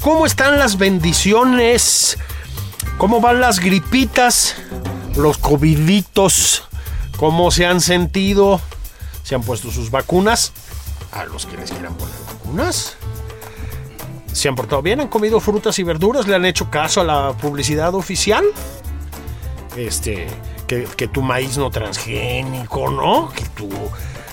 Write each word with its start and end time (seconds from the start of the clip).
¿Cómo 0.00 0.26
están 0.26 0.58
las 0.58 0.78
bendiciones? 0.78 2.16
¿Cómo 2.98 3.20
van 3.20 3.40
las 3.40 3.58
gripitas? 3.58 4.54
Los 5.16 5.38
coviditos. 5.38 6.68
¿Cómo 7.16 7.50
se 7.50 7.66
han 7.66 7.80
sentido? 7.80 8.60
¿Se 9.24 9.34
han 9.34 9.42
puesto 9.42 9.70
sus 9.72 9.90
vacunas? 9.90 10.52
A 11.10 11.24
los 11.24 11.46
que 11.46 11.56
les 11.56 11.70
quieran 11.72 11.94
poner 11.94 12.14
vacunas. 12.26 12.96
¿Se 14.32 14.48
han 14.48 14.54
portado 14.54 14.82
bien? 14.82 15.00
¿Han 15.00 15.08
comido 15.08 15.40
frutas 15.40 15.78
y 15.80 15.82
verduras? 15.82 16.28
¿Le 16.28 16.36
han 16.36 16.44
hecho 16.44 16.70
caso 16.70 17.00
a 17.00 17.04
la 17.04 17.32
publicidad 17.32 17.92
oficial? 17.96 18.44
Este, 19.76 20.28
que, 20.68 20.84
que 20.84 21.08
tu 21.08 21.22
maíz 21.22 21.56
no 21.58 21.70
transgénico, 21.70 22.88
¿no? 22.90 23.30
Que 23.34 23.44
tu... 23.46 23.68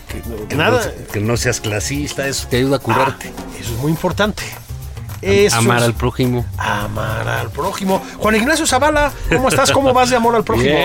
Que, 0.08 0.22
no- 0.28 0.47
Que 0.47 0.56
nada... 0.56 0.86
no, 0.86 1.08
que 1.11 1.19
no 1.19 1.38
seas 1.38 1.59
clasista, 1.59 2.28
eso 2.28 2.47
te 2.47 2.58
ayuda 2.58 2.78
a 2.78 2.80
curarte. 2.80 3.34
Ah, 3.36 3.41
eso 3.59 3.73
es 3.73 3.80
muy 3.80 3.91
importante. 3.91 4.44
Eso 5.22 5.58
Amar 5.58 5.78
es- 5.80 5.84
al 5.84 5.94
prójimo. 5.94 6.45
Amar 6.58 7.28
al 7.28 7.50
prójimo. 7.50 8.02
Juan 8.17 8.36
Ignacio 8.36 8.66
Zavala, 8.66 9.12
¿cómo 9.30 9.50
estás? 9.50 9.72
¿Cómo 9.72 9.94
vas 9.94 10.09
de 10.09 10.16
amor 10.16 10.36
al 10.36 10.44
prójimo? 10.44 10.75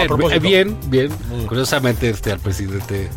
Bien, 0.41 0.43
bien, 0.43 0.77
bien. 0.87 1.47
Curiosamente, 1.47 2.11
este, 2.11 2.33
al 2.33 2.41
presidente 2.41 3.09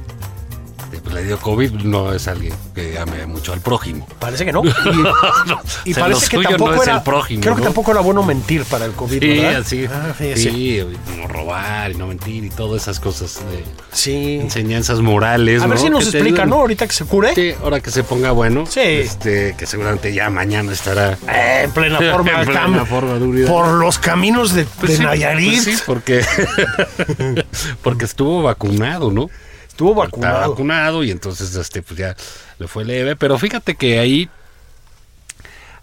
le 1.14 1.23
dio 1.23 1.38
COVID, 1.40 1.72
no 1.84 2.14
es 2.14 2.28
alguien 2.28 2.54
que 2.76 2.98
ame 3.00 3.26
mucho 3.28 3.54
al 3.54 3.62
prójimo. 3.62 4.08
Parece 4.20 4.45
que 4.45 4.52
no. 4.54 4.62
Y, 5.86 5.94
parece 5.94 6.28
que 6.38 6.44
tampoco 6.44 6.72
no 6.72 6.82
es 6.82 6.88
era. 6.88 6.98
el 6.98 7.04
prójimo, 7.04 7.42
creo 7.42 7.56
que 7.56 7.62
tampoco 7.62 7.92
era 7.92 8.02
bueno 8.02 8.23
mentir 8.23 8.64
para 8.66 8.86
el 8.86 8.92
COVID, 8.94 9.20
Sí, 9.20 9.28
¿verdad? 9.40 9.56
así. 9.62 9.86
Ah, 9.86 10.14
fíjese. 10.17 10.50
sí, 10.52 10.84
no 11.17 11.28
robar 11.28 11.92
y 11.92 11.96
no 11.96 12.08
mentir 12.08 12.44
y 12.44 12.50
todas 12.50 12.82
esas 12.84 13.00
cosas 13.00 13.40
de 13.52 13.64
Sí. 13.92 14.40
enseñanzas 14.42 15.00
morales. 15.02 15.62
A 15.62 15.67
ver 15.67 15.78
si 15.80 15.90
nos 15.90 16.06
Que 16.10 16.17
explica. 16.17 16.46
¿no? 16.46 16.56
Ahorita 16.56 16.88
que 16.88 16.94
se 16.94 17.06
cure. 17.06 17.34
Sí, 17.36 17.54
ahora 17.64 17.80
que 17.80 17.92
se 17.92 18.04
ponga 18.04 18.32
bueno. 18.32 18.66
Sí. 18.67 18.80
Este, 18.82 19.56
que 19.58 19.66
seguramente 19.66 20.14
ya 20.14 20.30
mañana 20.30 20.72
estará 20.73 21.14
Eh, 21.28 21.62
en 21.64 21.72
plena 21.72 21.98
forma. 22.12 22.42
En 22.42 22.48
plena 22.48 22.86
forma 22.86 23.14
de 23.16 23.23
unidad. 23.23 23.48
por 23.50 23.67
los 23.70 23.98
caminos 24.00 24.54
de, 24.54 24.66
Pues 24.66 24.92
de 24.94 24.98
sí, 24.98 25.04
Nayarit. 25.04 25.64
pues 25.64 25.78
sí, 25.78 25.84
porque, 25.86 26.26
porque 27.84 28.06
estuvo 28.06 28.44
vacunado, 28.44 29.12
¿no? 29.12 29.30
Estuvo 29.77 29.92
Estaba 29.92 30.05
vacunado. 30.32 30.49
vacunado 30.52 31.04
y 31.04 31.11
entonces 31.11 31.54
este 31.55 31.83
pues 31.83 31.99
ya 31.99 32.15
le 32.58 32.67
fue 32.67 32.83
leve. 32.83 33.15
Pero 33.15 33.38
fíjate 33.38 33.76
que 33.76 33.99
ahí, 33.99 34.27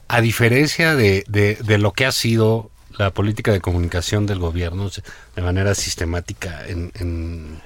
a 0.09 0.21
diferencia 0.21 0.97
de, 0.97 1.25
de- 1.28 1.55
de 1.62 1.78
lo 1.78 1.93
que 1.93 2.04
ha 2.04 2.10
sido 2.12 2.71
la 2.99 3.10
política 3.10 3.53
de 3.53 3.60
comunicación 3.60 4.27
del 4.27 4.41
gobierno 4.41 4.91
de 5.37 5.43
manera 5.43 5.77
sistemática 5.77 6.66
en, 6.66 6.91
en- 6.97 7.60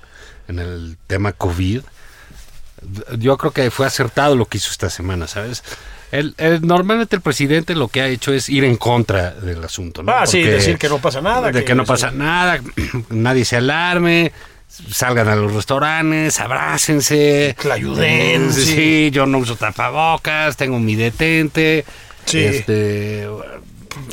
en 0.49 0.59
el 0.59 0.99
tema 1.07 1.33
COVID, 1.33 1.81
yo 3.19 3.37
creo 3.39 3.53
que 3.53 3.71
fue 3.71 3.87
acertado 3.87 4.37
lo 4.37 4.45
que 4.45 4.59
hizo 4.59 4.71
esta 4.71 4.89
semana, 4.91 5.27
¿sabes? 5.29 5.65
El- 6.13 6.35
el- 6.39 6.61
normalmente 6.67 7.17
el 7.17 7.23
presidente 7.23 7.75
lo 7.75 7.89
que 7.89 8.03
ha 8.03 8.07
hecho 8.09 8.33
es 8.35 8.49
ir 8.51 8.65
en 8.65 8.77
contra 8.77 9.31
del 9.33 9.65
asunto, 9.65 10.03
¿no? 10.03 10.13
Ah, 10.13 10.27
sí, 10.27 10.41
Porque- 10.41 10.53
decir 10.53 10.77
que 10.79 10.89
no 10.91 10.99
pasa 10.99 11.21
nada. 11.23 11.51
de 11.51 11.65
que 11.65 11.75
no 11.75 11.85
pasa 11.87 12.11
nada, 12.11 12.61
nadie 13.09 13.45
se 13.47 13.57
alarme, 13.57 14.33
salgan 14.69 15.29
a 15.29 15.37
los 15.37 15.53
restaurantes, 15.53 16.39
abrácense. 16.41 17.55
Clayuden, 17.59 18.53
sí. 18.53 18.65
sí. 18.65 19.11
yo 19.13 19.27
no 19.27 19.39
uso 19.39 19.57
tapabocas, 19.57 20.57
tengo 20.57 20.79
mi 20.79 20.95
detente. 20.95 21.85
Sí. 22.25 22.41
Este, 22.45 23.27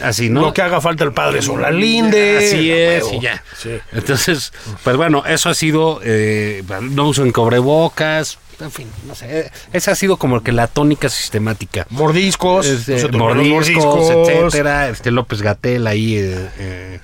así, 0.01 0.29
¿no? 0.29 0.41
Lo 0.41 0.53
que 0.53 0.61
haga 0.61 0.81
falta 0.81 1.03
el 1.03 1.11
padre 1.11 1.41
Solalinde. 1.41 2.37
Así 2.37 2.71
es, 2.71 3.11
y 3.11 3.19
ya. 3.19 3.43
Sí. 3.57 3.77
Entonces, 3.91 4.53
pues 4.83 4.95
bueno, 4.97 5.23
eso 5.25 5.49
ha 5.49 5.53
sido, 5.53 5.99
eh, 6.03 6.63
no 6.81 7.09
uso 7.09 7.23
en 7.23 7.31
cobrebocas, 7.31 8.39
en 8.59 8.71
fin, 8.71 8.87
no 9.05 9.15
sé, 9.15 9.51
esa 9.73 9.91
ha 9.91 9.95
sido 9.95 10.17
como 10.17 10.41
que 10.41 10.51
la 10.51 10.67
tónica 10.67 11.09
sistemática. 11.09 11.85
Mordiscos. 11.89 12.65
Este, 12.65 13.07
mordiscos, 13.09 13.85
mordiscos. 13.85 14.29
etcétera. 14.29 14.89
Este 14.89 15.11
López 15.11 15.41
Gatel 15.41 15.87
ahí 15.87 16.15
eh, 16.15 16.49
eh, 16.57 16.99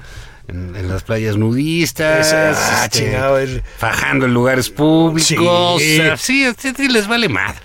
en, 0.52 0.76
en 0.76 0.88
las 0.90 1.04
playas 1.04 1.38
nudistas. 1.38 2.32
Ah, 2.34 2.86
este, 2.86 3.00
chingado, 3.06 3.40
el- 3.40 3.64
Fajando 3.78 4.26
en 4.26 4.34
lugares 4.34 4.70
públicos. 4.70 5.82
Sí. 5.82 6.00
sí, 6.18 6.46
sí, 6.58 6.74
sí, 6.76 6.88
les 6.90 7.08
vale 7.08 7.30
madre. 7.30 7.60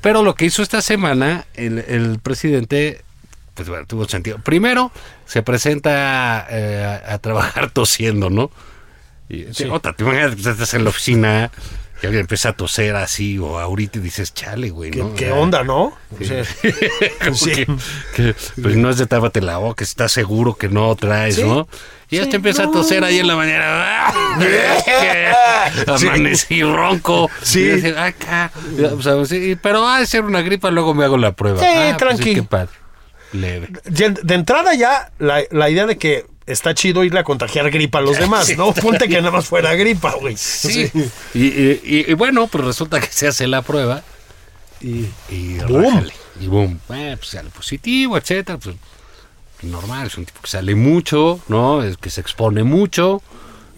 Pero 0.00 0.22
lo 0.22 0.34
que 0.34 0.44
hizo 0.46 0.62
esta 0.62 0.82
semana 0.82 1.46
el, 1.54 1.78
el 1.78 2.18
presidente, 2.22 3.02
pues 3.54 3.68
bueno, 3.68 3.86
tuvo 3.86 4.06
sentido. 4.08 4.38
Primero, 4.38 4.92
se 5.26 5.42
presenta 5.42 6.46
eh, 6.50 7.00
a, 7.06 7.14
a 7.14 7.18
trabajar 7.18 7.70
tosiendo, 7.72 8.30
¿no? 8.30 8.50
Y, 9.28 9.46
Sí. 9.52 9.64
Otra, 9.70 9.92
te 9.92 10.04
imaginas 10.04 10.34
que 10.34 10.40
estás 10.50 10.72
en 10.74 10.84
la 10.84 10.90
oficina 10.90 11.50
y 12.02 12.06
alguien 12.06 12.20
empieza 12.22 12.50
a 12.50 12.52
toser 12.52 12.94
así 12.96 13.38
o 13.38 13.58
ahorita 13.58 13.98
y 13.98 14.02
dices, 14.02 14.32
chale, 14.32 14.70
güey, 14.70 14.90
¿Qué, 15.16 15.32
onda, 15.32 15.64
no? 15.64 15.92
O 16.20 16.24
sea, 16.24 16.44
como 17.24 17.34
Sí. 17.36 17.50
que, 17.52 17.66
que, 18.14 18.34
pues 18.62 18.76
no 18.76 18.88
es 18.88 18.96
de 18.98 19.06
tápate 19.06 19.40
la 19.40 19.58
boca, 19.58 19.82
estás 19.84 20.12
seguro 20.12 20.54
que 20.54 20.68
no 20.68 20.94
traes, 20.96 21.34
Sí. 21.36 21.42
¿no? 21.42 21.68
Y 22.10 22.16
ya 22.16 22.24
Sí, 22.24 22.30
te 22.30 22.36
empieza 22.36 22.62
no. 22.64 22.70
a 22.70 22.72
toser 22.72 23.04
ahí 23.04 23.18
en 23.18 23.26
la 23.26 23.36
mañana. 23.36 24.12
Sí. 25.98 26.06
Amanecí 26.06 26.62
ronco. 26.62 27.30
Sí. 27.42 27.70
Y 27.82 27.86
acá. 27.88 28.50
O 28.96 29.02
sea, 29.02 29.24
sí, 29.26 29.56
pero 29.60 29.82
va 29.82 29.98
a 29.98 30.06
ser 30.06 30.24
una 30.24 30.40
gripa, 30.42 30.70
luego 30.70 30.94
me 30.94 31.04
hago 31.04 31.16
la 31.18 31.32
prueba. 31.32 31.60
Sí, 31.60 31.66
Ah, 31.68 31.84
pues 31.88 31.96
tranqui. 31.98 32.34
qué 32.34 32.42
padre. 32.42 32.70
Leve. 33.32 33.68
de, 33.84 34.34
entrada 34.34 34.74
ya, 34.74 35.10
la, 35.18 35.42
la 35.50 35.68
idea 35.68 35.84
de 35.86 35.98
que 35.98 36.24
está 36.46 36.72
chido 36.72 37.04
irle 37.04 37.20
a 37.20 37.24
contagiar 37.24 37.70
gripa 37.70 37.98
a 37.98 38.02
los 38.02 38.18
demás, 38.20 38.56
¿no? 38.56 38.72
Ponte 38.72 39.06
que 39.08 39.18
nada 39.18 39.30
más 39.30 39.46
fuera 39.46 39.74
gripa, 39.74 40.12
güey. 40.12 40.36
Sí. 40.36 40.90
Y, 41.34 41.40
y- 41.44 41.80
y- 41.84 42.04
y 42.10 42.14
bueno, 42.14 42.46
pues 42.46 42.64
resulta 42.64 43.00
que 43.00 43.08
se 43.08 43.28
hace 43.28 43.46
la 43.46 43.60
prueba 43.62 44.02
Y, 44.80 45.06
y 45.28 45.58
Boom. 45.68 45.84
rájale. 45.84 46.12
Y 46.40 46.46
boom. 46.46 46.78
Eh, 46.94 47.16
pues 47.18 47.30
sale 47.30 47.50
positivo, 47.50 48.16
etcétera. 48.16 48.58
Pues 48.58 48.76
normal, 49.62 50.06
es 50.08 50.16
un 50.18 50.24
tipo 50.26 50.40
que 50.42 50.48
sale 50.48 50.74
mucho, 50.74 51.40
¿no? 51.48 51.82
Es 51.82 51.96
que 51.96 52.10
se 52.10 52.20
expone 52.20 52.62
mucho. 52.64 53.22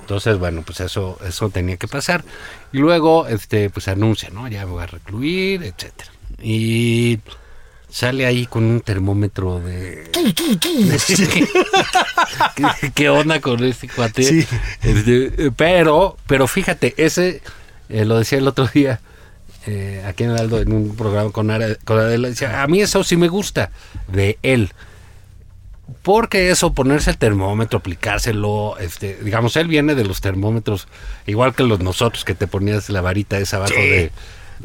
Entonces, 0.00 0.38
bueno, 0.38 0.62
pues 0.66 0.80
eso, 0.80 1.18
eso 1.26 1.50
tenía 1.50 1.76
que 1.76 1.86
pasar. 1.88 2.24
Y 2.72 2.78
luego, 2.78 3.26
este, 3.28 3.70
pues 3.70 3.86
anuncia, 3.88 4.28
¿no? 4.30 4.48
Ya 4.48 4.66
me 4.66 4.72
voy 4.72 4.82
a 4.82 4.86
recluir, 4.86 5.62
etcétera. 5.62 6.10
Y 6.42 7.20
sale 7.88 8.26
ahí 8.26 8.46
con 8.46 8.64
un 8.64 8.80
termómetro 8.80 9.60
de. 9.60 10.10
¿Qué, 12.56 12.90
qué 12.94 13.08
onda 13.08 13.40
con 13.40 13.62
este 13.64 13.88
cuate? 13.88 14.22
Sí. 14.22 14.46
Este, 14.82 15.50
pero, 15.56 16.16
pero 16.26 16.46
fíjate, 16.46 16.94
ese 16.96 17.42
eh, 17.88 18.04
lo 18.04 18.18
decía 18.18 18.38
el 18.38 18.48
otro 18.48 18.66
día. 18.66 19.00
eh, 19.66 20.02
aquí 20.06 20.24
en 20.24 20.30
Aldo, 20.30 20.60
en 20.60 20.72
un 20.72 20.96
programa 20.96 21.30
con, 21.30 21.50
Ara- 21.50 21.76
con 21.84 21.98
Adela, 21.98 22.28
decía, 22.28 22.62
a 22.62 22.66
mí 22.66 22.80
eso 22.80 23.04
sí 23.04 23.16
me 23.16 23.28
gusta 23.28 23.70
de 24.08 24.38
él. 24.42 24.72
Porque 26.02 26.50
eso, 26.50 26.72
ponerse 26.72 27.10
el 27.10 27.18
termómetro, 27.18 27.78
aplicárselo, 27.78 28.76
este, 28.78 29.18
digamos, 29.22 29.56
él 29.56 29.68
viene 29.68 29.94
de 29.94 30.04
los 30.04 30.20
termómetros, 30.20 30.88
igual 31.26 31.54
que 31.54 31.62
los 31.64 31.80
nosotros, 31.80 32.24
que 32.24 32.34
te 32.34 32.46
ponías 32.46 32.88
la 32.90 33.00
varita 33.00 33.38
esa 33.38 33.56
abajo 33.56 33.72
Sí. 33.74 33.80
de, 33.80 34.10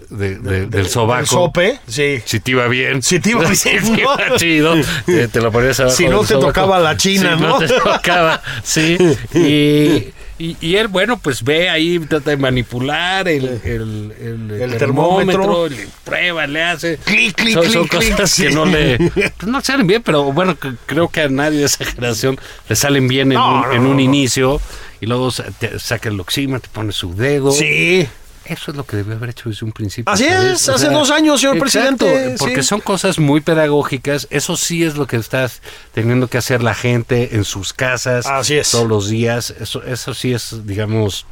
de- 0.09 0.39
de- 0.39 0.65
del 0.67 0.87
sobaco. 0.89 1.21
El 1.21 1.27
sope, 1.27 1.79
sí. 1.87 2.21
Si 2.25 2.39
te 2.41 2.51
iba 2.51 2.67
bien. 2.67 3.01
Si 3.01 3.19
te 3.19 3.29
iba 3.31 3.41
bien, 3.49 3.55
Si 3.55 3.69
te 3.69 3.81
¿no? 3.81 3.97
iba 3.97 4.35
chido. 4.37 4.73
Te, 5.05 5.27
te 5.29 5.41
lo 5.41 5.51
ponías 5.51 5.79
abajo. 5.79 5.95
Si 5.95 6.05
no 6.07 6.17
del 6.19 6.27
te 6.27 6.33
sobaco. 6.33 6.47
tocaba 6.47 6.79
la 6.79 6.97
china, 6.97 7.35
Si 7.37 7.41
¿no? 7.43 7.57
te 7.59 7.67
tocaba, 7.67 8.41
sí. 8.63 8.97
Y, 9.33 10.13
y, 10.37 10.57
y 10.59 10.75
él, 10.75 10.87
bueno, 10.89 11.17
pues 11.17 11.43
ve 11.43 11.69
ahí, 11.69 11.97
trata 11.99 12.31
de 12.31 12.37
manipular 12.37 13.27
el, 13.27 13.45
el, 13.63 14.13
el, 14.19 14.51
El 14.61 14.77
termómetro, 14.77 15.41
termómetro. 15.41 15.69
le 15.69 15.87
prueba, 16.03 16.45
le 16.47 16.61
hace. 16.63 16.97
Clic, 16.97 17.33
clic, 17.35 17.53
son, 17.53 17.69
son 17.71 17.87
clic, 17.87 18.01
clic, 18.01 18.11
cosas 18.13 18.35
que 18.35 18.49
sí. 18.49 18.53
no 18.55 18.65
le. 18.65 18.97
pues 19.37 19.47
no 19.47 19.61
salen 19.61 19.87
bien, 19.87 20.01
pero 20.03 20.31
bueno, 20.33 20.57
que- 20.57 20.73
creo 20.85 21.07
que 21.09 21.21
a 21.21 21.29
nadie 21.29 21.59
de 21.59 21.65
esa 21.65 21.85
generación 21.85 22.37
le 22.67 22.75
salen 22.75 23.07
bien 23.07 23.31
en, 23.31 23.37
No, 23.37 23.53
un, 23.55 23.61
no, 23.61 23.71
en 23.73 23.81
un 23.85 23.95
no. 23.95 24.01
inicio. 24.01 24.59
Y 25.01 25.05
luego 25.07 25.29
saca 25.31 26.09
el 26.09 26.19
oxímetro, 26.19 26.61
te 26.61 26.69
pone 26.69 26.91
su 26.91 27.13
dedo. 27.15 27.51
Sí. 27.51 28.07
Eso 28.45 28.71
es 28.71 28.77
lo 28.77 28.85
que 28.85 28.97
debió 28.97 29.15
haber 29.15 29.31
hecho 29.31 29.49
desde 29.49 29.65
un 29.65 29.71
principio. 29.71 30.11
Así 30.13 30.25
es, 30.25 30.69
hace 30.69 30.89
dos 30.89 31.09
años, 31.09 31.41
señor 31.41 31.57
exacto, 31.57 32.05
presidente, 32.05 32.35
Porque 32.37 32.61
sí. 32.61 32.67
son 32.67 32.81
cosas 32.81 33.17
muy 33.17 33.41
pedagógicas. 33.41 34.27
Eso 34.29 34.55
sí 34.55 34.83
es 34.83 34.95
lo 34.95 35.07
que 35.07 35.17
estás 35.17 35.61
teniendo 35.93 36.27
que 36.27 36.37
hacer 36.37 36.61
la 36.61 36.75
gente 36.75 37.35
en 37.35 37.43
sus 37.43 37.73
casas. 37.73 38.25
Así 38.27 38.55
es. 38.57 38.69
Todos 38.69 38.87
los 38.87 39.09
días. 39.09 39.53
Eso, 39.59 39.83
eso 39.83 40.13
sí 40.13 40.33
es, 40.33 40.65
digamos, 40.65 41.25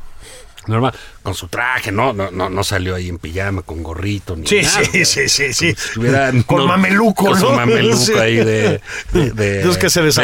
normal. 0.68 0.94
Con 1.22 1.34
su 1.36 1.48
traje, 1.48 1.92
¿no? 1.92 2.14
No, 2.14 2.32
no, 2.32 2.50
no 2.50 2.64
salió 2.64 2.96
ahí 2.96 3.10
en 3.10 3.18
pijama, 3.18 3.62
con 3.64 3.84
gorrito, 3.84 4.36
ni 4.36 4.48
Sí, 4.48 4.62
nada. 4.62 4.84
sí, 4.92 5.06
sí, 5.06 5.30
sí, 5.30 5.54
sí. 5.54 5.76
Si 5.76 6.44
Con 6.46 6.60
no, 6.60 6.68
mameluco, 6.68 7.26
con 7.26 7.40
¿no? 7.40 7.52
mameluco 7.52 7.98
Sí. 7.98 8.14
ahí 8.14 8.36
de... 8.38 8.82
De, 9.12 9.32
de- 9.32 9.32
De 9.60 9.66
los 9.66 9.78
que 9.78 9.90
se 9.90 10.00
de 10.02 10.06
los, 10.06 10.16
sí, 10.16 10.22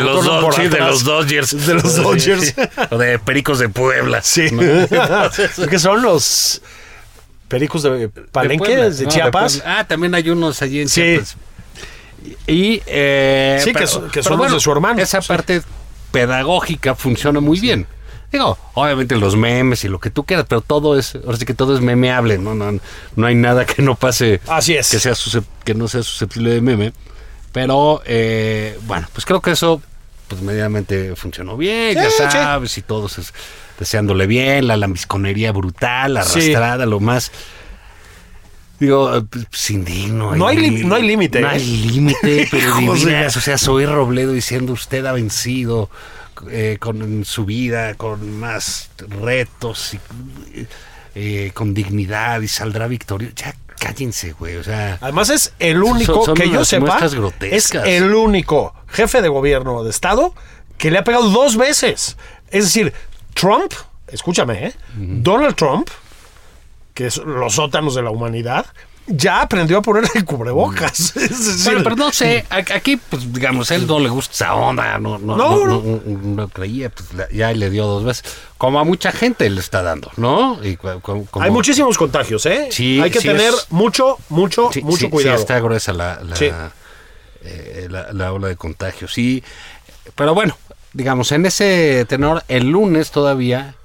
de 0.68 0.80
los 0.80 1.04
Dodgers. 1.04 1.66
De 1.68 1.74
los 1.76 1.96
Dodgers. 2.04 2.54
O 2.90 2.98
de 2.98 3.20
Pericos 3.20 3.60
de 3.60 3.70
Puebla. 3.70 4.22
Sí. 4.22 4.48
¿no? 4.52 4.62
que 5.70 5.80
son 5.80 6.02
los 6.02 6.62
pericos 7.48 7.82
de 7.84 8.10
Palenque, 8.10 8.76
de, 8.76 9.04
no, 9.06 9.10
Chiapas. 9.10 9.58
Puebla. 9.58 9.80
ah, 9.80 9.88
también 9.88 10.14
hay 10.16 10.30
unos 10.30 10.62
allí 10.62 10.82
en 10.82 10.90
Sí. 10.90 11.02
Chiapas. 11.02 11.36
Y, 12.48 12.82
eh, 12.86 13.60
Sí, 13.64 13.74
que 13.74 13.88
son- 13.88 14.10
que 14.12 14.22
son 14.22 14.38
los 14.38 14.52
de 14.52 14.60
su 14.60 14.72
hermano. 14.72 15.02
Esa 15.02 15.22
parte 15.22 15.62
pedagógica 16.12 16.96
funciona 16.96 17.40
muy 17.40 17.60
bien. 17.60 17.88
Digo, 18.32 18.58
obviamente 18.76 19.16
los 19.16 19.36
memes 19.36 19.84
y 19.84 19.88
lo 19.88 20.00
que 20.00 20.12
tú 20.12 20.24
quieras, 20.24 20.46
pero 20.48 20.62
todo 20.62 20.98
es, 20.98 21.16
ahora 21.16 21.38
sí 21.38 21.46
que 21.46 21.54
todo 21.56 21.74
es 21.76 21.82
memeable, 21.82 22.38
¿no? 22.38 22.54
No, 22.54 22.80
no 23.16 23.26
hay 23.28 23.34
nada 23.36 23.66
que 23.66 23.82
no 23.82 23.96
pase, 23.96 24.40
Así 24.48 24.76
es. 24.76 24.90
que, 24.92 25.00
sea 25.00 25.14
que 25.64 25.74
no 25.74 25.88
sea 25.88 26.04
susceptible 26.04 26.52
de 26.52 26.62
meme. 26.62 26.94
Pero, 27.52 28.04
eh, 28.06 28.78
bueno, 28.86 29.08
pues 29.14 29.26
creo 29.26 29.42
que 29.42 29.52
eso, 29.52 29.82
pues 30.28 30.42
medianamente 30.44 31.16
funcionó 31.16 31.58
bien, 31.58 31.98
Sí, 31.98 32.04
ya 32.04 32.10
sí. 32.12 32.38
sabes, 32.38 32.78
y 32.78 32.84
todos 32.84 33.18
es- 33.18 33.34
deseándole 33.80 34.28
bien, 34.28 34.68
la 34.68 34.78
lambisconería 34.78 35.52
brutal, 35.52 36.14
la 36.14 36.24
Sí. 36.24 36.40
arrastrada, 36.40 36.86
lo 36.86 37.00
más... 37.00 37.32
Digo, 38.80 39.14
eh, 39.18 39.24
pues, 39.50 39.72
indigno. 39.72 40.36
No 40.36 40.48
hay 40.48 40.84
no 40.86 40.96
hay 40.96 41.04
límite, 41.04 41.42
No 41.42 41.48
¿eh? 41.48 41.52
hay 41.56 41.66
límite, 41.66 42.48
pero 42.52 42.94
veras, 43.04 43.36
o 43.36 43.42
sea, 43.42 43.58
soy 43.58 43.86
Robledo 43.86 44.32
diciendo 44.32 44.72
usted 44.74 45.06
ha 45.06 45.12
vencido 45.12 45.90
eh, 46.50 46.78
con 46.80 47.26
su 47.26 47.46
vida, 47.46 47.96
con 47.96 48.40
más 48.40 48.90
retos, 49.08 49.94
y, 49.94 50.00
eh, 51.16 51.52
con 51.54 51.74
dignidad 51.74 52.42
y 52.42 52.48
saldrá 52.48 52.88
victorioso. 52.88 53.34
Ya 53.36 53.56
cállense, 53.80 54.34
güey, 54.34 54.58
o 54.58 54.64
sea... 54.64 54.98
Además 55.02 55.30
es 55.30 55.54
el 55.60 55.82
único 55.84 56.16
Son- 56.16 56.26
son 56.26 56.36
que 56.36 56.50
yo 56.50 56.66
sepa, 56.66 57.00
es 57.42 57.74
el 57.74 58.14
único 58.14 58.74
jefe 58.88 59.22
de 59.22 59.30
gobierno 59.30 59.84
de 59.84 59.90
estado 59.90 60.34
que 60.78 60.92
le 60.92 60.98
ha 60.98 61.04
pegado 61.04 61.30
dos 61.30 61.56
veces. 61.58 62.18
Es 62.52 62.66
decir, 62.66 62.94
Trump, 63.34 63.72
escúchame, 64.08 64.68
¿eh? 64.68 64.74
Donald 64.96 65.56
Trump, 65.56 65.90
que 66.94 67.08
es 67.08 67.18
los 67.18 67.54
sótanos 67.54 67.96
de 67.96 68.02
la 68.04 68.10
humanidad, 68.12 68.66
ya 69.10 69.42
aprendió 69.42 69.80
a 69.80 69.82
poner 69.82 70.04
el 70.16 70.24
cubrebocas. 70.26 71.14
Decir, 71.16 71.66
Bueno, 71.66 71.84
pero 71.84 71.96
no 71.96 72.12
sé, 72.12 72.46
aquí, 72.50 72.98
pues, 72.98 73.32
digamos, 73.34 73.70
él 73.72 73.86
no 73.88 74.00
le 74.00 74.10
gusta 74.10 74.34
esa 74.34 74.56
onda, 74.56 74.98
no, 75.00 75.18
no, 75.18 75.36
No, 75.36 76.02
no, 76.06 76.48
creía, 76.48 76.90
pues, 76.90 77.10
ya 77.32 77.52
le 77.54 77.70
dio 77.70 77.86
dos 77.88 78.04
veces, 78.04 78.24
como 78.58 78.80
a 78.80 78.84
mucha 78.84 79.12
gente 79.12 79.50
le 79.50 79.60
está 79.60 79.82
dando, 79.82 80.12
¿no? 80.18 80.60
Hay 81.42 81.52
muchísimos 81.52 81.98
contagios, 81.98 82.46
¿eh? 82.46 82.70
Sí, 82.72 83.00
hay 83.02 83.12
que 83.12 83.20
tener 83.20 83.54
mucho, 83.70 84.18
mucho, 84.30 84.70
mucho 84.84 84.98
sí, 84.98 85.06
sí, 85.06 85.10
cuidado. 85.10 85.38
está 85.38 85.60
gruesa 85.60 85.92
la, 85.94 86.22
la, 86.24 86.36
Sí. 86.36 86.50
eh, 87.44 87.88
la- 87.90 88.14
la 88.14 88.32
ola 88.34 88.48
de 88.48 88.56
contagio, 88.56 89.08
sí. 89.08 89.44
Pero 90.16 90.34
bueno, 90.34 90.58
digamos, 90.94 91.32
en 91.32 91.46
ese 91.46 92.06
tenor, 92.08 92.44
el 92.48 92.70
lunes 92.70 93.12
todavía, 93.12 93.76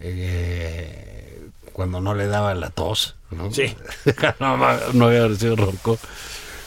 eh, 0.00 1.40
cuando 1.72 2.00
no 2.00 2.14
le 2.14 2.26
daba 2.26 2.54
la 2.54 2.70
tos, 2.70 3.16
¿no? 3.36 3.52
Sí. 3.52 3.74
no, 4.40 4.56
no 4.92 5.06
había 5.06 5.34
sido 5.36 5.56
ronco. 5.56 5.98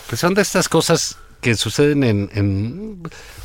Pues 0.08 0.20
son 0.22 0.34
de 0.34 0.42
estas 0.42 0.70
cosas 0.70 1.18
que 1.42 1.56
suceden 1.56 2.04
en, 2.04 2.30
en- 2.34 3.02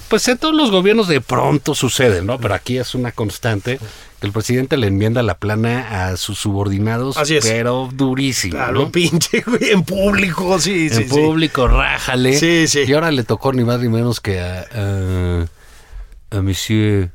Pues 0.08 0.26
en 0.28 0.38
todos 0.38 0.54
los 0.54 0.70
gobiernos 0.70 1.08
de 1.08 1.20
pronto 1.20 1.74
suceden, 1.74 2.26
¿no? 2.26 2.38
Pero 2.38 2.54
aquí 2.54 2.78
es 2.78 2.94
una 2.94 3.12
constante 3.12 3.78
que 4.20 4.26
el 4.26 4.32
presidente 4.32 4.76
le 4.76 4.86
enmienda 4.86 5.22
la 5.22 5.34
plana 5.36 6.06
a 6.08 6.16
sus 6.16 6.38
subordinados, 6.38 7.16
Así 7.16 7.36
es. 7.36 7.44
pero 7.44 7.88
durísimo. 7.92 8.64
Lo 8.72 8.90
pinche, 8.92 9.42
güey, 9.46 9.70
en 9.70 9.82
público, 9.82 10.58
sí, 10.60 10.88
sí, 10.90 11.02
en 11.02 11.08
sí. 11.08 11.14
público, 11.14 11.66
rájale. 11.66 12.38
Sí, 12.38 12.68
sí. 12.68 12.84
Y 12.86 12.92
ahora 12.92 13.10
le 13.10 13.24
tocó 13.24 13.52
ni 13.52 13.64
más 13.64 13.80
ni 13.80 13.88
menos 13.88 14.20
que 14.20 14.40
a, 14.40 14.66
a, 14.72 16.36
a 16.38 16.42
Monsieur 16.42 17.10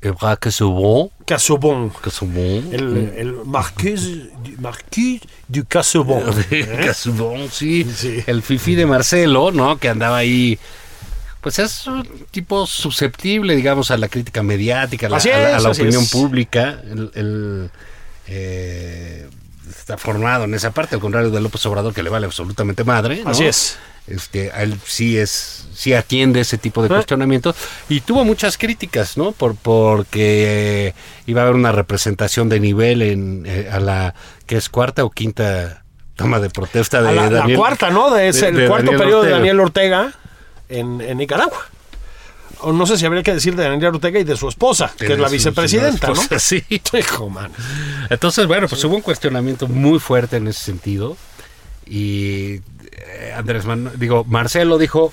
Ebra 0.00 0.36
Casaubon. 0.36 1.10
Casobon. 1.26 1.90
Casaubon. 1.90 2.68
El, 2.72 3.12
el 3.16 3.32
marqués, 3.44 4.02
du- 4.42 4.56
marquis 4.60 5.20
du 5.48 5.64
Casobon. 5.66 6.22
¿eh? 6.50 6.82
Casaubon, 6.84 7.48
sí. 7.50 7.84
Sí. 7.84 8.22
El 8.26 8.42
fifi 8.42 8.74
de 8.74 8.86
Marcelo, 8.86 9.50
¿no? 9.52 9.78
Que 9.78 9.88
andaba 9.88 10.16
ahí. 10.18 10.58
Pues 11.40 11.58
es 11.60 11.86
un 11.86 12.02
tipo 12.30 12.66
susceptible, 12.66 13.54
digamos, 13.54 13.90
a 13.90 13.96
la 13.96 14.08
crítica 14.08 14.42
mediática, 14.42 15.06
a 15.06 15.10
la, 15.10 15.16
Así 15.18 15.30
a 15.30 15.38
la- 15.38 15.46
a 15.48 15.50
la 15.52 15.56
es, 15.58 15.66
así 15.66 15.82
opinión 15.82 16.02
es. 16.02 16.10
pública. 16.10 16.80
El, 16.90 17.10
el, 17.14 17.70
eh, 18.28 19.28
está 19.68 19.96
formado 19.96 20.44
en 20.44 20.54
esa 20.54 20.72
parte, 20.72 20.94
al 20.96 21.00
contrario 21.00 21.30
de 21.30 21.40
López 21.40 21.64
Obrador, 21.66 21.94
que 21.94 22.02
le 22.02 22.10
vale 22.10 22.26
absolutamente 22.26 22.82
madre. 22.84 23.22
¿no? 23.24 23.30
Así 23.30 23.44
es. 23.44 23.78
Este, 24.08 24.52
a 24.52 24.62
él 24.62 24.78
sí 24.86 25.18
es, 25.18 25.66
sí 25.74 25.92
atiende 25.94 26.40
ese 26.40 26.58
tipo 26.58 26.82
de 26.82 26.88
cuestionamientos 26.88 27.56
y 27.88 28.00
tuvo 28.00 28.24
muchas 28.24 28.56
críticas, 28.58 29.16
¿no? 29.16 29.32
Por 29.32 29.54
porque 29.56 30.94
iba 31.26 31.40
a 31.42 31.44
haber 31.44 31.56
una 31.56 31.72
representación 31.72 32.48
de 32.48 32.60
nivel 32.60 33.02
en 33.02 33.44
eh, 33.46 33.68
a 33.70 33.80
la 33.80 34.14
que 34.46 34.56
es 34.56 34.68
cuarta 34.68 35.04
o 35.04 35.10
quinta 35.10 35.82
toma 36.14 36.40
de 36.40 36.48
protesta 36.50 37.02
de 37.02 37.08
A 37.08 37.12
la, 37.12 37.22
la 37.30 37.38
Daniel. 37.40 37.58
cuarta, 37.58 37.90
¿no? 37.90 38.16
Es 38.16 38.40
de- 38.40 38.48
el 38.48 38.56
de 38.56 38.68
cuarto 38.68 38.86
Daniel 38.86 39.00
periodo 39.02 39.22
de. 39.24 39.30
Daniel 39.30 39.60
Ortega 39.60 40.14
en, 40.68 41.00
en 41.00 41.18
Nicaragua. 41.18 41.58
O 42.60 42.72
no 42.72 42.86
sé 42.86 42.96
si 42.96 43.04
habría 43.04 43.22
que 43.22 43.34
decir 43.34 43.54
de 43.54 43.64
Daniel 43.64 43.94
Ortega 43.96 44.18
y 44.18 44.24
de 44.24 44.34
su 44.34 44.48
esposa, 44.48 44.90
que 44.96 45.12
es 45.12 45.18
la 45.18 45.28
vicepresidenta, 45.28 46.08
¿no? 46.08 46.22
Sí. 46.38 46.64
Hijo, 46.98 47.28
man. 47.28 47.52
Entonces, 48.08 48.46
bueno, 48.46 48.66
pues 48.66 48.82
hubo 48.84 48.96
un 48.96 49.02
cuestionamiento 49.02 49.68
muy 49.68 49.98
fuerte 49.98 50.38
en 50.38 50.48
ese 50.48 50.62
sentido. 50.64 51.18
Y 51.88 52.60
eh, 52.96 53.32
Andrés 53.36 53.64
Manuel, 53.64 53.98
digo, 53.98 54.24
Marcelo 54.24 54.78
dijo, 54.78 55.12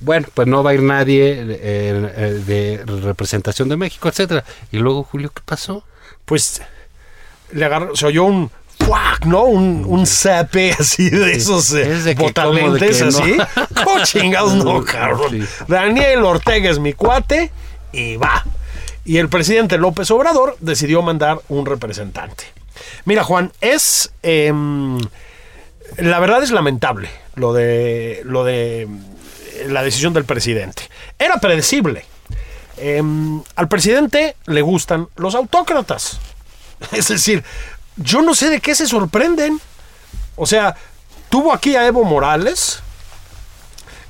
bueno, 0.00 0.26
pues 0.34 0.48
no 0.48 0.62
va 0.62 0.70
a 0.70 0.74
ir 0.74 0.82
nadie 0.82 1.32
eh, 1.32 1.46
eh, 1.60 2.42
de 2.46 2.84
representación 3.02 3.68
de 3.68 3.76
México, 3.76 4.08
etcétera. 4.08 4.44
Y 4.72 4.78
luego, 4.78 5.04
Julio, 5.04 5.30
¿qué 5.34 5.42
pasó? 5.44 5.84
Pues 6.24 6.62
le 7.52 7.64
agarró, 7.64 7.94
se 7.96 8.06
oyó 8.06 8.24
un 8.24 8.50
¡fuac! 8.78 9.26
¿no? 9.26 9.44
Un, 9.44 9.84
un 9.86 10.06
zape 10.06 10.72
así 10.78 11.10
de 11.10 11.32
esos 11.32 11.72
eh, 11.74 11.92
Es 11.92 12.04
de 12.04 12.14
que 12.14 12.22
botalentes 12.22 13.02
como 13.02 13.26
de 13.26 13.32
así. 13.32 13.32
que 13.32 13.36
no. 13.36 13.84
¿Cómo 13.84 14.04
chingados 14.04 14.54
no, 14.64 14.82
cabrón? 14.84 15.30
Sí. 15.32 15.64
Daniel 15.68 16.24
Ortega 16.24 16.70
es 16.70 16.78
mi 16.78 16.94
cuate 16.94 17.50
y 17.92 18.16
va. 18.16 18.44
Y 19.04 19.18
el 19.18 19.28
presidente 19.28 19.76
López 19.78 20.10
Obrador 20.10 20.56
decidió 20.60 21.02
mandar 21.02 21.40
un 21.48 21.66
representante. 21.66 22.44
Mira, 23.04 23.24
Juan, 23.24 23.52
es. 23.60 24.12
em, 24.22 24.98
la 25.98 26.18
verdad 26.20 26.42
es 26.42 26.50
lamentable 26.50 27.10
lo 27.34 27.52
de. 27.52 28.22
lo 28.24 28.44
de 28.44 28.82
eh, 28.82 28.88
la 29.68 29.82
decisión 29.82 30.12
del 30.12 30.24
presidente. 30.24 30.82
Era 31.18 31.38
predecible. 31.38 32.04
Em, 32.76 33.42
al 33.56 33.68
presidente 33.68 34.36
le 34.46 34.62
gustan 34.62 35.08
los 35.16 35.34
autócratas. 35.34 36.18
Es 36.92 37.08
decir, 37.08 37.44
yo 37.96 38.22
no 38.22 38.34
sé 38.34 38.48
de 38.48 38.60
qué 38.60 38.74
se 38.74 38.86
sorprenden. 38.86 39.60
O 40.36 40.46
sea, 40.46 40.76
tuvo 41.28 41.52
aquí 41.52 41.76
a 41.76 41.86
Evo 41.86 42.04
Morales, 42.04 42.80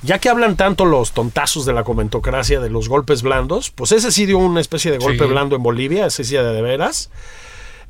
ya 0.03 0.19
que 0.19 0.29
hablan 0.29 0.55
tanto 0.55 0.85
los 0.85 1.11
tontazos 1.11 1.65
de 1.65 1.73
la 1.73 1.83
comentocracia 1.83 2.61
de 2.61 2.69
los 2.69 2.87
golpes 2.87 3.21
blandos, 3.23 3.69
pues 3.71 3.91
ese 3.91 4.11
sí 4.11 4.25
dio 4.25 4.37
una 4.37 4.61
especie 4.61 4.91
de 4.91 4.99
golpe 4.99 5.25
Sí. 5.25 5.29
blando 5.29 5.57
en 5.57 5.63
Bolivia, 5.63 6.05
ese 6.05 6.23
sí 6.23 6.35
de, 6.35 6.43
de 6.43 6.61
veras. 6.61 7.09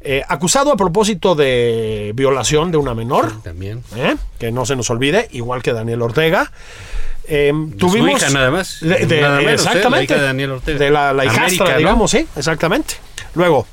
Eh, 0.04 0.24
acusado 0.28 0.72
a 0.72 0.78
propósito 0.78 1.36
de 1.36 2.12
violación 2.16 2.72
de 2.72 2.78
una 2.78 2.96
menor. 2.96 3.42
También. 3.44 3.84
¿eh? 3.96 4.16
que 4.40 4.52
no 4.52 4.66
se 4.66 4.76
nos 4.76 4.90
olvide, 4.90 5.28
igual 5.32 5.62
que 5.62 5.74
Daniel 5.74 6.02
Ortega. 6.02 6.52
Eh, 7.28 7.54
tuvimos 7.78 8.20
hija 8.22 8.32
nada 8.32 8.50
más. 8.50 8.80
de- 8.82 9.06
de- 9.06 9.22
Nada 9.22 9.38
menos, 9.38 9.52
¿eh? 9.52 9.54
exactamente. 9.54 9.98
La 9.98 10.04
hija 10.04 10.16
de 10.16 10.22
Daniel 10.22 10.52
Ortega. 10.52 10.80
De 10.80 10.90
la, 10.90 11.14
la 11.14 11.26
hijastra, 11.26 11.44
América, 11.46 11.72
¿no? 11.74 11.78
digamos, 11.78 12.12
sí, 12.12 12.28
exactamente. 12.36 12.96
Luego, 13.36 13.68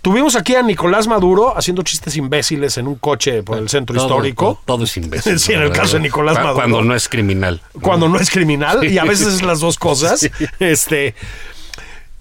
tuvimos 0.00 0.34
aquí 0.34 0.54
a 0.54 0.62
Nicolás 0.62 1.06
Maduro 1.06 1.56
haciendo 1.56 1.82
chistes 1.82 2.16
imbéciles 2.16 2.78
en 2.78 2.86
un 2.88 2.94
coche 2.94 3.42
por 3.42 3.58
el 3.58 3.68
centro 3.68 3.94
Todo- 3.96 4.06
histórico. 4.06 4.44
Todo, 4.64 4.76
todo 4.78 4.84
es 4.84 4.96
imbécil. 4.96 5.38
Sí, 5.38 5.52
en 5.52 5.60
el 5.60 5.72
caso 5.72 5.96
de. 5.98 6.04
Nicolás 6.04 6.36
Maduro. 6.36 6.54
Cuando 6.54 6.80
no 6.82 6.94
es 6.94 7.06
criminal. 7.10 7.60
cuando 7.82 8.08
no 8.08 8.18
es 8.18 8.30
criminal 8.30 8.82
y 8.90 8.96
a 8.96 9.04
veces 9.04 9.26
es 9.28 9.42
las 9.42 9.60
dos 9.60 9.76
cosas. 9.78 10.26
Este, 10.58 11.14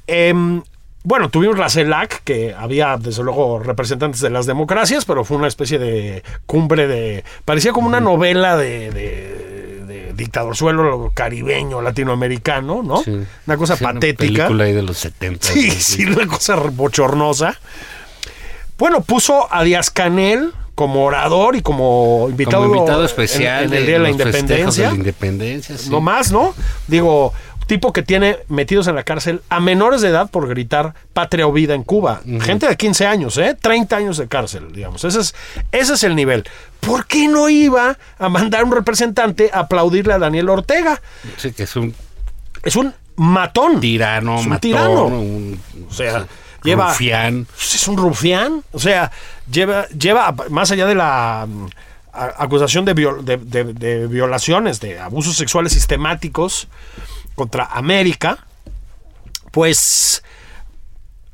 em, 0.08 0.62
bueno, 1.03 1.29
tuvimos 1.29 1.57
la 1.60 1.69
CELAC, 1.69 2.24
que 2.24 2.55
había 2.57 2.98
desde 2.98 3.24
luego 3.24 3.60
representantes 3.60 4.22
de 4.22 4.29
las 4.29 4.45
democracias, 4.45 5.05
pero 5.05 5.24
fue 5.25 5.38
una 5.38 5.48
especie 5.48 5.77
de 5.79 6.24
cumbre 6.45 6.88
de. 6.88 7.24
parecía 7.45 7.72
como 7.74 7.88
una 7.88 8.00
novela 8.00 8.55
de. 8.57 8.89
de, 8.91 9.83
de 9.88 10.13
dictadorzuelo 10.13 11.12
caribeño, 11.13 11.81
latinoamericano, 11.81 12.83
¿no? 12.83 13.03
Sí. 13.03 13.19
Una 13.48 13.57
cosa 13.57 13.75
Sí, 13.75 13.83
una 13.83 13.93
patética. 13.93 14.25
película 14.45 14.63
ahí 14.65 14.74
de 14.74 14.83
los 14.83 14.98
70. 15.00 15.45
Sí, 15.48 15.72
sí, 15.72 16.05
una 16.05 16.27
cosa 16.27 16.55
bochornosa. 16.55 17.60
Bueno, 18.77 19.01
puso 19.01 19.48
a 19.53 19.63
Díaz 19.63 19.89
Canel 19.89 20.51
como 20.75 21.03
orador 21.05 21.55
y 21.55 21.62
como 21.62 22.27
invitado, 22.29 22.63
Como 22.63 22.75
invitado 22.75 23.05
especial 23.05 23.65
en, 23.65 23.74
el 23.74 23.86
Día 23.86 23.93
de 23.98 24.03
la 24.03 24.10
Independencia. 24.10 24.86
de 24.86 24.89
la 24.91 24.95
independencia. 24.98 25.77
sí. 25.77 25.89
No 25.89 26.01
más, 26.01 26.31
¿no? 26.31 26.53
Digo, 26.88 27.33
tipo 27.67 27.93
que 27.93 28.03
tiene 28.03 28.38
metidos 28.48 28.88
en 28.88 28.96
la 28.96 29.03
cárcel 29.03 29.41
a 29.50 29.60
menores 29.60 30.01
de 30.01 30.10
edad 30.10 30.29
por 30.29 30.48
gritar 30.48 30.93
patria 31.13 31.48
o 31.48 31.51
vida 31.53 31.74
en 31.75 31.84
Cuba. 31.84 32.22
Gente 32.41 32.67
de 32.67 32.75
15 32.77 33.05
años, 33.08 33.38
¿eh? 33.38 33.55
30 33.60 33.96
años 33.96 34.17
de 34.17 34.27
cárcel, 34.27 34.72
digamos. 34.74 35.03
Ese 35.03 35.20
es, 35.22 35.36
ese 35.72 35.93
es 35.93 36.03
el 36.03 36.15
nivel. 36.15 36.43
¿Por 36.79 37.05
qué 37.08 37.27
no 37.27 37.50
iba 37.50 37.98
a 38.20 38.29
mandar 38.29 38.63
un 38.63 38.72
representante 38.72 39.50
a 39.53 39.60
aplaudirle 39.60 40.13
a 40.13 40.20
Daniel 40.20 40.50
Ortega? 40.50 41.01
Sí, 41.38 41.51
que 41.53 41.63
es 41.63 41.75
un 41.75 41.93
Es 42.63 42.75
un 42.75 42.93
matón. 43.15 43.79
tirano, 43.79 44.36
Es 44.38 44.43
un 44.43 44.50
matón, 44.50 44.62
tirano. 44.62 45.05
un 45.08 45.60
O 45.89 45.93
sea, 45.93 46.25
lleva... 46.63 46.89
rufián. 46.89 47.46
Pues 47.46 47.75
es 47.75 47.88
un 47.88 47.98
rufián. 47.98 48.63
O 48.72 48.79
sea, 48.79 49.12
lleva, 49.51 49.88
lleva 49.89 50.34
más 50.50 50.72
allá 50.72 50.86
de 50.88 50.96
la 50.96 51.46
mm, 51.48 51.67
acusación 52.13 52.86
de, 52.86 52.96
viol- 52.96 53.24
de- 53.24 53.38
de- 53.38 53.74
de 53.74 54.08
violaciones, 54.08 54.79
de 54.79 55.00
abusos 55.00 55.36
sexuales 55.38 55.74
sistemáticos 55.74 56.67
contra 57.36 57.66
América, 57.66 58.46
pues 59.52 60.24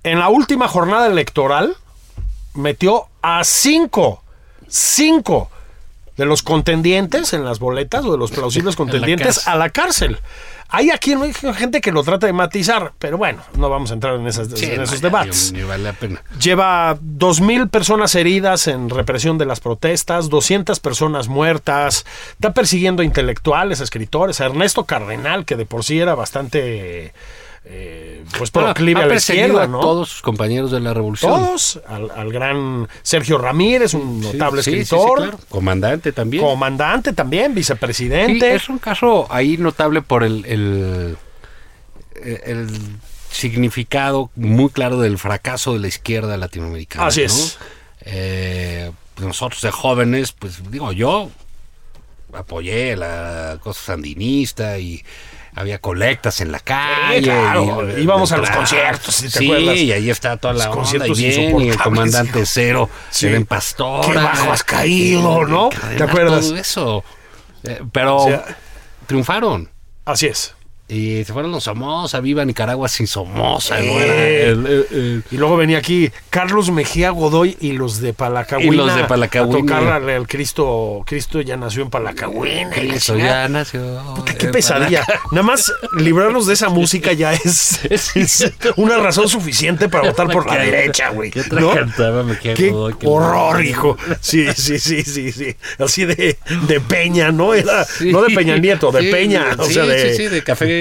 en 0.04 0.20
la 0.20 0.30
última 0.30 0.68
jornada 0.68 1.08
electoral 1.08 1.76
metió 2.54 3.08
a 3.22 3.44
cinco, 3.44 4.24
cinco 4.68 5.50
de 6.18 6.26
los 6.26 6.44
contendientes 6.44 7.34
en 7.34 7.46
las 7.46 7.60
boletas 7.60 8.06
o 8.06 8.12
de 8.12 8.18
los 8.18 8.32
plausibles 8.32 8.76
contendientes 8.78 9.48
a 9.48 9.56
la 9.56 9.70
cárcel. 9.70 10.20
Hay 10.72 10.92
aquí 10.92 11.16
¿no? 11.16 11.24
hay 11.24 11.34
gente 11.34 11.82
que 11.82 11.92
lo 11.92 12.04
trata 12.04 12.28
de 12.28 12.34
matizar, 12.34 12.94
pero 13.00 13.18
bueno, 13.18 13.42
no 13.58 13.70
vamos 13.70 13.90
a 13.90 13.96
entrar 13.96 14.16
en, 14.16 14.28
esas, 14.28 14.48
Sí, 14.50 14.66
en 14.66 14.78
no, 14.78 14.84
esos 14.84 15.02
debates. 15.02 15.52
Ni, 15.52 15.60
ni 15.60 15.66
vale 15.66 15.84
la 15.84 15.94
pena. 15.94 16.22
Lleva 16.40 16.96
2.000 16.96 17.70
personas 17.70 18.14
heridas 18.14 18.68
en 18.68 18.90
represión 18.90 19.40
de 19.40 19.46
las 19.46 19.60
protestas, 19.60 20.30
200 20.30 20.80
personas 20.80 21.28
muertas, 21.28 22.06
está 22.34 22.54
persiguiendo 22.54 23.02
a 23.02 23.06
intelectuales, 23.06 23.82
a 23.82 23.84
escritores, 23.84 24.42
a 24.42 24.46
Ernesto 24.46 24.86
Cardenal, 24.86 25.46
que 25.46 25.56
de 25.56 25.66
por 25.66 25.84
sí 25.84 26.00
era 26.00 26.14
bastante 26.14 27.14
eh, 27.66 28.24
pues 28.38 28.52
Bueno, 28.52 28.70
proclive 28.70 29.00
ha 29.00 29.04
a 29.04 29.08
la 29.08 29.14
perseguido 29.14 29.48
izquierda, 29.48 29.64
a 29.66 29.68
¿no? 29.68 29.80
todos 29.80 30.10
sus 30.10 30.22
compañeros 30.22 30.72
de 30.72 30.80
la 30.80 30.94
revolución. 30.94 31.32
Todos, 31.32 31.80
al, 31.88 32.10
al 32.12 32.32
gran 32.32 32.88
Sergio 33.04 33.38
Ramírez, 33.38 33.94
un 33.94 34.22
notable 34.22 34.64
sí, 34.64 34.72
sí, 34.72 34.76
sí, 34.78 34.82
escritor, 34.96 35.18
claro. 35.18 35.40
Comandante 35.50 36.12
también. 36.12 36.44
comandante 36.44 37.14
también, 37.14 37.54
vicepresidente. 37.54 38.56
es 38.56 38.70
un 38.70 38.80
caso 38.80 39.28
ahí 39.30 39.58
notable 39.58 40.02
por 40.02 40.24
el, 40.24 40.46
el, 40.46 41.18
el 42.24 42.70
significado 43.30 44.32
muy 44.36 44.70
claro 44.70 45.00
del 45.00 45.18
fracaso 45.18 45.74
de 45.74 45.80
la 45.80 45.88
izquierda 45.88 46.38
latinoamericana. 46.38 47.08
Así 47.08 47.22
¿no? 47.22 47.26
es. 47.28 47.58
Eh, 48.02 48.92
pues 49.16 49.28
nosotros 49.28 49.62
de 49.62 49.72
jóvenes, 49.72 50.32
pues 50.32 50.72
digo, 50.72 50.92
yo 50.94 51.30
apoyé 52.34 52.96
la 52.96 53.60
cosa 53.62 53.82
sandinista 53.82 54.78
y 54.80 55.04
había 55.56 55.80
colectas 55.80 56.42
en 56.42 56.52
la 56.52 56.60
calle. 56.60 57.24
claro, 57.24 57.98
y- 57.98 58.02
íbamos 58.02 58.32
a 58.32 58.38
los 58.38 58.50
conciertos, 58.50 59.16
si 59.16 59.30
te 59.30 59.40
sí, 59.40 59.46
acuerdas. 59.46 59.76
y 59.78 59.92
ahí 59.92 60.10
está 60.10 60.38
toda 60.38 60.54
la 60.54 60.66
Los 60.68 60.76
onda 60.94 61.06
y 61.06 61.10
conciertos 61.10 61.18
bien, 61.18 61.62
y 61.62 61.70
el 61.70 61.78
comandante 61.78 62.46
cero, 62.46 62.90
Sí. 63.10 63.28
el 63.28 63.46
pastor. 63.46 64.06
Qué 64.06 64.14
bajo 64.14 64.52
has 64.52 64.64
caído, 64.64 65.46
¿no? 65.46 65.70
¿Te 65.98 66.04
acuerdas? 66.04 66.48
Todo 66.48 66.58
eso. 66.58 67.04
Eh, 67.64 67.82
pero 67.92 68.18
O 68.18 68.28
sea, 68.28 68.46
triunfaron. 69.08 69.70
Así 70.06 70.28
es. 70.28 70.56
Y 70.92 71.24
se 71.24 71.34
fueron 71.34 71.52
los 71.52 71.66
Somoza, 71.66 72.20
viva 72.20 72.44
Nicaragua 72.44 72.90
sin 72.90 73.06
Somoza. 73.06 73.80
Eh. 73.80 73.94
Era 73.96 74.14
el- 74.52 74.66
el- 74.66 74.88
el- 74.92 75.24
Y 75.30 75.38
luego 75.38 75.56
venía 75.56 75.78
aquí 75.78 76.10
Carlos 76.32 76.72
Mejía 76.72 77.12
Godoy 77.12 77.56
y 77.62 77.74
los 77.74 78.02
de 78.02 78.14
Palacagüina. 78.14 78.74
Y 78.74 78.76
los 78.76 78.96
de 78.96 79.04
Palacagüina. 79.04 79.78
A 79.78 79.80
tocarle 79.82 80.16
al 80.16 80.28
Cristo. 80.28 81.04
Cristo 81.06 81.42
ya 81.42 81.58
nació 81.58 81.84
en 81.84 81.90
la 81.92 82.14
Cristo 82.72 83.18
ya 83.20 83.48
nació. 83.48 83.82
Puta, 84.16 84.34
qué 84.34 84.48
pesadilla. 84.48 85.06
Nada 85.32 85.44
más 85.44 85.72
librarnos 85.96 86.48
de 86.48 86.54
esa 86.56 86.70
música 86.70 87.14
ya 87.14 87.34
es, 87.34 87.82
es 88.16 88.52
una 88.78 88.98
razón 88.98 89.30
suficiente 89.30 89.90
para 89.90 90.10
votar 90.10 90.28
por 90.32 90.48
la 90.48 90.54
¿Qué- 90.58 90.72
derecha, 90.72 91.10
güey. 91.10 91.30
¿Qué 91.30 91.44
¿no? 91.52 91.70
cantaba 91.72 92.24
Mejía 92.24 92.56
Qué 92.56 92.72
Godoy 92.72 92.96
horror, 93.06 93.64
hijo. 93.64 93.96
Sí, 94.22 94.48
sí, 94.56 94.80
sí, 94.80 95.04
sí, 95.04 95.32
sí. 95.32 95.56
Así 95.78 96.06
de, 96.06 96.40
de 96.68 96.80
Peña, 96.80 97.32
¿no? 97.32 97.54
Era, 97.54 97.86
Sí. 97.86 98.12
no 98.12 98.24
de 98.24 98.34
Peña 98.34 98.58
Nieto, 98.58 98.92
de 98.92 99.02
Sí, 99.02 99.12
Peña. 99.12 99.46
O 99.56 99.66
sí, 99.66 99.74
sea, 99.76 99.86
de, 99.86 100.10
sí, 100.16 100.18
sí, 100.24 100.28
de 100.30 100.44
café. 100.44 100.79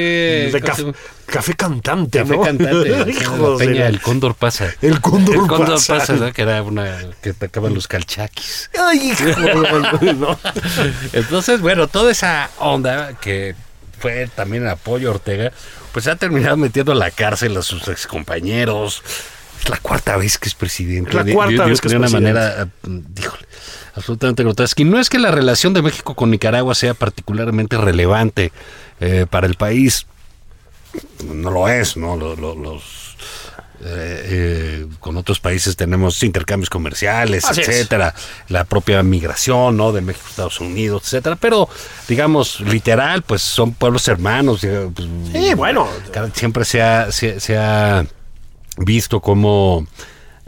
Café 1.26 1.54
cantante, 1.54 2.18
Café 2.20 2.36
¿no? 2.36 2.42
cantante. 2.42 2.88
De 3.04 3.56
Peña, 3.58 3.86
el 3.86 4.00
cóndor 4.00 4.34
pasa. 4.34 4.72
El 4.82 5.00
cóndor 5.00 5.34
El 5.36 5.46
cóndor 5.46 5.74
pasa. 5.74 5.98
pasa, 5.98 6.12
¿no? 6.14 6.32
que 6.32 6.42
era 6.42 6.62
una 6.62 6.98
que 7.22 7.30
atacaban 7.30 7.74
los 7.74 7.86
calchaquis. 7.88 8.70
Ay, 8.78 9.10
hijo, 9.12 9.24
¿no? 10.14 10.38
Entonces, 11.12 11.60
bueno, 11.60 11.88
toda 11.88 12.10
esa 12.12 12.50
onda 12.58 13.14
que 13.20 13.54
fue 13.98 14.28
también 14.34 14.62
el 14.64 14.68
apoyo 14.70 15.08
a 15.08 15.12
Ortega, 15.12 15.52
pues 15.92 16.06
ha 16.06 16.16
terminado 16.16 16.56
metiendo 16.56 16.92
a 16.92 16.94
la 16.94 17.10
cárcel 17.10 17.56
a 17.56 17.62
sus 17.62 17.88
excompañeros. 17.88 19.02
Es 19.60 19.68
la 19.68 19.76
cuarta 19.78 20.16
vez 20.16 20.38
que 20.38 20.48
es 20.48 20.54
presidente. 20.54 21.10
Es 21.10 21.14
la 21.16 21.24
De- 21.24 21.32
cuarta 21.34 21.64
de- 21.64 21.70
vez 21.70 21.80
que 21.80 21.88
de 21.88 21.94
es 21.94 21.98
una 21.98 22.08
presidente. 22.08 22.32
manera, 22.40 22.62
eh, 22.62 23.02
díjole, 23.14 23.42
absolutamente 23.94 24.42
grotesca. 24.42 24.82
Y 24.82 24.84
no 24.84 24.98
es 25.00 25.08
que 25.10 25.18
la 25.18 25.30
relación 25.30 25.72
de 25.74 25.82
México 25.82 26.14
con 26.14 26.30
Nicaragua 26.30 26.74
sea 26.74 26.94
particularmente 26.94 27.76
relevante 27.76 28.52
eh, 29.00 29.26
para 29.28 29.46
el 29.46 29.54
país. 29.54 30.06
No 31.24 31.50
lo 31.50 31.68
es, 31.68 31.96
¿no? 31.96 32.16
Lo- 32.16 32.34
lo- 32.36 32.54
los 32.54 33.16
eh, 33.80 34.24
eh, 34.24 34.86
con 34.98 35.16
otros 35.16 35.38
países 35.38 35.76
tenemos 35.76 36.20
intercambios 36.24 36.68
comerciales, 36.68 37.44
Así 37.44 37.60
es. 37.60 37.68
etcétera, 37.68 38.12
la 38.48 38.64
propia 38.64 39.00
migración, 39.04 39.76
¿no? 39.76 39.92
De 39.92 40.00
México 40.00 40.24
a 40.26 40.30
Estados 40.30 40.60
Unidos, 40.60 41.02
etcétera, 41.04 41.36
pero 41.36 41.68
digamos 42.08 42.58
literal, 42.60 43.22
pues 43.22 43.40
son 43.42 43.74
pueblos 43.74 44.08
hermanos. 44.08 44.64
eh, 44.64 44.90
pues, 44.92 45.06
Sí, 45.32 45.54
bueno. 45.54 45.86
siempre 46.34 46.64
se 46.64 46.82
ha, 46.82 47.12
se, 47.12 47.38
se 47.38 47.56
ha 47.56 48.04
visto 48.78 49.20
como 49.20 49.86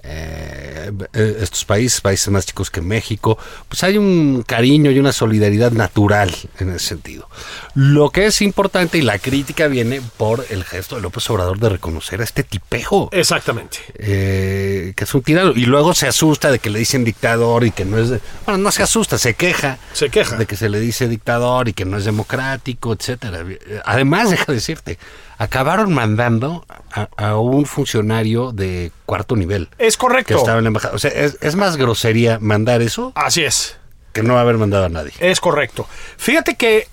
eh, 0.02 0.90
eh, 1.12 1.36
estos 1.40 1.66
países, 1.66 2.00
países 2.00 2.28
más 2.28 2.46
chicos 2.46 2.70
que 2.70 2.80
México, 2.80 3.36
pues 3.68 3.84
hay 3.84 3.98
un 3.98 4.42
cariño 4.46 4.90
y 4.90 4.98
una 4.98 5.12
solidaridad 5.12 5.72
natural 5.72 6.34
en 6.58 6.70
ese 6.70 6.86
sentido. 6.86 7.28
Lo 7.74 8.08
que 8.08 8.24
es 8.26 8.40
importante 8.40 8.96
y 8.96 9.02
la 9.02 9.18
crítica 9.18 9.66
viene 9.66 10.00
por 10.16 10.46
el 10.48 10.64
gesto 10.64 10.96
de 10.96 11.02
López 11.02 11.28
Obrador 11.28 11.58
de 11.58 11.68
reconocer 11.68 12.22
a 12.22 12.24
este 12.24 12.44
tipejo. 12.44 13.10
Exactamente. 13.12 13.78
eh, 13.98 14.94
que 14.96 15.04
es 15.04 15.14
un 15.14 15.22
tirano 15.22 15.50
y 15.54 15.66
luego 15.66 15.92
se 15.94 16.08
asusta 16.08 16.50
de 16.50 16.58
que 16.60 16.70
le 16.70 16.78
dicen 16.78 17.04
dictador 17.04 17.64
y 17.64 17.70
que 17.70 17.84
no 17.84 17.98
es 17.98 18.08
de- 18.08 18.20
bueno 18.46 18.58
no 18.58 18.70
se 18.72 18.82
asusta 18.82 19.18
se 19.18 19.34
queja 19.34 19.78
Se 19.92 20.08
queja. 20.08 20.36
de 20.36 20.46
que 20.46 20.56
se 20.56 20.68
le 20.70 20.80
dice 20.80 21.08
dictador 21.08 21.68
y 21.68 21.72
que 21.74 21.84
no 21.84 21.98
es 21.98 22.04
democrático 22.06 22.92
etcétera 22.94 23.44
además 23.84 24.30
deja 24.30 24.46
de 24.48 24.54
decirte 24.54 24.98
acabaron 25.40 25.92
mandando 25.94 26.66
a, 26.92 27.08
a 27.16 27.36
un 27.38 27.64
funcionario 27.64 28.52
de 28.52 28.92
cuarto 29.06 29.36
nivel 29.36 29.68
Es 29.78 29.96
que 29.96 30.00
correcto. 30.02 30.36
estaba 30.36 30.58
en 30.58 30.64
la 30.64 30.68
embajada 30.68 30.94
o 30.94 30.98
sea 30.98 31.10
es, 31.10 31.38
es 31.40 31.56
más 31.56 31.76
grosería 31.78 32.38
mandar 32.40 32.82
eso 32.82 33.12
Así 33.14 33.42
es. 33.42 33.78
que 34.12 34.22
no 34.22 34.38
haber 34.38 34.58
mandado 34.58 34.84
a 34.84 34.88
nadie 34.90 35.12
Es 35.18 35.40
correcto. 35.40 35.88
Fíjate 36.18 36.56
que 36.56 36.88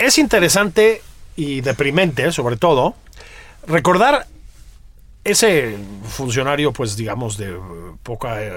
es 0.00 0.18
interesante 0.18 1.00
y 1.36 1.60
deprimente, 1.60 2.32
sobre 2.32 2.56
todo, 2.56 2.94
recordar 3.66 4.26
ese 5.22 5.76
funcionario, 6.08 6.72
pues 6.72 6.96
digamos, 6.96 7.36
de 7.36 7.56
poca 8.02 8.42
eh, 8.42 8.52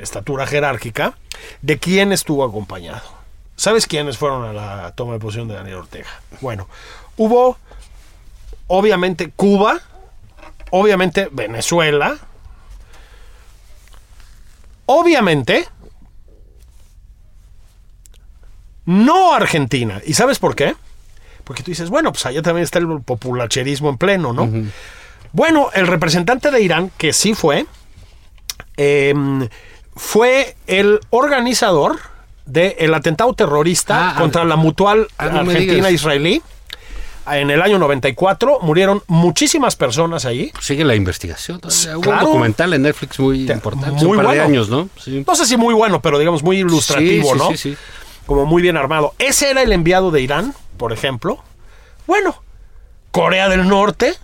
estatura 0.00 0.46
jerárquica, 0.46 1.16
de 1.62 1.78
quién 1.78 2.12
estuvo 2.12 2.44
acompañado. 2.44 3.02
¿Sabes 3.56 3.86
quiénes 3.86 4.18
fueron 4.18 4.44
a 4.44 4.52
la 4.52 4.92
toma 4.94 5.14
de 5.14 5.18
posición 5.18 5.48
de 5.48 5.54
Daniel 5.54 5.76
Ortega? 5.76 6.08
Bueno, 6.40 6.68
hubo, 7.16 7.56
obviamente, 8.66 9.30
Cuba, 9.34 9.80
obviamente, 10.70 11.28
Venezuela, 11.30 12.18
obviamente, 14.86 15.68
no 18.86 19.34
Argentina. 19.34 20.00
¿Y 20.04 20.14
sabes 20.14 20.38
por 20.38 20.54
qué? 20.54 20.74
Porque 21.44 21.62
tú 21.62 21.70
dices, 21.70 21.90
bueno, 21.90 22.12
pues 22.12 22.24
allá 22.26 22.42
también 22.42 22.64
está 22.64 22.78
el 22.78 23.00
populacherismo 23.02 23.90
en 23.90 23.98
pleno, 23.98 24.32
¿no? 24.32 24.50
Bueno, 25.32 25.70
el 25.74 25.86
representante 25.86 26.50
de 26.50 26.60
Irán, 26.62 26.90
que 26.96 27.12
sí 27.12 27.34
fue, 27.34 27.66
em, 28.76 29.48
fue 29.96 30.56
el 30.66 31.00
organizador 31.10 31.98
del 32.46 32.92
atentado 32.94 33.32
terrorista 33.34 34.10
Ah, 34.10 34.14
contra 34.18 34.42
ah, 34.42 34.44
la 34.44 34.56
mutual 34.56 35.08
ah, 35.18 35.28
no 35.28 35.40
argentina-israelí. 35.40 36.42
En 37.26 37.50
el 37.50 37.62
año 37.62 37.78
94 37.78 38.58
murieron 38.60 39.02
muchísimas 39.06 39.76
personas 39.76 40.24
ahí. 40.26 40.52
Sigue 40.60 40.84
la 40.84 40.94
investigación. 40.94 41.58
Hubo 41.62 42.00
Claro. 42.02 42.18
un 42.20 42.24
documental 42.26 42.74
en 42.74 42.82
Netflix 42.82 43.18
muy 43.18 43.46
Te- 43.46 43.52
importante. 43.54 43.92
muy 44.04 44.04
un 44.10 44.16
par 44.16 44.26
de 44.26 44.28
bueno. 44.32 44.44
años, 44.44 44.68
¿no? 44.68 44.88
Sí. 45.02 45.24
No 45.26 45.34
sé 45.34 45.46
si 45.46 45.56
muy 45.56 45.72
bueno, 45.74 46.02
pero 46.02 46.18
digamos 46.18 46.42
muy 46.42 46.58
ilustrativo, 46.58 47.24
Sí, 47.28 47.32
sí, 47.32 47.38
¿no? 47.38 47.50
sí, 47.52 47.56
sí. 47.56 47.76
Como 48.26 48.44
muy 48.46 48.60
bien 48.62 48.76
armado. 48.76 49.14
Ese 49.18 49.50
era 49.50 49.62
el 49.62 49.72
enviado 49.72 50.10
de 50.10 50.20
Irán, 50.20 50.54
por 50.76 50.92
ejemplo. 50.92 51.42
Bueno, 52.06 52.42
Corea 53.10 53.48
del 53.48 53.68
Norte. 53.68 54.14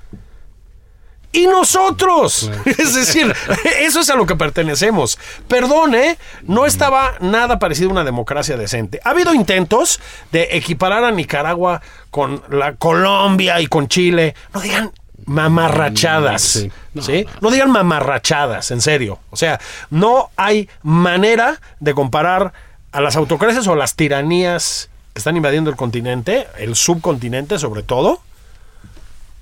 Y 1.32 1.46
nosotros. 1.46 2.50
Es 2.64 2.94
decir, 2.94 3.34
eso 3.80 4.00
es 4.00 4.10
a 4.10 4.16
lo 4.16 4.26
que 4.26 4.36
pertenecemos. 4.36 5.18
Perdón, 5.48 5.94
¿eh? 5.94 6.18
No 6.42 6.66
estaba 6.66 7.14
nada 7.20 7.58
parecido 7.58 7.90
a 7.90 7.92
una 7.92 8.04
democracia 8.04 8.56
decente. 8.56 9.00
Ha 9.04 9.10
habido 9.10 9.34
intentos 9.34 10.00
de 10.32 10.48
equiparar 10.52 11.04
a 11.04 11.10
Nicaragua 11.10 11.82
con 12.10 12.42
la 12.50 12.74
Colombia 12.74 13.60
y 13.60 13.66
con 13.66 13.88
Chile. 13.88 14.34
No 14.54 14.60
digan 14.60 14.92
mamarrachadas. 15.26 16.42
Sí. 16.42 16.72
¿sí? 17.00 17.24
No, 17.24 17.32
No, 17.42 17.50
digan 17.50 17.70
mamarrachadas, 17.70 18.70
en 18.70 18.80
serio. 18.80 19.18
O 19.30 19.36
sea, 19.36 19.60
no 19.90 20.30
hay 20.36 20.68
manera 20.82 21.60
de 21.78 21.94
comparar 21.94 22.52
a 22.92 23.00
las 23.00 23.16
autocracias 23.16 23.66
o 23.68 23.76
las 23.76 23.94
tiranías 23.94 24.90
que 25.12 25.18
están 25.18 25.36
invadiendo 25.36 25.70
el 25.70 25.76
continente, 25.76 26.46
el 26.58 26.74
subcontinente 26.74 27.58
sobre 27.58 27.82
todo, 27.82 28.20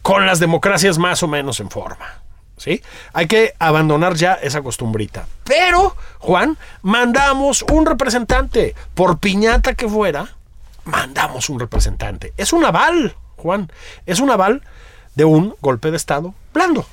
con 0.03 0.27
las 0.27 0.39
democracias 0.41 0.99
más 0.99 1.23
o 1.23 1.29
menos 1.29 1.61
en 1.61 1.71
forma. 1.71 2.23
¿Sí? 2.57 2.83
Hay 3.13 3.29
que 3.29 3.55
abandonar 3.61 4.15
ya 4.17 4.35
esa 4.35 4.63
costumbrita. 4.63 5.29
Pero, 5.45 5.95
Juan, 6.19 6.59
mandamos 6.83 7.65
un 7.71 7.87
representante. 7.87 8.75
Por 8.95 9.19
piñata 9.21 9.75
que 9.75 9.89
fuera, 9.89 10.35
mandamos 10.85 11.49
un 11.51 11.61
representante. 11.61 12.33
Es 12.37 12.53
un 12.53 12.65
aval, 12.65 13.15
Juan. 13.37 13.71
Es 14.07 14.19
un 14.19 14.31
aval 14.33 14.63
de 15.15 15.25
un 15.25 15.55
golpe 15.61 15.93
de 15.93 15.97
Estado 15.97 16.35
blando. 16.53 16.85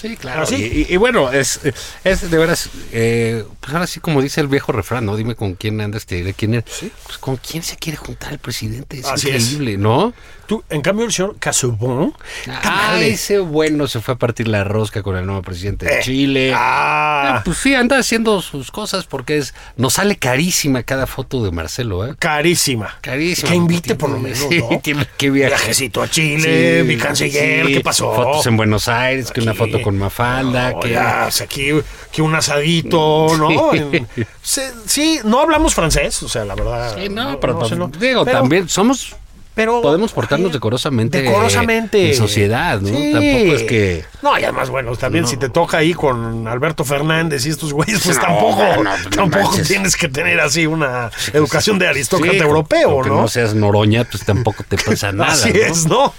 Sí, 0.00 0.16
claro. 0.16 0.44
Y, 0.50 0.54
y- 0.56 0.86
y 0.88 0.96
bueno, 0.96 1.30
es, 1.30 1.60
es 2.02 2.28
de 2.28 2.36
veras, 2.36 2.70
eh, 2.90 3.44
pues 3.60 3.72
ahora 3.72 3.86
sí, 3.86 4.00
como 4.00 4.20
dice 4.20 4.40
el 4.40 4.48
viejo 4.48 4.72
refrán, 4.72 5.06
¿no? 5.06 5.14
Dime 5.14 5.36
con 5.36 5.54
quién 5.54 5.80
andas, 5.80 6.06
te 6.06 6.16
diré 6.16 6.34
quién 6.34 6.54
eres. 6.54 6.64
Pues 7.04 7.18
con 7.18 7.36
quién 7.36 7.62
se 7.62 7.76
quiere 7.76 7.96
juntar 7.96 8.32
el 8.32 8.40
presidente. 8.40 8.98
Es 8.98 9.06
Así 9.06 9.30
es. 9.30 9.52
increíble, 9.52 9.78
¿no? 9.78 10.12
Tú, 10.52 10.62
en 10.68 10.82
cambio, 10.82 11.06
el 11.06 11.12
señor 11.12 11.36
Casubón. 11.38 12.12
Ah, 12.46 12.98
ese 13.00 13.38
bueno 13.38 13.86
se 13.86 14.00
fue 14.02 14.12
a 14.14 14.18
partir 14.18 14.48
la 14.48 14.64
rosca 14.64 15.02
con 15.02 15.16
el 15.16 15.24
nuevo 15.24 15.40
presidente 15.40 15.86
de 15.86 15.94
Eh, 15.94 16.02
Chile. 16.02 16.52
ah. 16.54 17.36
Ah, 17.36 17.42
pues 17.44 17.56
sí, 17.58 17.74
anda 17.74 17.96
haciendo 17.98 18.42
sus 18.42 18.70
cosas 18.70 19.04
porque 19.06 19.38
es 19.38 19.54
nos 19.76 19.94
sale 19.94 20.16
carísima 20.16 20.82
cada 20.82 21.06
foto 21.06 21.42
de 21.44 21.52
Marcelo, 21.52 22.06
¿eh? 22.06 22.14
Carísima. 22.18 22.98
Carísima. 23.00 23.48
Que 23.48 23.54
invite 23.56 23.94
por 23.94 24.10
lo 24.10 24.18
menos, 24.18 24.40
sí, 24.40 24.58
¿no? 24.58 24.78
tiene 24.80 25.06
que 25.16 25.30
viajar. 25.30 25.58
Viajecito 25.58 26.02
a 26.02 26.08
Chile, 26.10 26.82
mi 26.84 26.96
canciller, 26.98 27.66
sí, 27.66 27.72
¿qué 27.74 27.80
pasó? 27.80 28.12
Fotos 28.14 28.46
en 28.46 28.56
Buenos 28.58 28.88
Aires, 28.88 29.30
que 29.32 29.40
una 29.40 29.54
foto 29.54 29.80
con 29.80 29.96
Mafalda, 29.96 30.72
No, 30.72 30.80
que 30.80 30.90
ya, 30.90 31.26
aquí, 31.28 31.70
que 32.12 32.20
un 32.22 32.34
asadito, 32.34 33.28
¿no? 33.38 33.48
Sí. 33.72 33.78
En- 33.78 34.08
sí, 34.42 34.60
sí, 34.86 35.20
no 35.24 35.40
hablamos 35.40 35.74
francés, 35.74 36.22
o 36.22 36.28
sea, 36.28 36.44
la 36.44 36.54
verdad. 36.54 36.96
Sí, 36.98 37.08
no, 37.08 37.38
pero, 37.40 37.64
sé, 37.66 37.76
no. 37.76 37.88
digo, 37.88 38.24
Pero- 38.24 38.38
también 38.38 38.68
somos 38.68 39.16
pero- 39.54 39.82
podemos 39.82 40.12
portarnos 40.12 40.48
ay, 40.48 40.52
decorosamente 40.54 41.22
Decorosamente. 41.22 42.10
en 42.10 42.16
sociedad, 42.16 42.80
¿no? 42.80 42.88
Sí. 42.88 43.12
Tampoco 43.12 43.54
es 43.56 43.62
que 43.64 44.04
No, 44.22 44.38
y 44.38 44.44
además, 44.44 44.70
bueno, 44.70 44.94
también 44.96 45.26
si 45.26 45.36
te 45.36 45.48
toca 45.48 45.78
ahí 45.78 45.92
con 45.94 46.46
Alberto 46.48 46.84
Fernández 46.84 47.44
y 47.46 47.50
estos 47.50 47.72
güeyes, 47.72 48.00
pues 48.04 48.16
No, 48.16 48.22
tampoco, 48.22 48.62
no, 48.82 48.90
pues 48.90 49.04
no 49.04 49.10
tampoco 49.10 49.48
manches. 49.50 49.68
tienes 49.68 49.96
que 49.96 50.08
tener 50.08 50.40
así 50.40 50.66
una 50.66 51.10
educación 51.32 51.78
de 51.78 51.88
aristócrata 51.88 52.32
Sí, 52.38 52.42
europeo, 52.42 53.02
¿no? 53.04 53.22
no 53.22 53.28
seas 53.28 53.54
Noroña, 53.54 54.04
pues 54.04 54.24
tampoco 54.24 54.64
te 54.68 54.76
pasa 54.78 55.12
nada, 55.12 55.32
Así 55.32 55.52
¿no? 55.52 55.58
es, 55.60 55.86
¿no? 55.86 56.14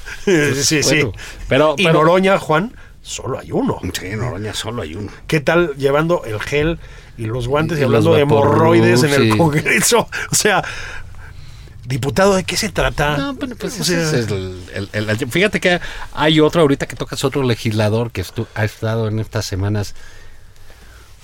Sí, 0.61 0.83
sí. 0.83 0.95
bueno, 1.01 1.11
pero- 1.47 1.75
y 1.77 1.85
pero- 1.85 1.99
Noroña, 1.99 2.37
Juan, 2.39 2.75
solo 3.01 3.39
hay 3.39 3.51
uno. 3.51 3.79
Sí, 3.99 4.09
Noroña 4.15 4.53
solo 4.53 4.81
hay 4.83 4.95
uno. 4.95 5.11
¿Qué 5.27 5.39
tal 5.39 5.73
llevando 5.75 6.23
el 6.25 6.39
gel 6.39 6.79
y 7.17 7.25
los 7.25 7.47
guantes 7.47 7.77
y, 7.77 7.81
Y 7.81 7.83
hablando 7.83 8.13
de 8.15 8.21
hemorroides 8.21 9.03
en 9.03 9.13
el. 9.13 9.37
Congreso? 9.37 10.07
O 10.31 10.35
sea, 10.35 10.63
diputado, 11.85 12.35
¿de 12.35 12.43
qué 12.43 12.55
se 12.57 12.69
trata? 12.69 13.17
No, 13.17 13.33
bueno, 13.33 13.55
pues 13.59 13.79
O 13.79 13.81
ese 13.83 14.01
es 14.01 14.13
el, 14.13 14.59
el- 14.73 14.89
el- 14.93 15.09
el- 15.09 15.29
Fíjate 15.29 15.59
que 15.59 15.79
hay 16.13 16.39
otro, 16.39 16.61
ahorita 16.61 16.85
que 16.87 16.95
tocas 16.95 17.23
otro 17.23 17.43
legislador 17.43 18.11
que 18.11 18.23
estu- 18.23 18.47
ha 18.55 18.63
estado 18.65 19.07
en 19.07 19.19
estas 19.19 19.45
semanas, 19.45 19.93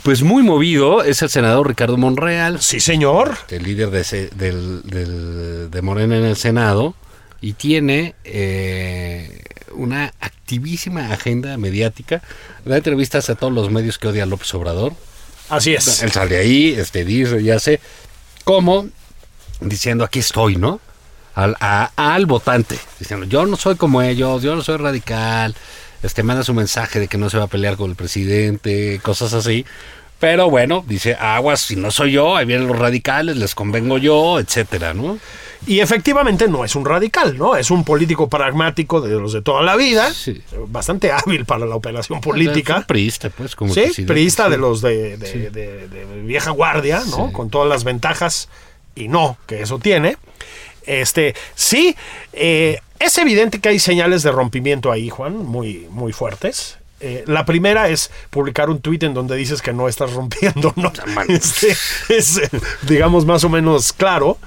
pues 0.03 0.21
muy 0.23 0.43
movido, 0.43 1.03
es 1.03 1.21
el 1.21 1.29
senador 1.29 1.67
Ricardo 1.67 1.97
Monreal, 1.97 2.61
Sí, 2.61 2.79
señor. 2.79 3.37
el 3.49 3.63
líder 3.63 3.89
de, 3.89 4.29
del, 4.35 4.81
del- 4.83 5.69
de 5.71 5.81
Morena 5.81 6.17
en 6.17 6.25
el 6.25 6.35
Senado, 6.37 6.95
y 7.41 7.53
tiene 7.53 8.15
eh, 8.25 9.43
una 9.73 10.13
activísima 10.19 11.11
agenda 11.13 11.55
mediática, 11.57 12.21
da 12.65 12.77
entrevistas 12.77 13.29
a 13.29 13.35
todos 13.35 13.53
los 13.53 13.71
medios 13.71 13.97
que 13.97 14.07
odia 14.09 14.23
a 14.23 14.25
López 14.25 14.53
Obrador. 14.53 14.93
Así 15.49 15.73
es. 15.73 16.03
Él 16.03 16.11
sale 16.11 16.37
ahí, 16.37 16.73
este, 16.77 17.03
dice, 17.05 17.41
ya 17.43 17.59
sé, 17.59 17.79
cómo, 18.43 18.87
diciendo 19.59 20.03
aquí 20.03 20.19
estoy, 20.19 20.55
¿no? 20.55 20.79
Al, 21.35 21.55
a- 21.59 21.91
al 21.95 22.25
votante, 22.25 22.77
diciendo, 22.99 23.25
yo 23.25 23.45
no 23.45 23.55
soy 23.55 23.75
como 23.75 24.01
ellos, 24.01 24.41
yo 24.43 24.55
no 24.55 24.61
soy 24.61 24.77
radical, 24.77 25.55
este, 26.03 26.23
manda 26.23 26.43
su 26.43 26.53
mensaje 26.53 26.99
de 26.99 27.07
que 27.07 27.17
no 27.17 27.29
se 27.29 27.37
va 27.37 27.45
a 27.45 27.47
pelear 27.47 27.77
con 27.77 27.89
el 27.89 27.95
presidente, 27.95 28.99
cosas 29.03 29.33
así. 29.33 29.65
Pero 30.19 30.49
bueno, 30.49 30.83
dice, 30.85 31.15
aguas, 31.15 31.61
si 31.61 31.77
no 31.77 31.91
soy 31.91 32.11
yo, 32.11 32.35
ahí 32.35 32.45
vienen 32.45 32.67
los 32.67 32.77
radicales, 32.77 33.37
les 33.37 33.55
convengo 33.55 33.97
yo, 33.97 34.39
etcétera, 34.39 34.93
¿no? 34.93 35.17
Y 35.65 35.79
efectivamente 35.79 36.49
no 36.49 36.65
es 36.65 36.75
un 36.75 36.83
radical, 36.85 37.37
¿no? 37.37 37.55
Es 37.55 37.71
un 37.71 37.85
político 37.85 38.27
pragmático 38.27 38.99
de 38.99 39.11
los 39.17 39.31
de 39.31 39.41
toda 39.41 39.61
la 39.61 39.77
vida, 39.77 40.11
Sí. 40.13 40.41
bastante 40.67 41.11
hábil 41.13 41.45
para 41.45 41.65
la 41.65 41.75
operación 41.75 42.19
política. 42.19 42.75
Fue 42.75 42.85
priista, 42.85 43.29
pues, 43.29 43.55
como 43.55 43.73
Sí, 43.73 43.81
presidente, 43.81 44.13
priista 44.13 44.45
sí. 44.45 44.51
de 44.51 44.57
los 44.57 44.81
de, 44.81 45.17
de- 45.17 45.31
Sí. 45.31 45.39
de- 45.39 45.87
de 45.87 46.21
vieja 46.23 46.51
guardia, 46.51 47.01
¿no? 47.09 47.27
Sí. 47.27 47.33
Con 47.33 47.49
todas 47.49 47.69
las 47.69 47.85
ventajas 47.85 48.49
y 48.99 49.07
no 49.07 49.37
que 49.47 49.61
eso 49.61 49.79
tiene. 49.79 50.17
Este, 50.85 51.35
sí, 51.55 51.95
eh, 52.33 52.79
es 52.99 53.17
evidente 53.17 53.59
que 53.59 53.69
hay 53.69 53.79
señales 53.79 54.23
de 54.23 54.31
rompimiento 54.31 54.91
ahí, 54.91 55.09
Juan, 55.09 55.37
muy, 55.37 55.87
muy 55.89 56.13
fuertes. 56.13 56.77
Eh, 57.01 57.23
la 57.27 57.45
primera 57.45 57.87
es 57.87 58.11
publicar 58.29 58.69
un 58.69 58.81
tuit 58.81 59.03
en 59.03 59.13
donde 59.13 59.35
dices 59.35 59.61
que 59.61 59.71
no 59.71 59.87
estás 59.87 60.11
rompiendo, 60.13 60.73
¿no? 60.75 60.91
man. 61.13 61.27
Este, 61.29 61.75
es, 62.09 62.37
eh, 62.37 62.49
digamos, 62.83 63.25
más 63.25 63.43
o 63.43 63.49
menos 63.49 63.93
claro. 63.93 64.37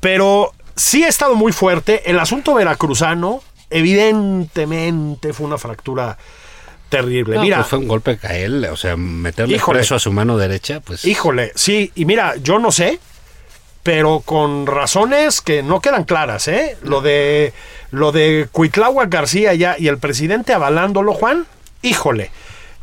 Pero 0.00 0.52
sí 0.76 1.04
ha 1.04 1.08
estado 1.08 1.34
muy 1.34 1.52
fuerte. 1.52 2.08
El 2.10 2.18
asunto 2.20 2.54
veracruzano, 2.54 3.42
evidentemente, 3.70 5.32
fue 5.32 5.46
una 5.46 5.58
fractura 5.58 6.18
terrible. 6.88 7.36
No, 7.36 7.42
Mira, 7.42 7.56
pues 7.58 7.68
fue 7.68 7.78
un 7.78 7.88
golpe 7.88 8.18
a 8.22 8.36
él, 8.36 8.66
o 8.66 8.76
sea, 8.76 8.96
meterle 8.96 9.56
Híjole. 9.56 9.78
preso 9.78 9.94
a 9.94 9.98
su 9.98 10.12
mano 10.12 10.36
derecha, 10.36 10.80
pues... 10.80 11.04
Híjole, 11.04 11.52
sí, 11.54 11.90
y 11.94 12.04
mira, 12.04 12.36
yo 12.36 12.58
no 12.58 12.70
sé, 12.70 13.00
pero 13.82 14.20
con 14.24 14.66
razones 14.66 15.40
que 15.40 15.62
no 15.62 15.80
quedan 15.80 16.04
claras, 16.04 16.48
¿eh? 16.48 16.76
Lo 16.82 17.00
de 17.00 17.52
lo 17.90 18.12
de 18.12 18.48
Cuitláhuac 18.52 19.10
García 19.10 19.54
ya 19.54 19.76
y 19.78 19.88
el 19.88 19.98
presidente 19.98 20.52
avalándolo, 20.52 21.12
Juan, 21.14 21.46
híjole. 21.82 22.30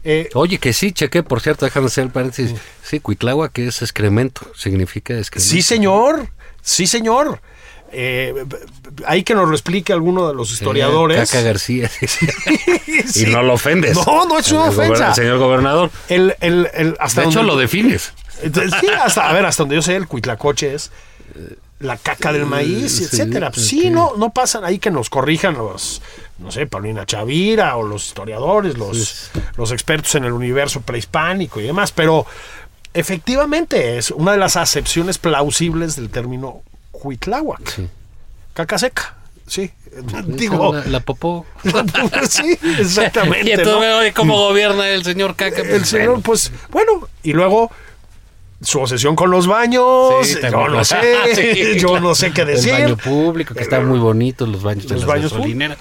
Eh, 0.03 0.29
Oye, 0.33 0.59
que 0.59 0.71
sí, 0.73 0.91
cheque, 0.93 1.23
por 1.23 1.41
cierto, 1.41 1.65
déjame 1.65 1.87
hacer 1.87 2.05
el 2.05 2.09
paréntesis. 2.11 2.55
Sí, 2.83 2.99
Cuitlagua, 2.99 3.49
que 3.49 3.67
es 3.67 3.81
excremento, 3.81 4.41
significa 4.55 5.17
excremento. 5.17 5.49
sí, 5.51 5.61
señor, 5.61 6.27
sí, 6.61 6.87
señor. 6.87 7.41
Eh, 7.91 8.33
hay 9.07 9.23
que 9.23 9.33
nos 9.33 9.47
lo 9.49 9.55
explique 9.55 9.91
alguno 9.91 10.27
de 10.27 10.35
los 10.35 10.51
historiadores. 10.51 11.29
Caca 11.29 11.41
García. 11.43 11.89
Sí. 13.09 13.23
Y 13.25 13.31
no 13.31 13.41
lo 13.41 13.53
ofendes. 13.53 13.95
No, 14.05 14.25
no 14.27 14.37
es 14.37 14.51
una 14.51 14.65
El 14.67 14.71
gober- 14.73 14.85
ofensa. 14.91 15.07
el 15.09 15.15
señor 15.15 15.37
gobernador. 15.39 15.89
El, 16.09 16.35
el, 16.41 16.69
el- 16.73 16.95
hasta 16.99 17.21
De 17.21 17.27
hecho, 17.27 17.39
donde- 17.39 17.53
lo 17.53 17.57
defines. 17.59 18.13
Entonces, 18.41 18.73
sí, 18.79 18.87
hasta, 18.87 19.29
a 19.29 19.33
ver, 19.33 19.45
hasta 19.45 19.63
donde 19.63 19.75
yo 19.75 19.81
sé, 19.81 19.95
el 19.95 20.07
cuitlacoche 20.07 20.73
es 20.73 20.91
eh, 21.35 21.55
la 21.79 21.97
caca 21.97 22.33
del 22.33 22.45
maíz, 22.45 22.97
sí, 22.97 23.03
etcétera. 23.05 23.51
Sí, 23.53 23.89
no, 23.89 24.13
no 24.17 24.31
pasan 24.31 24.65
ahí 24.65 24.79
que 24.79 24.91
nos 24.91 25.09
corrijan 25.09 25.57
los, 25.57 26.01
no 26.39 26.51
sé, 26.51 26.67
Paulina 26.67 27.05
Chavira 27.05 27.75
o 27.77 27.83
los 27.83 28.07
historiadores, 28.07 28.77
los, 28.77 29.31
los 29.55 29.71
expertos 29.71 30.15
en 30.15 30.25
el 30.25 30.33
universo 30.33 30.81
prehispánico 30.81 31.59
y 31.59 31.63
demás, 31.63 31.91
pero 31.91 32.25
efectivamente 32.93 33.97
es 33.97 34.11
una 34.11 34.31
de 34.33 34.37
las 34.37 34.55
acepciones 34.57 35.17
plausibles 35.17 35.95
del 35.95 36.09
término 36.09 36.61
cuitláhuac. 36.91 37.79
Caca 38.53 38.77
seca, 38.77 39.15
sí. 39.47 39.71
Digo, 40.25 40.73
La, 40.73 40.85
la 40.85 40.99
popó. 40.99 41.45
sí, 42.29 42.57
exactamente. 42.77 43.41
Y 43.49 43.51
entonces, 43.53 44.07
¿no? 44.07 44.13
¿cómo 44.15 44.37
gobierna 44.37 44.89
el 44.89 45.03
señor 45.03 45.35
Caca? 45.35 45.61
El 45.61 45.69
Pues, 45.69 45.89
señor, 45.89 46.07
bueno, 46.07 46.23
pues, 46.23 46.51
bueno, 46.71 47.07
y 47.23 47.33
luego 47.33 47.71
su 48.61 48.79
obsesión 48.79 49.15
con 49.15 49.31
los 49.31 49.47
baños, 49.47 50.27
Sí, 50.27 50.37
yo 50.51 50.67
no 50.67 50.83
sé, 50.83 50.97
Sí, 51.35 51.79
yo 51.79 51.89
claro. 51.89 52.07
no 52.09 52.15
sé 52.15 52.31
qué 52.31 52.45
decir. 52.45 52.73
El 52.73 52.81
baño 52.83 52.97
público, 52.97 53.53
que 53.53 53.63
están 53.63 53.85
muy 53.87 53.99
bonitos 53.99 54.47
los 54.47 54.63
baños 54.63 54.87
de 54.87 54.95
Los 54.95 55.01
las 55.01 55.07
baños 55.07 55.31
gasolineras. 55.33 55.77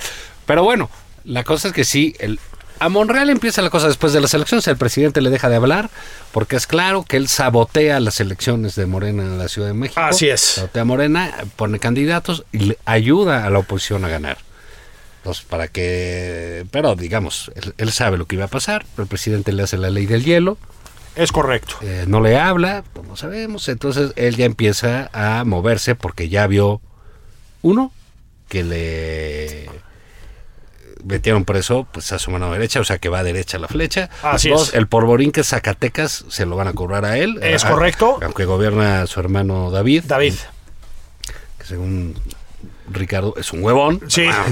Pero 0.47 0.63
bueno, 0.65 0.89
la 1.25 1.45
cosa 1.45 1.69
es 1.69 1.75
que 1.75 1.85
sí, 1.85 2.15
el, 2.21 2.39
a 2.79 2.89
Monreal 2.89 3.31
empieza 3.31 3.61
la 3.63 3.71
cosa 3.71 3.89
después 3.89 4.13
de 4.13 4.21
las 4.21 4.33
elecciones, 4.35 4.67
el 4.69 4.77
presidente 4.77 5.21
le 5.21 5.31
deja 5.31 5.49
de 5.49 5.57
hablar, 5.57 5.91
porque 6.33 6.57
es 6.57 6.67
claro 6.67 7.03
que 7.03 7.17
él 7.17 7.29
sabotea 7.29 7.99
las 8.01 8.21
elecciones 8.21 8.77
de 8.77 8.87
Morena 8.87 9.25
en 9.25 9.39
la 9.39 9.49
Ciudad 9.49 9.69
de 9.69 9.75
México. 9.75 10.01
Así 10.01 10.29
es. 10.29 10.41
Sabotea 10.41 10.83
a 10.83 10.85
Morena, 10.85 11.35
pone 11.57 11.79
candidatos 11.81 12.45
y 12.53 12.59
le 12.59 12.79
ayuda 12.85 13.45
a 13.45 13.51
la 13.51 13.59
oposición 13.59 14.05
a 14.05 14.09
ganar. 14.09 14.39
Entonces, 15.19 15.45
para 15.45 15.67
que... 15.69 16.65
Pero 16.71 16.95
digamos, 16.95 17.51
él, 17.57 17.75
él 17.77 17.93
sabe 17.93 18.17
lo 18.17 18.27
que 18.27 18.37
iba 18.37 18.45
a 18.45 18.49
pasar, 18.49 18.87
el 18.97 19.07
presidente 19.09 19.53
le 19.53 19.65
hace 19.65 19.77
la 19.77 19.91
ley 19.91 20.07
del 20.07 20.25
hielo, 20.25 20.57
Es 21.19 21.33
correcto. 21.33 21.77
eh, 21.83 22.05
no 22.07 22.21
le 22.21 22.39
habla, 22.39 22.85
pues 22.93 23.07
no 23.07 23.17
sabemos. 23.17 23.69
Entonces 23.69 24.13
él 24.17 24.37
ya 24.37 24.45
empieza 24.45 25.11
a 25.13 25.45
moverse 25.45 25.95
porque 25.95 26.29
ya 26.29 26.47
vio, 26.47 26.81
uno, 27.63 27.93
que 28.49 28.65
le 28.65 29.69
metieron 31.05 31.45
preso 31.45 31.87
pues 31.93 32.13
a 32.13 32.19
su 32.19 32.31
mano 32.31 32.51
derecha, 32.53 32.81
o 32.81 32.85
sea 32.85 32.99
que 32.99 33.09
va 33.09 33.23
derecha 33.23 33.59
la 33.59 33.69
flecha. 33.69 34.11
Así 34.23 34.51
Dos, 34.51 34.69
es. 34.69 34.75
el 34.75 34.89
porborín 34.89 35.31
que 35.33 35.41
es 35.43 35.49
Zacatecas 35.49 36.25
se 36.29 36.47
lo 36.47 36.57
van 36.57 36.69
a 36.69 36.73
cobrar 36.73 37.05
a 37.05 37.19
él. 37.19 37.39
Es 37.43 37.65
A- 37.65 37.71
correcto. 37.71 38.19
Aunque 38.23 38.45
gobierna 38.45 39.07
su 39.07 39.21
hermano 39.21 39.71
David. 39.71 40.05
David. 40.07 40.35
Que 41.59 41.65
según 41.65 42.15
Ricardo 42.91 43.35
es 43.37 43.53
un 43.53 43.63
huevón. 43.63 44.01
Sí. 44.09 44.27
Ah, 44.31 44.45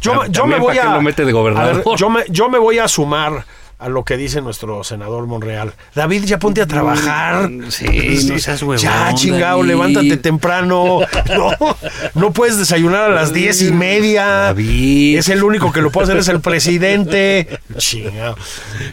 Yo, 0.00 0.46
me 0.46 0.58
voy 0.58 0.74
¿para 0.76 0.88
a. 0.88 0.90
qué 0.92 0.96
lo 0.96 1.02
mete 1.02 1.24
de 1.24 1.30
a 1.30 1.34
gobernador? 1.34 1.76
ver, 1.76 1.84
yo, 1.96 2.10
me, 2.10 2.24
yo 2.28 2.48
me 2.48 2.58
voy 2.58 2.78
a 2.78 2.88
sumar 2.88 3.44
a 3.84 3.88
lo 3.90 4.02
que 4.04 4.16
dice 4.16 4.40
nuestro 4.40 4.82
senador 4.82 5.26
Monreal. 5.26 5.74
David, 5.94 6.24
ya 6.24 6.38
ponte 6.38 6.62
a 6.62 6.66
trabajar. 6.66 7.50
Mm, 7.50 7.70
sí, 7.70 8.28
no 8.30 8.38
seas 8.38 8.62
huevón, 8.62 8.78
Ya, 8.78 9.12
chingado, 9.14 9.58
David. 9.58 9.68
levántate 9.68 10.16
temprano. 10.16 11.00
No, 11.36 11.50
no 12.14 12.32
puedes 12.32 12.56
desayunar 12.56 13.10
a 13.10 13.14
las 13.14 13.32
diez 13.32 13.60
y 13.62 13.72
media. 13.72 14.24
David. 14.26 15.18
Es 15.18 15.28
el 15.28 15.44
único 15.44 15.70
que 15.72 15.82
lo 15.82 15.90
puede 15.92 16.04
hacer, 16.06 16.16
es 16.16 16.28
el 16.28 16.40
presidente. 16.40 17.60
Chingado. 17.76 18.36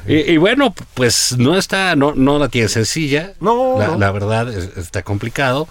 Y, 0.08 0.34
y 0.34 0.38
bueno, 0.38 0.74
pues 0.94 1.36
no 1.38 1.58
está, 1.58 1.96
no, 1.96 2.14
no 2.16 2.38
la 2.38 2.50
tiene 2.50 2.68
sencilla. 2.68 3.34
No, 3.40 3.80
la, 3.80 3.88
no. 3.88 3.98
la 3.98 4.12
verdad 4.12 4.50
es- 4.54 4.76
está 4.78 5.04
complicado. 5.04 5.68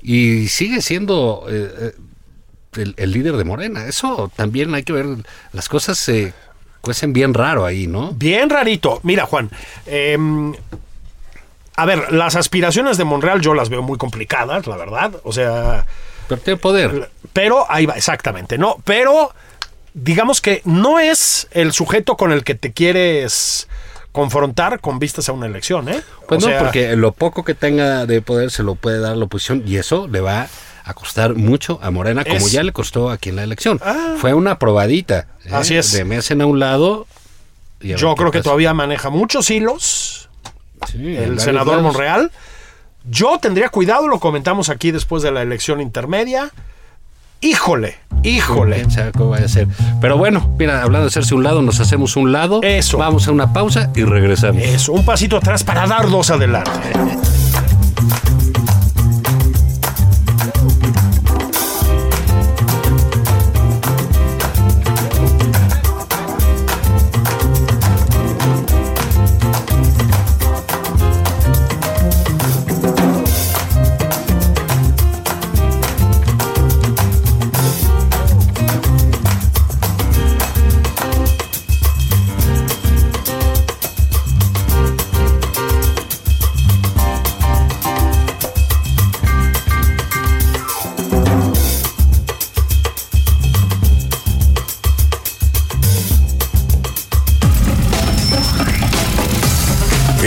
Y 0.00 0.48
sigue 0.48 0.80
siendo 0.82 1.44
eh, 1.48 1.70
eh, 1.78 1.92
el, 2.80 2.94
el 2.96 3.12
líder 3.12 3.36
de 3.36 3.44
Morena. 3.44 3.86
Eso 3.86 4.32
también 4.34 4.74
hay 4.74 4.82
que 4.82 4.92
ver. 4.92 5.06
Las 5.52 5.68
cosas 5.68 5.98
se 5.98 6.32
cuecen 6.82 7.14
bien 7.14 7.32
raro 7.32 7.64
ahí, 7.64 7.86
¿no? 7.86 8.12
Bien 8.12 8.50
rarito. 8.50 9.00
Mira, 9.02 9.24
Juan. 9.24 9.50
em, 9.86 10.52
a 11.74 11.86
ver, 11.86 12.12
las 12.12 12.36
aspiraciones 12.36 12.98
de 12.98 13.04
Monreal 13.04 13.40
yo 13.40 13.54
las 13.54 13.70
veo 13.70 13.80
muy 13.80 13.96
complicadas, 13.96 14.66
la 14.66 14.76
verdad. 14.76 15.12
O 15.24 15.32
sea. 15.32 15.86
Pero 16.28 16.40
tiene 16.42 16.58
poder. 16.58 17.10
Pero 17.32 17.64
ahí 17.70 17.86
va, 17.86 17.94
exactamente, 17.94 18.58
¿no? 18.58 18.76
Pero 18.84 19.32
digamos 19.94 20.40
que 20.42 20.60
no 20.64 20.98
es 20.98 21.48
el 21.52 21.72
sujeto 21.72 22.16
con 22.16 22.30
el 22.32 22.44
que 22.44 22.54
te 22.54 22.72
quieres 22.72 23.68
confrontar 24.12 24.80
con 24.80 24.98
vistas 24.98 25.28
a 25.30 25.32
una 25.32 25.46
elección, 25.46 25.88
¿eh? 25.88 26.02
Pues 26.28 26.42
O 26.42 26.46
no, 26.46 26.52
sea, 26.52 26.62
porque 26.62 26.94
lo 26.96 27.12
poco 27.12 27.44
que 27.44 27.54
tenga 27.54 28.04
de 28.04 28.20
poder 28.20 28.50
se 28.50 28.62
lo 28.62 28.74
puede 28.74 28.98
dar 29.00 29.16
la 29.16 29.24
oposición 29.24 29.62
y 29.66 29.76
eso 29.76 30.06
le 30.08 30.20
va 30.20 30.48
a 30.84 30.94
costar 30.94 31.34
mucho 31.34 31.78
a 31.82 31.90
Morena, 31.90 32.24
como 32.24 32.36
Es- 32.36 32.52
ya 32.52 32.62
le 32.62 32.72
costó 32.72 33.10
aquí 33.10 33.28
en 33.30 33.36
la 33.36 33.44
elección. 33.44 33.80
Ah. 33.84 34.14
Fue 34.18 34.34
una 34.34 34.58
probadita. 34.58 35.26
¿eh? 35.44 35.50
Así 35.52 35.76
es. 35.76 35.92
De 35.92 36.04
me 36.04 36.16
hacen 36.16 36.40
a 36.40 36.46
un 36.46 36.58
lado. 36.58 37.06
y 37.80 37.88
a 37.88 37.94
ver 37.94 37.98
Yo 37.98 38.14
creo 38.14 38.30
que 38.30 38.38
pasa. 38.38 38.44
todavía 38.44 38.74
maneja 38.74 39.10
muchos 39.10 39.50
hilos 39.50 40.28
Sí, 40.90 41.16
el 41.16 41.38
senador 41.40 41.76
lados. 41.78 41.82
Monreal. 41.92 42.30
Yo 43.08 43.38
tendría 43.40 43.68
cuidado, 43.68 44.06
lo 44.08 44.18
comentamos 44.20 44.68
aquí 44.68 44.90
después 44.92 45.22
de 45.22 45.30
la 45.32 45.42
elección 45.42 45.80
intermedia. 45.80 46.50
Híjole, 47.40 47.98
híjole. 48.22 48.86
Cómo 49.16 49.30
vaya 49.30 49.46
a 49.46 49.48
ser. 49.48 49.66
Pero 50.00 50.16
bueno, 50.16 50.54
mira, 50.58 50.80
hablando 50.82 51.06
de 51.06 51.08
hacerse 51.08 51.34
un 51.34 51.42
lado, 51.42 51.60
nos 51.62 51.80
hacemos 51.80 52.14
un 52.16 52.30
lado. 52.30 52.60
Eso. 52.62 52.98
Vamos 52.98 53.26
a 53.26 53.32
una 53.32 53.52
pausa 53.52 53.90
y 53.96 54.04
regresamos. 54.04 54.62
Eso, 54.62 54.92
un 54.92 55.04
pasito 55.04 55.36
atrás 55.36 55.64
para 55.64 55.86
dar 55.88 56.08
dos 56.08 56.30
adelante. 56.30 56.70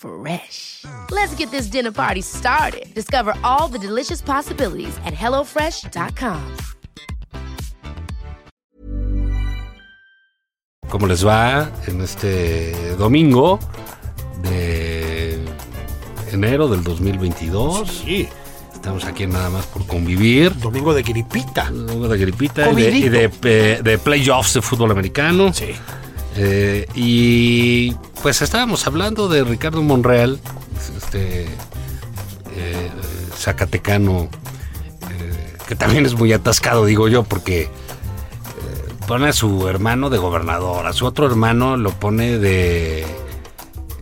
Fresh. 0.00 0.84
Let's 1.10 1.34
get 1.34 1.50
this 1.50 1.66
dinner 1.66 1.92
party 1.92 2.22
started. 2.22 2.86
Discover 2.94 3.34
all 3.44 3.68
the 3.68 3.78
delicious 3.78 4.22
possibilities 4.22 4.96
at 5.04 5.12
hellofresh.com. 5.12 6.40
¿Cómo 10.88 11.06
les 11.06 11.24
va 11.24 11.70
en 11.86 12.00
este 12.00 12.96
domingo 12.96 13.60
de 14.42 15.38
enero 16.32 16.66
del 16.68 16.82
2022? 16.82 17.86
Sí, 17.86 18.28
Estamos 18.72 19.04
aquí 19.04 19.26
nada 19.26 19.50
más 19.50 19.66
por 19.66 19.86
convivir. 19.86 20.56
domingo 20.58 20.94
de 20.94 21.02
gripita. 21.02 21.70
Domingo 21.70 22.08
de 22.08 22.16
gripita 22.16 22.70
y 22.72 22.74
de, 22.74 22.90
y 22.90 23.08
de, 23.10 23.30
eh, 23.42 23.80
de 23.84 23.98
playoffs 23.98 24.54
de 24.54 24.62
fútbol 24.62 24.90
americano. 24.92 25.52
Sí. 25.52 25.74
Eh, 26.36 26.86
y 26.94 27.92
pues 28.22 28.42
estábamos 28.42 28.86
hablando 28.86 29.28
de 29.28 29.44
Ricardo 29.44 29.82
Monreal, 29.82 30.40
este 30.96 31.44
eh, 31.44 32.90
zacatecano, 33.36 34.28
eh, 35.10 35.56
que 35.66 35.74
también 35.74 36.06
es 36.06 36.14
muy 36.14 36.32
atascado, 36.32 36.84
digo 36.84 37.08
yo, 37.08 37.24
porque 37.24 37.68
pone 39.06 39.28
a 39.28 39.32
su 39.32 39.66
hermano 39.68 40.08
de 40.08 40.18
gobernador, 40.18 40.86
a 40.86 40.92
su 40.92 41.04
otro 41.04 41.26
hermano 41.26 41.76
lo 41.76 41.90
pone 41.90 42.38
de, 42.38 43.04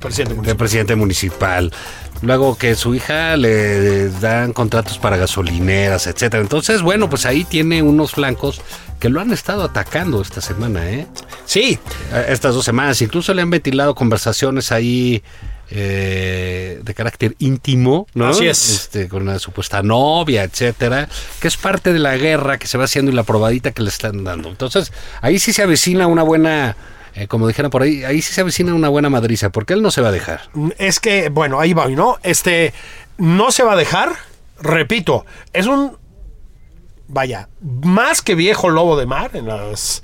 Presidente 0.01 0.31
de 0.31 0.37
municipal. 0.37 0.57
presidente 0.57 0.97
municipal. 0.97 1.73
Luego 2.21 2.59
que 2.59 2.75
su 2.75 2.95
hija 2.95 3.37
le 3.37 4.11
dan 4.11 4.53
contratos 4.53 4.99
para 4.99 5.17
gasolineras, 5.17 6.07
etcétera. 6.09 6.43
Entonces, 6.43 6.83
bueno, 6.83 7.09
pues 7.09 7.27
ahí 7.27 7.45
tiene 7.45 7.83
unos 7.83 8.13
flancos 8.13 8.61
que 8.99 9.09
lo 9.09 9.21
han 9.21 9.33
estado 9.33 9.63
atacando 9.63 10.21
esta 10.21 10.41
semana, 10.41 10.91
¿eh? 10.91 11.07
Sí, 11.45 11.79
Eh, 12.13 12.27
estas 12.29 12.55
dos 12.55 12.65
semanas. 12.65 13.01
Incluso 13.03 13.33
le 13.35 13.43
han 13.43 13.51
ventilado 13.51 13.95
conversaciones 13.95 14.73
ahí 14.73 15.23
eh, 15.71 16.81
de 16.83 16.95
carácter 16.95 17.37
íntimo, 17.39 18.07
¿no? 18.15 18.29
Así 18.29 18.47
es. 18.47 18.71
Este, 18.71 19.09
con 19.09 19.27
la 19.27 19.39
supuesta 19.39 19.83
novia, 19.83 20.43
etcétera, 20.45 21.09
que 21.41 21.49
es 21.49 21.59
parte 21.59 21.93
de 21.93 21.99
la 21.99 22.17
guerra 22.17 22.57
que 22.57 22.67
se 22.67 22.79
va 22.79 22.85
haciendo 22.85 23.13
y 23.13 23.15
la 23.15 23.23
probadita 23.23 23.73
que 23.73 23.83
le 23.83 23.91
están 23.91 24.25
dando. 24.25 24.49
Entonces, 24.49 24.93
ahí 25.21 25.39
sí 25.39 25.53
se 25.53 25.63
avecina 25.63 26.07
una 26.07 26.23
buena, 26.23 26.75
eh, 27.15 27.27
como 27.27 27.47
dijeron 27.47 27.71
por 27.71 27.83
ahí, 27.83 28.03
ahí 28.05 28.23
sí 28.23 28.33
se 28.33 28.41
avecina 28.41 28.73
una 28.73 28.89
buena 28.89 29.11
madriza, 29.11 29.51
porque 29.51 29.75
él 29.75 29.83
no 29.83 29.91
se 29.91 30.01
va 30.01 30.09
a 30.09 30.13
dejar. 30.13 30.41
es 30.79 31.01
que, 31.01 31.29
bueno, 31.29 31.61
ahí 31.61 31.75
va, 31.75 31.87
¿no? 31.89 32.17
Este, 32.23 32.73
no 33.19 33.53
se 33.53 33.63
va 33.63 33.75
a 33.75 33.77
dejar, 33.77 34.13
repito, 34.63 35.27
es 35.53 35.67
un, 35.67 35.98
vaya, 37.09 37.49
más 37.83 38.23
que 38.23 38.35
viejo 38.35 38.69
lobo 38.71 38.97
de 38.99 39.07
mar 39.07 39.31
en 39.35 39.49
las, 39.49 40.03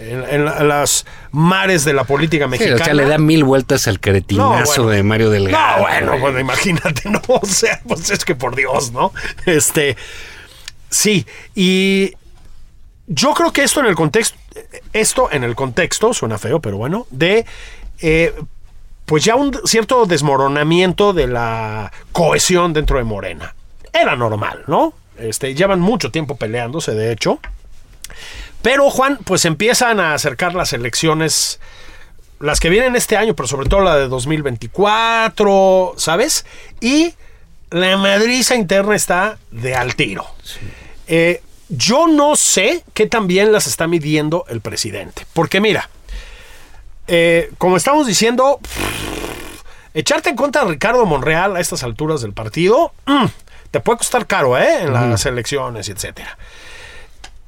en, 0.00 0.24
en 0.28 0.44
la- 0.44 0.58
en 0.58 0.68
las 0.68 1.04
mares 1.30 1.84
de 1.84 1.92
la 1.92 2.04
política 2.04 2.44
Sí, 2.46 2.50
mexicana. 2.50 2.80
o 2.82 2.84
sea, 2.84 2.94
le 2.94 3.04
da 3.06 3.18
mil 3.18 3.44
vueltas 3.44 3.86
al 3.88 4.00
cretinazo 4.00 4.50
No, 4.50 4.66
bueno. 4.84 4.90
de 4.90 5.02
Mario 5.02 5.30
Delgado. 5.30 5.76
No, 5.78 5.82
bueno, 5.82 6.06
güey. 6.12 6.20
bueno, 6.20 6.38
imagínate, 6.40 7.08
¿no? 7.10 7.20
O 7.28 7.44
sea, 7.46 7.80
pues 7.86 8.10
es 8.10 8.24
que 8.24 8.34
por 8.34 8.56
Dios, 8.56 8.92
¿no? 8.92 9.12
Este, 9.46 9.96
sí, 10.90 11.26
y 11.54 12.12
yo 13.06 13.34
creo 13.34 13.52
que 13.52 13.62
esto 13.64 13.80
en 13.80 13.86
el 13.86 13.94
contexto, 13.94 14.38
esto 14.92 15.28
en 15.32 15.44
el 15.44 15.54
contexto, 15.54 16.14
suena 16.14 16.38
feo, 16.38 16.60
pero 16.60 16.76
bueno, 16.76 17.06
de, 17.10 17.44
eh, 18.00 18.34
pues 19.04 19.24
ya 19.24 19.34
un 19.34 19.52
cierto 19.66 20.06
desmoronamiento 20.06 21.12
de 21.12 21.26
la 21.26 21.92
cohesión 22.12 22.72
dentro 22.72 22.96
de 22.98 23.04
Morena. 23.04 23.54
Era 23.92 24.16
normal, 24.16 24.64
¿no? 24.66 24.94
Este, 25.18 25.54
llevan 25.54 25.80
mucho 25.80 26.10
tiempo 26.10 26.36
peleándose, 26.36 26.92
de 26.92 27.12
hecho. 27.12 27.40
Pero, 28.62 28.90
Juan, 28.90 29.18
pues 29.24 29.44
empiezan 29.44 30.00
a 30.00 30.14
acercar 30.14 30.54
las 30.54 30.72
elecciones 30.72 31.60
las 32.40 32.60
que 32.60 32.68
vienen 32.68 32.96
este 32.96 33.16
año, 33.16 33.34
pero 33.34 33.46
sobre 33.46 33.68
todo 33.68 33.80
la 33.80 33.96
de 33.96 34.08
2024, 34.08 35.94
¿sabes? 35.96 36.44
Y 36.80 37.14
la 37.70 37.96
madriza 37.96 38.54
interna 38.54 38.94
está 38.94 39.38
de 39.50 39.74
al 39.74 39.94
tiro. 39.94 40.26
Eh, 41.06 41.42
yo 41.68 42.06
no 42.06 42.36
sé 42.36 42.84
qué 42.92 43.06
tan 43.06 43.26
bien 43.26 43.52
las 43.52 43.66
está 43.66 43.86
midiendo 43.86 44.44
el 44.48 44.60
presidente. 44.60 45.26
Porque 45.32 45.60
mira, 45.60 45.88
eh, 47.06 47.50
como 47.58 47.76
estamos 47.76 48.06
diciendo, 48.06 48.60
echarte 49.94 50.30
en 50.30 50.36
contra 50.36 50.64
de 50.64 50.70
Ricardo 50.70 51.04
Monreal 51.06 51.56
a 51.56 51.60
estas 51.60 51.82
alturas 51.82 52.20
del 52.20 52.32
partido, 52.32 52.92
mm, 53.06 53.24
te 53.74 53.80
puede 53.80 53.98
costar 53.98 54.24
caro, 54.28 54.56
¿eh? 54.56 54.82
En 54.82 54.92
las 54.92 55.26
elecciones, 55.26 55.88
etcétera. 55.88 56.38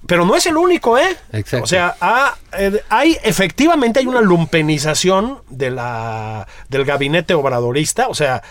Pero 0.09 0.25
no 0.25 0.35
es 0.35 0.45
el 0.47 0.57
único, 0.57 0.99
¿eh? 0.99 1.17
Exacto. 1.33 1.63
O 1.63 1.67
sea, 1.69 1.95
ha- 2.01 2.37
eh, 2.59 2.83
hay 2.89 3.17
efectivamente 3.23 4.01
hay 4.01 4.07
una 4.09 4.21
lumpenización 4.21 5.39
de 5.49 5.71
la, 5.71 6.49
del 6.69 6.85
gabinete 6.85 7.35
obradorista, 7.35 8.09
o 8.09 8.15
sea, 8.15 8.43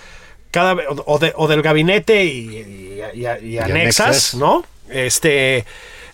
cada 0.51 0.73
o, 0.73 1.03
o 1.05 1.19
de- 1.19 1.33
o 1.35 1.49
del 1.49 1.61
gabinete 1.61 2.23
y, 2.23 2.29
y- 2.39 3.01
y- 3.13 3.45
y 3.45 3.57
anexas, 3.59 4.05
anexas. 4.05 4.35
¿no? 4.35 4.63
Este, 4.89 5.65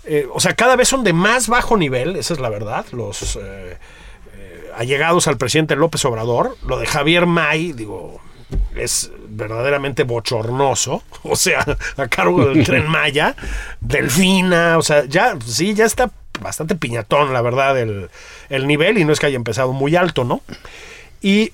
eh, 0.06 0.28
o 0.34 0.40
sea, 0.40 0.56
cada 0.56 0.76
vez 0.76 0.88
son 0.88 1.04
de 1.04 1.14
más 1.14 1.48
bajo 1.48 1.78
nivel, 1.78 2.16
esa 2.16 2.34
es 2.34 2.40
la 2.40 2.50
verdad, 2.50 2.86
los 2.92 3.38
eh, 3.40 3.78
allegados 4.76 5.28
al 5.28 5.38
presidente 5.38 5.76
López 5.76 6.04
Obrador, 6.06 6.58
lo 6.66 6.80
de 6.80 6.88
Javier 6.88 7.28
May, 7.28 7.74
digo, 7.74 8.20
es 8.76 9.12
verdaderamente 9.32 10.04
bochornoso, 10.04 11.04
o 11.24 11.36
sea, 11.36 11.66
a 11.98 12.08
cargo 12.08 12.46
del 12.46 12.64
tren 12.66 12.88
Maya, 12.88 13.36
Delfina, 13.80 14.78
o 14.78 14.82
sea, 14.82 15.06
ya, 15.06 15.38
sí, 15.46 15.74
ya 15.74 15.86
está 15.86 16.12
bastante 16.40 16.76
piñatón, 16.76 17.34
la 17.34 17.42
verdad, 17.42 17.80
el, 17.80 18.10
el 18.50 18.68
nivel, 18.68 18.98
y 18.98 19.06
no 19.06 19.14
es 19.14 19.20
que 19.20 19.28
haya 19.28 19.36
empezado 19.36 19.74
muy 19.74 19.96
alto, 19.96 20.24
¿no? 20.24 20.42
Y 21.22 21.52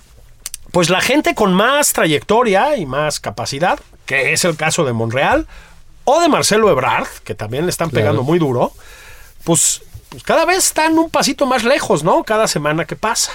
pues 0.71 0.89
la 0.89 1.01
gente 1.01 1.35
con 1.35 1.53
más 1.53 1.93
trayectoria 1.93 2.77
y 2.77 2.85
más 2.85 3.19
capacidad, 3.19 3.79
que 4.05 4.33
es 4.33 4.45
el 4.45 4.55
caso 4.55 4.85
de 4.85 4.93
Monreal, 4.93 5.47
o 6.03 6.21
de 6.21 6.29
Marcelo 6.29 6.69
Ebrard, 6.69 7.07
que 7.23 7.35
también 7.35 7.65
le 7.65 7.69
están 7.69 7.89
pegando 7.89 8.23
muy 8.23 8.39
duro, 8.39 8.71
pues, 9.43 9.81
pues 10.07 10.23
cada 10.23 10.45
vez 10.45 10.59
están 10.59 10.97
un 10.97 11.09
pasito 11.09 11.45
más 11.45 11.65
lejos, 11.65 12.03
¿no? 12.03 12.23
Cada 12.23 12.47
semana 12.47 12.85
que 12.85 12.95
pasa. 12.95 13.31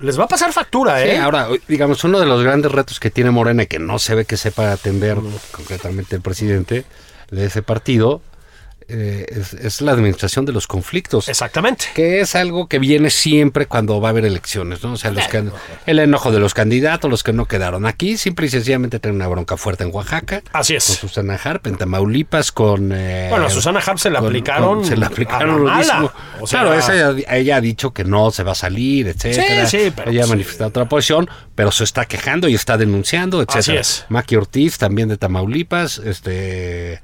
Les 0.00 0.18
va 0.18 0.24
a 0.24 0.28
pasar 0.28 0.52
factura, 0.52 1.02
Sí, 1.02 1.08
¿eh? 1.08 1.18
ahora, 1.18 1.48
digamos, 1.66 2.04
uno 2.04 2.20
de 2.20 2.26
los 2.26 2.42
grandes 2.44 2.70
retos 2.70 3.00
que 3.00 3.10
tiene 3.10 3.32
Morena 3.32 3.66
que 3.66 3.80
no 3.80 3.98
se 3.98 4.14
ve 4.14 4.24
que 4.24 4.36
sepa 4.36 4.70
atender 4.70 5.18
concretamente 5.50 6.14
el 6.14 6.22
presidente 6.22 6.84
de 7.30 7.46
ese 7.46 7.62
partido 7.62 8.20
eh, 8.88 9.26
es, 9.28 9.52
es 9.52 9.80
la 9.82 9.92
administración 9.92 10.44
de 10.46 10.52
los 10.52 10.66
conflictos. 10.66 11.28
Exactamente. 11.28 11.84
Que 11.94 12.20
es 12.20 12.34
algo 12.34 12.68
que 12.68 12.78
viene 12.78 13.10
siempre 13.10 13.66
cuando 13.66 14.00
va 14.00 14.08
a 14.08 14.10
haber 14.10 14.24
elecciones, 14.24 14.82
¿no? 14.82 14.92
O 14.94 14.96
sea, 14.96 15.10
los 15.10 15.28
can- 15.28 15.52
el 15.86 15.98
enojo 15.98 16.32
de 16.32 16.40
los 16.40 16.54
candidatos, 16.54 17.10
los 17.10 17.22
que 17.22 17.32
no 17.32 17.46
quedaron 17.46 17.84
aquí, 17.86 18.16
simple 18.16 18.46
y 18.46 18.48
sencillamente 18.50 18.98
tienen 18.98 19.16
una 19.16 19.28
bronca 19.28 19.56
fuerte 19.56 19.84
en 19.84 19.90
Oaxaca. 19.94 20.42
Así 20.52 20.72
Con 20.72 20.76
es. 20.78 20.84
Susana 20.84 21.38
Harp, 21.42 21.66
en 21.66 21.76
Tamaulipas, 21.76 22.50
con... 22.50 22.90
eh, 22.92 23.26
Bueno, 23.30 23.46
a 23.46 23.50
Susana 23.50 23.80
Harp 23.80 23.98
se 23.98 24.10
la 24.10 24.20
con- 24.20 24.28
aplicaron 24.28 24.78
con- 24.78 24.84
se 24.86 24.96
la 24.96 25.06
aplicaron 25.08 25.64
lo 25.64 25.74
mismo. 25.74 26.10
O 26.40 26.46
sea- 26.46 26.60
claro, 26.62 26.74
esa, 26.74 27.10
ella 27.36 27.56
ha 27.56 27.60
dicho 27.60 27.92
que 27.92 28.04
no 28.04 28.30
se 28.30 28.42
va 28.42 28.52
a 28.52 28.54
salir, 28.54 29.08
etcétera. 29.08 29.66
Sí, 29.66 29.78
sí, 29.84 29.92
pero 29.94 30.10
ella 30.10 30.20
ha 30.20 30.22
pues, 30.22 30.30
manifestado 30.30 30.70
otra 30.70 30.88
posición, 30.88 31.28
pero 31.54 31.70
se 31.72 31.84
está 31.84 32.06
quejando 32.06 32.48
y 32.48 32.54
está 32.54 32.78
denunciando, 32.78 33.42
etcétera. 33.42 33.80
es. 33.80 34.06
Maki 34.08 34.36
Ortiz, 34.36 34.78
también 34.78 35.08
de 35.08 35.16
Tamaulipas, 35.18 35.98
este 35.98 37.02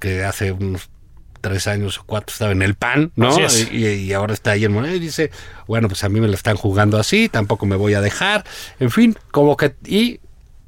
que 0.00 0.24
hace 0.24 0.50
unos 0.52 0.88
tres 1.40 1.66
años 1.66 1.98
o 1.98 2.04
cuatro 2.04 2.32
estaba 2.32 2.52
en 2.52 2.62
el 2.62 2.74
PAN, 2.74 3.12
¿no? 3.16 3.36
Y, 3.70 3.78
y 3.78 4.12
ahora 4.12 4.34
está 4.34 4.52
ahí 4.52 4.64
en 4.64 4.72
Morena 4.72 4.94
y 4.94 4.98
dice, 4.98 5.30
bueno, 5.66 5.88
pues 5.88 6.04
a 6.04 6.08
mí 6.08 6.20
me 6.20 6.28
lo 6.28 6.34
están 6.34 6.56
jugando 6.56 6.98
así, 6.98 7.28
tampoco 7.28 7.66
me 7.66 7.76
voy 7.76 7.94
a 7.94 8.00
dejar. 8.00 8.44
En 8.80 8.90
fin, 8.90 9.16
como 9.30 9.56
que... 9.56 9.74
Y 9.84 10.20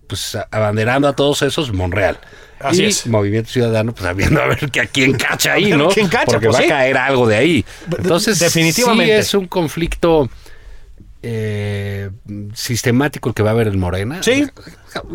pues 0.08 0.36
abanderando 0.50 1.06
a 1.06 1.12
todos 1.14 1.42
esos, 1.42 1.72
Monreal. 1.72 2.18
Así 2.60 2.82
y 2.82 2.86
es. 2.86 3.06
Movimiento 3.06 3.50
Ciudadano, 3.50 3.92
pues 3.92 4.04
sabiendo 4.04 4.42
a 4.42 4.46
ver 4.46 4.70
que 4.70 4.80
a 4.80 4.86
quién 4.86 5.12
cacha 5.12 5.52
ahí, 5.52 5.70
¿no? 5.70 5.88
quién 5.88 6.08
cacha, 6.08 6.24
Porque 6.26 6.46
pues 6.46 6.56
va 6.56 6.62
sí. 6.62 6.66
a 6.66 6.68
caer 6.68 6.96
algo 6.96 7.26
de 7.28 7.36
ahí. 7.36 7.64
Entonces, 7.96 8.38
definitivamente. 8.38 9.14
sí 9.14 9.20
es 9.20 9.34
un 9.34 9.46
conflicto 9.46 10.28
eh, 11.22 12.10
sistemático 12.54 13.28
el 13.28 13.34
que 13.34 13.42
va 13.42 13.50
a 13.50 13.52
haber 13.52 13.68
en 13.68 13.78
Morena. 13.78 14.22
Sí. 14.22 14.46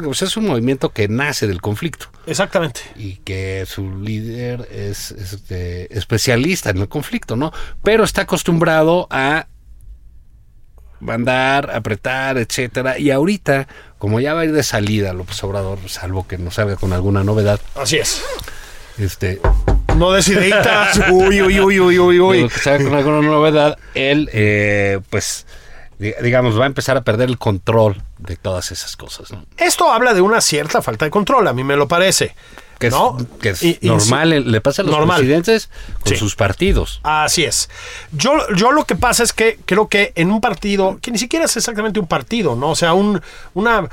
O 0.06 0.14
sea, 0.14 0.28
es 0.28 0.38
un 0.38 0.48
movimiento 0.48 0.90
que 0.90 1.08
nace 1.08 1.48
del 1.48 1.62
conflicto 1.62 2.08
Exactamente. 2.26 2.82
y 2.96 3.16
que 3.18 3.66
su 3.68 4.00
líder 4.00 4.68
es, 4.72 5.12
es, 5.12 5.34
este, 5.34 5.98
especialista 5.98 6.70
en 6.70 6.78
el 6.80 6.88
conflicto, 6.90 7.36
¿no? 7.36 7.52
Pero 7.84 8.04
está 8.04 8.22
acostumbrado 8.24 9.08
a 9.10 9.48
mandar, 11.00 11.72
apretar, 11.74 12.38
etcétera. 12.38 12.98
Y 12.98 13.12
ahorita, 13.12 13.68
como 13.98 14.20
ya 14.20 14.34
va 14.34 14.42
a 14.42 14.46
ir 14.46 14.54
de 14.54 14.64
salida 14.64 15.14
López 15.14 15.44
Obrador, 15.44 15.80
salvo 15.88 16.28
que 16.28 16.38
nos 16.38 16.56
salga 16.56 16.76
con 16.76 16.94
alguna 16.94 17.24
novedad, 17.24 17.60
Así 17.76 17.98
es. 17.98 18.22
este, 18.98 19.42
No 19.98 20.12
deciditas. 20.12 21.00
Uy, 21.12 21.42
uy, 21.42 21.60
uy, 21.60 21.80
uy, 21.80 22.00
uy, 22.00 22.20
uy. 22.20 22.50
Que 22.50 22.60
salga 22.60 23.04
con 23.04 23.16
alguna 23.16 23.22
novedad, 23.22 23.78
él, 23.96 24.30
eh, 24.34 25.00
pues, 25.10 25.46
digamos, 26.00 26.60
va 26.60 26.64
a 26.64 26.68
empezar 26.68 26.98
a 26.98 27.02
perder 27.04 27.30
el 27.30 27.38
control 27.38 28.02
de 28.18 28.36
todas 28.36 28.72
esas 28.72 28.96
cosas, 28.98 29.32
¿no? 29.32 29.46
Esto 29.58 29.92
habla 29.92 30.14
de 30.14 30.22
una 30.22 30.42
cierta 30.42 30.82
falta 30.82 31.06
de 31.06 31.12
control, 31.12 31.48
a 31.48 31.54
mí 31.54 31.64
me 31.64 31.76
lo 31.76 31.88
parece. 31.88 32.36
que 32.80 32.88
es, 32.88 32.94
¿no? 32.94 33.16
que 33.40 33.50
es 33.52 33.64
Y- 33.64 33.80
normal, 33.84 34.52
le 34.52 34.60
pasa 34.60 34.82
a 34.82 34.86
los 34.86 34.94
Normal. 34.94 35.18
presidentes 35.20 35.70
con 36.04 36.12
Sí. 36.12 36.18
sus 36.18 36.36
partidos. 36.36 37.00
Así 37.04 37.46
es. 37.46 37.70
Yo, 38.12 38.34
yo 38.56 38.74
lo 38.74 38.84
que 38.86 38.96
pasa 38.98 39.24
es 39.24 39.32
que 39.32 39.58
creo 39.66 39.88
que 39.88 40.12
en 40.16 40.32
un 40.32 40.42
partido, 40.42 40.98
que 41.02 41.10
ni 41.12 41.18
siquiera 41.18 41.46
es 41.46 41.56
exactamente 41.56 42.02
un 42.02 42.08
partido, 42.08 42.58
¿no? 42.58 42.72
O 42.72 42.76
sea, 42.76 42.94
un, 42.94 43.22
una 43.54 43.88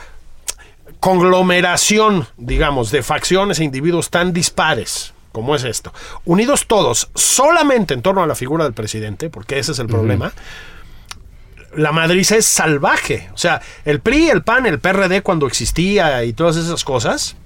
conglomeración, 0.98 2.26
digamos, 2.36 2.90
de 2.90 3.02
facciones 3.02 3.60
e 3.60 3.64
individuos 3.64 4.10
tan 4.10 4.32
dispares 4.32 5.12
como 5.32 5.54
es 5.54 5.62
esto, 5.62 5.92
unidos 6.24 6.66
todos 6.66 7.08
solamente 7.14 7.94
en 7.94 8.02
torno 8.02 8.20
a 8.22 8.26
la 8.26 8.34
figura 8.34 8.64
del 8.64 8.72
presidente, 8.72 9.30
porque 9.30 9.60
ese 9.60 9.70
es 9.72 9.78
el 9.78 9.86
problema, 9.86 10.32
la 11.76 11.92
madriza 11.92 12.36
es 12.36 12.46
salvaje. 12.46 13.30
O 13.34 13.38
sea, 13.38 13.60
el 13.84 14.00
PRI, 14.00 14.30
el 14.30 14.42
PAN, 14.42 14.66
el 14.66 14.78
PRD 14.78 15.22
cuando 15.22 15.46
existía 15.46 16.24
y 16.24 16.32
todas 16.32 16.56
esas 16.56 16.84
cosas, 16.84 17.36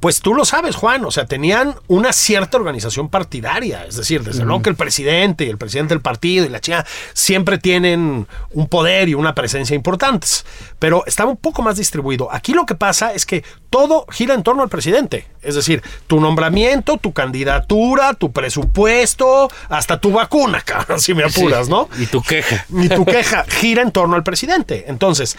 pues 0.00 0.20
tú 0.20 0.34
lo 0.34 0.44
sabes, 0.44 0.76
Juan, 0.76 1.04
o 1.04 1.10
sea, 1.10 1.26
tenían 1.26 1.74
una 1.88 2.12
cierta 2.12 2.58
organización 2.58 3.08
partidaria, 3.08 3.84
es 3.86 3.96
decir, 3.96 4.22
desde 4.22 4.44
luego 4.44 4.62
que 4.62 4.70
el 4.70 4.76
presidente 4.76 5.44
y 5.44 5.48
el 5.48 5.58
presidente 5.58 5.94
del 5.94 6.02
partido 6.02 6.44
y 6.44 6.48
la 6.48 6.60
chica 6.60 6.84
siempre 7.14 7.58
tienen 7.58 8.26
un 8.50 8.68
poder 8.68 9.08
y 9.08 9.14
una 9.14 9.34
presencia 9.34 9.74
importantes, 9.74 10.44
pero 10.78 11.04
estaba 11.06 11.30
un 11.30 11.36
poco 11.36 11.62
más 11.62 11.76
distribuido. 11.76 12.28
Aquí 12.30 12.52
lo 12.52 12.66
que 12.66 12.74
pasa 12.74 13.12
es 13.14 13.24
que 13.26 13.42
todo 13.70 14.06
gira 14.10 14.34
en 14.34 14.42
torno 14.42 14.62
al 14.62 14.68
presidente, 14.68 15.26
es 15.42 15.54
decir, 15.54 15.82
tu 16.06 16.20
nombramiento, 16.20 16.98
tu 16.98 17.12
candidatura, 17.12 18.14
tu 18.14 18.32
presupuesto, 18.32 19.48
hasta 19.68 20.00
tu 20.00 20.12
vacuna, 20.12 20.60
cabrón, 20.60 21.00
si 21.00 21.14
me 21.14 21.24
apuras, 21.24 21.66
Sí. 21.66 21.70
¿no? 21.72 21.88
Y 21.98 22.06
tu 22.06 22.22
queja. 22.22 22.66
y 22.70 22.88
tu 22.88 23.04
queja 23.04 23.44
gira 23.48 23.82
en 23.82 23.92
torno 23.92 24.14
al 24.16 24.22
presidente. 24.22 24.84
Entonces, 24.88 25.36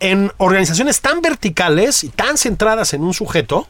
en 0.00 0.32
organizaciones 0.38 1.00
tan 1.00 1.20
verticales 1.20 2.04
y 2.04 2.08
tan 2.08 2.38
centradas 2.38 2.94
en 2.94 3.02
un 3.02 3.12
sujeto, 3.14 3.66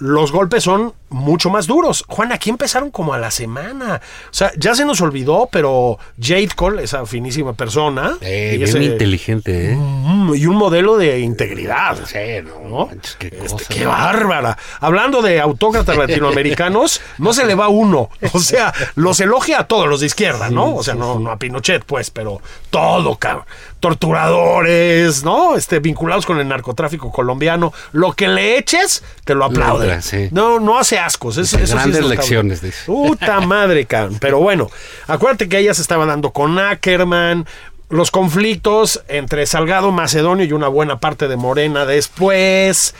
los 0.00 0.32
golpes 0.32 0.64
son 0.64 0.92
mucho 1.10 1.50
más 1.50 1.66
duros. 1.66 2.04
Juan, 2.08 2.32
aquí 2.32 2.50
empezaron 2.50 2.90
como 2.90 3.12
a 3.14 3.18
la 3.18 3.30
semana. 3.30 4.00
O 4.26 4.32
sea, 4.34 4.52
ya 4.56 4.74
se 4.74 4.84
nos 4.84 5.00
olvidó, 5.00 5.48
pero 5.50 5.98
Jade 6.20 6.50
Cole, 6.54 6.82
esa 6.84 7.04
finísima 7.06 7.52
persona, 7.52 8.16
Eh, 8.20 8.52
y, 8.54 8.58
bien 8.58 8.68
ese- 8.68 8.82
inteligente, 8.84 9.72
¿eh? 9.72 9.76
Mm, 9.76 10.34
y 10.36 10.46
un 10.46 10.56
modelo 10.56 10.96
de 10.96 11.20
integridad. 11.20 11.98
Sí, 12.06 12.18
no, 12.44 12.88
qué 13.18 13.26
Este, 13.28 13.38
cosa, 13.38 13.64
qué 13.68 13.80
¿no? 13.84 13.90
bárbara. 13.90 14.56
Hablando 14.80 15.20
de 15.22 15.40
autócratas 15.40 15.96
latinoamericanos, 16.34 17.00
no 17.18 17.32
se 17.32 17.44
le 17.44 17.54
va 17.54 17.68
uno. 17.68 18.08
O 18.32 18.38
sea, 18.38 18.72
los 18.94 19.18
elogia 19.20 19.60
a 19.60 19.66
todos 19.66 19.88
los 19.88 20.00
de 20.00 20.06
izquierda, 20.06 20.48
¿no? 20.50 20.76
O 20.76 20.82
sea, 20.82 20.94
no, 20.94 21.18
no 21.18 21.30
a 21.30 21.36
Pinochet, 21.38 21.84
pues, 21.84 22.10
pero 22.10 22.40
todo, 22.70 23.16
cabrón. 23.16 23.44
Torturadores, 23.80 25.24
¿no? 25.24 25.56
Este, 25.56 25.78
vinculados 25.80 26.26
con 26.26 26.38
el 26.38 26.46
narcotráfico 26.48 27.10
colombiano. 27.10 27.72
Lo 27.92 28.12
que 28.12 28.28
le 28.28 28.58
eches, 28.58 29.02
te 29.24 29.34
lo 29.34 29.44
aplauden. 29.44 30.02
sí. 30.02 30.28
No, 30.30 30.60
no 30.60 30.78
hace 30.78 30.98
ascos. 30.98 31.36
Es- 31.36 31.50
sí 31.50 31.56
grandes 31.56 32.04
lecciones, 32.04 32.60
dice. 32.62 32.84
Puta 32.86 33.40
madre, 33.46 33.86
cabrón. 33.86 34.18
Pero 34.20 34.38
bueno, 34.38 34.68
acuérdate 35.06 35.48
que 35.48 35.58
ella 35.58 35.74
se 35.74 35.82
estaba 35.82 36.06
dando 36.06 36.30
con 36.30 36.58
Ackerman. 36.58 37.46
Los 37.88 38.12
conflictos 38.12 39.02
entre 39.08 39.46
Salgado 39.46 39.90
Macedonio 39.90 40.44
y 40.44 40.52
una 40.52 40.68
buena 40.68 41.00
parte 41.00 41.26
de 41.26 41.36
Morena 41.36 41.86
después. 41.86 42.94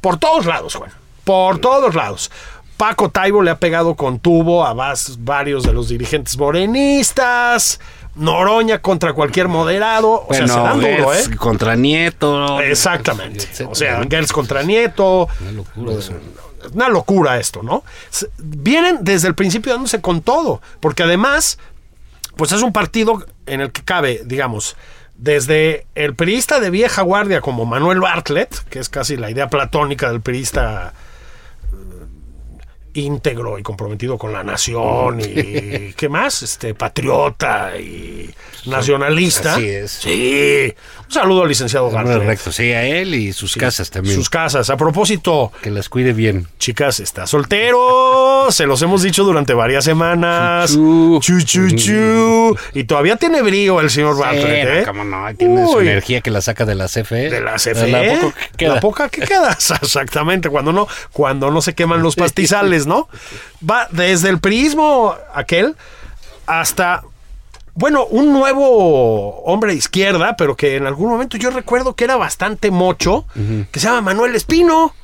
Por 0.00 0.18
todos 0.18 0.46
lados, 0.46 0.76
Juan. 0.76 0.92
Por 1.24 1.58
todos 1.58 1.96
lados. 1.96 2.30
Paco 2.76 3.08
Taibo 3.08 3.42
le 3.42 3.50
ha 3.50 3.58
pegado 3.58 3.94
con 3.96 4.20
tubo 4.20 4.64
a 4.64 4.72
varios 5.18 5.64
de 5.64 5.72
los 5.72 5.88
dirigentes 5.88 6.36
morenistas. 6.38 7.80
Noroña 8.16 8.80
contra 8.80 9.12
cualquier 9.12 9.48
moderado. 9.48 10.26
O 10.26 10.34
sea, 10.34 10.48
se 10.48 10.58
dan 10.58 10.80
duro, 10.80 11.14
¿eh? 11.14 11.36
Contra 11.36 11.76
Nieto. 11.76 12.60
Exactamente. 12.60 13.46
O 13.66 13.74
sea. 13.74 14.02
Gers 14.08 14.32
contra 14.32 14.62
Nieto. 14.62 15.28
Una 15.40 15.52
locura 15.52 15.92
eso. 15.94 16.12
Una 16.72 16.88
locura 16.88 17.38
esto, 17.38 17.62
¿no? 17.62 17.84
Vienen 18.38 18.98
desde 19.02 19.28
el 19.28 19.34
principio 19.34 19.72
dándose 19.72 20.00
con 20.00 20.20
todo, 20.20 20.60
porque 20.80 21.04
además, 21.04 21.58
pues 22.36 22.50
es 22.52 22.62
un 22.62 22.72
partido 22.72 23.24
en 23.46 23.60
el 23.60 23.70
que 23.70 23.84
cabe, 23.84 24.22
digamos, 24.24 24.76
desde 25.16 25.86
el 25.94 26.14
periodista 26.14 26.58
de 26.58 26.70
vieja 26.70 27.02
guardia 27.02 27.40
como 27.40 27.66
Manuel 27.66 28.00
Bartlett, 28.00 28.64
que 28.68 28.80
es 28.80 28.88
casi 28.88 29.16
la 29.16 29.30
idea 29.30 29.48
platónica 29.48 30.10
del 30.10 30.20
periodista 30.20 30.92
íntegro 32.96 33.58
y 33.58 33.62
comprometido 33.62 34.18
con 34.18 34.32
la 34.32 34.42
nación 34.42 35.20
y 35.20 35.92
qué 35.96 36.08
más, 36.08 36.42
este 36.42 36.74
patriota 36.74 37.72
y 37.78 38.30
nacionalista. 38.66 39.54
Así 39.54 39.68
es. 39.68 39.90
Sí. 39.92 40.74
Un 41.06 41.12
saludo 41.12 41.42
al 41.42 41.48
licenciado 41.48 41.86
Hombre 41.86 42.02
Bartlett. 42.04 42.26
recto, 42.28 42.50
sí, 42.52 42.72
a 42.72 42.82
él 42.84 43.14
y 43.14 43.32
sus 43.32 43.54
casas 43.54 43.90
también. 43.90 44.14
Sus 44.16 44.28
casas. 44.28 44.70
A 44.70 44.76
propósito, 44.76 45.52
Que 45.62 45.70
las 45.70 45.88
cuide 45.88 46.12
bien. 46.12 46.48
chicas, 46.58 46.98
está 47.00 47.26
soltero. 47.26 48.46
Se 48.50 48.66
los 48.66 48.82
hemos 48.82 49.02
dicho 49.02 49.22
durante 49.24 49.54
varias 49.54 49.84
semanas. 49.84 50.72
Chu, 50.72 51.20
Chu, 51.22 51.40
chu. 51.42 51.68
chu, 51.68 51.76
chu. 51.76 52.56
Y 52.74 52.84
todavía 52.84 53.16
tiene 53.16 53.42
brío 53.42 53.80
el 53.80 53.90
señor 53.90 54.18
Bartlett, 54.18 54.62
Sí, 54.66 54.72
no, 54.72 54.78
¿eh? 54.80 54.84
cómo 54.84 55.04
no, 55.04 55.34
tiene 55.36 55.66
su 55.66 55.76
Uy. 55.76 55.88
energía 55.88 56.20
que 56.20 56.30
la 56.30 56.40
saca 56.40 56.64
de 56.64 56.74
la 56.74 56.86
CFE. 56.88 57.30
De 57.30 57.40
la 57.40 57.54
CFE. 57.56 57.86
La 57.88 58.02
poco 58.20 58.32
que 58.34 58.56
queda. 58.56 58.74
La 58.74 58.80
poca 58.80 59.08
que 59.08 59.20
queda. 59.22 59.52
Exactamente. 59.82 60.48
Cuando 60.48 60.72
no, 60.72 60.88
cuando 61.12 61.50
no 61.50 61.62
se 61.62 61.74
queman 61.74 62.02
los 62.02 62.16
pastizales, 62.16 62.85
¿no? 62.86 63.08
Va 63.68 63.88
desde 63.90 64.28
el 64.28 64.38
prismo 64.40 65.14
aquel 65.34 65.76
hasta. 66.46 67.02
Bueno, 67.74 68.06
un 68.06 68.32
nuevo 68.32 69.42
hombre 69.42 69.72
de 69.72 69.78
izquierda, 69.78 70.34
pero 70.36 70.56
que 70.56 70.76
en 70.76 70.86
algún 70.86 71.10
momento 71.10 71.36
yo 71.36 71.50
recuerdo 71.50 71.94
que 71.94 72.04
era 72.04 72.16
bastante 72.16 72.70
mocho, 72.70 73.26
que 73.70 73.78
se 73.80 73.86
llama 73.86 74.00
Manuel 74.00 74.34
Espino. 74.34 74.94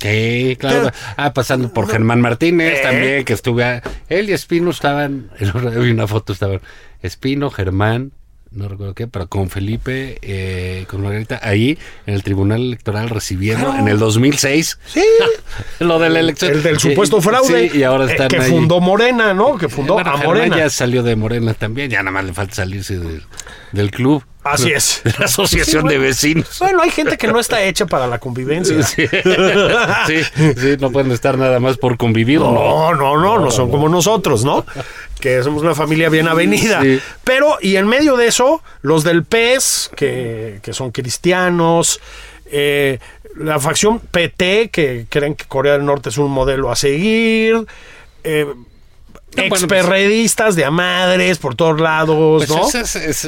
Sí, 0.00 0.56
claro. 0.58 0.84
Pero- 0.84 0.92
Ah, 1.16 1.32
pasando 1.34 1.72
por 1.72 1.88
Germán 1.88 2.20
Martínez 2.20 2.78
Eh. 2.78 2.82
también, 2.82 3.24
que 3.24 3.32
estuve. 3.34 3.62
a- 3.64 3.82
él 4.08 4.30
y 4.30 4.32
Espino 4.32 4.70
estaban. 4.70 5.30
Vi 5.38 5.90
una 5.90 6.06
foto, 6.06 6.32
estaban 6.32 6.60
Espino, 7.02 7.50
Germán, 7.50 8.12
no 8.50 8.68
recuerdo 8.68 8.94
qué, 8.94 9.06
pero 9.06 9.26
con 9.28 9.50
Felipe, 9.50 10.18
eh, 10.22 10.84
con 10.88 11.02
Margarita, 11.02 11.38
ahí 11.42 11.78
en 12.06 12.14
el 12.14 12.22
Tribunal 12.22 12.62
Electoral 12.62 13.10
recibiendo 13.10 13.66
Claro. 13.66 13.80
en 13.80 13.88
el 13.88 13.98
2006 13.98 14.78
Sí. 14.86 15.02
lo 15.80 15.98
de 15.98 16.10
la 16.10 16.20
elección. 16.20 16.52
El 16.52 16.62
del 16.62 16.78
supuesto 16.78 17.20
fraude. 17.20 17.68
Sí, 17.70 17.78
y 17.78 17.82
ahora 17.82 18.04
eh, 18.06 18.10
están 18.12 18.28
que 18.28 18.38
ahí. 18.38 18.50
fundó 18.50 18.80
Morena, 18.80 19.34
¿no? 19.34 19.58
Que 19.58 19.68
fundó 19.68 19.94
Bueno, 19.94 20.10
a 20.12 20.16
Morena. 20.16 20.56
ya 20.56 20.70
salió 20.70 21.02
de 21.02 21.14
Morena 21.16 21.54
también, 21.54 21.90
ya 21.90 21.98
nada 21.98 22.10
más 22.12 22.24
le 22.24 22.32
falta 22.32 22.54
salirse 22.54 22.98
del 23.72 23.90
club. 23.90 24.24
Así 24.52 24.72
es. 24.72 25.02
La 25.18 25.26
asociación 25.26 25.82
Sí, 25.82 25.88
de 25.88 25.98
vecinos. 25.98 26.58
Bueno, 26.58 26.82
hay 26.82 26.90
gente 26.90 27.16
que 27.16 27.28
no 27.28 27.38
está 27.40 27.62
hecha 27.62 27.86
para 27.86 28.06
la 28.06 28.18
convivencia. 28.18 28.82
Sí. 28.82 29.06
sí, 30.06 30.22
sí, 30.56 30.76
no 30.80 30.90
pueden 30.90 31.12
estar 31.12 31.36
nada 31.38 31.60
más 31.60 31.76
por 31.76 31.96
convivir. 31.96 32.40
¿no? 32.40 32.52
No, 32.52 32.94
no, 32.94 33.18
no, 33.18 33.38
no 33.38 33.50
son 33.50 33.70
como 33.70 33.88
nosotros, 33.88 34.44
¿no? 34.44 34.64
Que 35.20 35.42
somos 35.42 35.62
una 35.62 35.74
familia 35.74 36.08
bien 36.08 36.28
avenida. 36.28 36.80
Sí. 36.82 37.00
Pero, 37.24 37.58
y 37.60 37.76
en 37.76 37.86
medio 37.86 38.16
de 38.16 38.26
eso, 38.28 38.62
los 38.82 39.04
del 39.04 39.24
PES, 39.24 39.90
que, 39.96 40.60
que 40.62 40.72
son 40.72 40.90
cristianos, 40.92 42.00
eh, 42.50 42.98
la 43.36 43.58
facción 43.60 44.00
PT, 44.00 44.70
que 44.70 45.06
creen 45.08 45.34
que 45.34 45.44
Corea 45.46 45.74
del 45.74 45.84
Norte 45.84 46.08
es 46.08 46.18
un 46.18 46.30
modelo 46.30 46.70
a 46.70 46.76
seguir, 46.76 47.66
eh, 48.24 48.46
pues- 49.48 49.62
experredistas 49.62 50.56
de 50.56 50.64
a 50.64 50.70
madres 50.70 51.38
por 51.38 51.54
todos 51.54 51.80
lados, 51.80 52.46
Pues 52.46 52.74
¿no? 52.74 52.80
es, 52.80 52.96
es- 52.96 53.24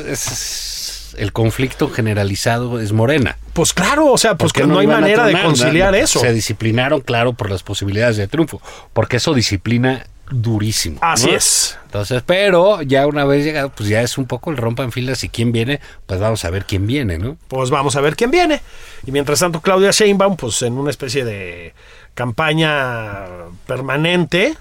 es- 1.15 1.21
el 1.21 1.33
conflicto 1.33 1.89
generalizado 1.91 2.81
es 2.81 2.93
Morena. 2.93 3.37
Pues 3.53 3.73
claro, 3.73 4.07
o 4.13 4.19
sea, 4.19 4.37
pues 4.37 4.53
¿Por 4.53 4.63
qué 4.63 4.67
que 4.67 4.73
no, 4.73 4.79
hay 4.79 4.87
manera 4.87 5.27
de 5.27 5.41
conciliar 5.43 5.93
No, 5.93 5.99
eso. 5.99 6.21
Se 6.21 6.33
disciplinaron, 6.33 7.01
claro, 7.01 7.33
por 7.33 7.51
las 7.51 7.63
posibilidades 7.63 8.17
de 8.17 8.29
triunfo, 8.29 8.61
porque 8.93 9.17
eso 9.19 9.35
disciplina 9.35 10.07
durísimo. 10.31 10.99
Así 11.03 11.27
¿no? 11.27 11.37
es. 11.37 11.77
Entonces, 11.87 12.23
pero 12.25 12.83
ya 12.83 13.07
una 13.09 13.25
vez 13.25 13.45
llegado, 13.45 13.71
pues 13.71 13.89
ya 13.89 14.01
es 14.01 14.17
un 14.17 14.27
poco 14.27 14.51
el 14.53 14.57
rompan 14.57 14.93
filas 14.93 15.25
y 15.25 15.29
quién 15.29 15.51
viene, 15.51 15.81
pues 16.07 16.21
vamos 16.21 16.45
a 16.45 16.51
ver 16.51 16.65
quién 16.65 16.87
viene, 16.87 17.19
¿no? 17.19 17.37
pues 17.49 17.71
vamos 17.71 17.97
a 17.97 18.01
ver 18.01 18.15
quién 18.15 18.31
viene. 18.31 18.61
Y 19.05 19.11
mientras 19.11 19.41
tanto, 19.41 19.61
Claudia 19.61 19.91
Sheinbaum, 19.91 20.37
pues 20.37 20.63
en 20.63 20.75
una 20.75 20.91
especie 20.91 21.25
de 21.25 21.75
campaña 22.15 23.27
permanente, 23.67 24.55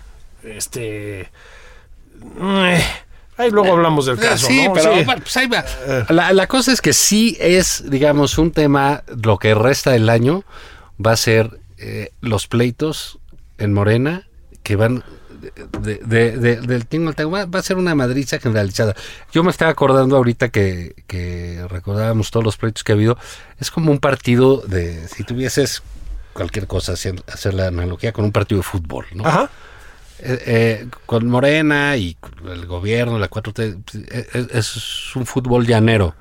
este... 0.43 1.29
eh, 2.41 2.83
ahí 3.39 3.49
luego 3.52 3.71
hablamos 3.73 4.06
del 4.06 4.17
caso, 4.19 4.47
sí, 4.47 4.65
¿no? 4.67 4.73
pero 4.73 4.93
Sí. 4.95 5.04
pues 5.06 5.38
ahí 5.38 5.47
va. 5.47 5.65
La, 6.10 6.32
la 6.34 6.47
cosa 6.47 6.71
es 6.71 6.82
que 6.82 6.93
sí 6.93 7.36
es, 7.39 7.84
digamos, 7.89 8.38
un 8.38 8.52
tema, 8.52 9.04
lo 9.23 9.38
que 9.38 9.56
resta 9.56 9.91
del 9.91 10.10
año 10.10 10.43
va 11.04 11.13
a 11.13 11.17
ser 11.17 11.60
eh, 11.77 12.12
los 12.21 12.48
pleitos 12.48 13.19
en 13.58 13.73
Morena 13.73 14.27
que 14.63 14.75
van 14.75 15.04
de, 15.79 16.00
de- 16.06 16.37
de- 16.37 16.56
del 16.62 16.85
tingo 16.85 17.08
al 17.10 17.15
tango. 17.15 17.31
Va, 17.31 17.46
va 17.46 17.60
a 17.60 17.63
ser 17.63 17.77
una 17.77 17.96
madriza 17.96 18.40
generalizada. 18.40 18.94
Yo 19.31 19.42
me 19.44 19.52
estaba 19.52 19.71
acordando 19.71 20.17
ahorita 20.17 20.50
que, 20.50 20.94
que 21.08 21.65
recordábamos 21.69 22.29
todos 22.31 22.44
los 22.44 22.58
pleitos 22.58 22.83
que 22.83 22.92
ha 22.92 22.96
habido. 22.96 23.17
Es 23.58 23.71
como 23.71 23.90
un 23.92 24.00
partido 24.00 24.58
de, 24.67 25.08
si 25.08 25.23
tuvieses 25.23 25.81
cualquier 26.33 26.67
cosa, 26.67 26.92
hacer, 26.94 27.23
hacer 27.31 27.54
la 27.54 27.67
analogía 27.67 28.12
con 28.12 28.25
un 28.25 28.31
partido 28.33 28.60
de 28.60 28.63
fútbol, 28.63 29.06
¿no? 29.13 29.25
Ajá. 29.25 29.50
Eh, 30.21 30.43
eh, 30.45 30.87
con 31.05 31.27
Morena 31.27 31.95
y 31.95 32.17
el 32.45 32.65
gobierno, 32.65 33.17
la 33.17 33.29
4T, 33.29 33.83
pues, 33.85 34.03
eh, 34.11 34.27
es, 34.33 34.75
es 34.75 35.15
un 35.15 35.25
fútbol 35.25 35.65
llanero. 35.65 36.13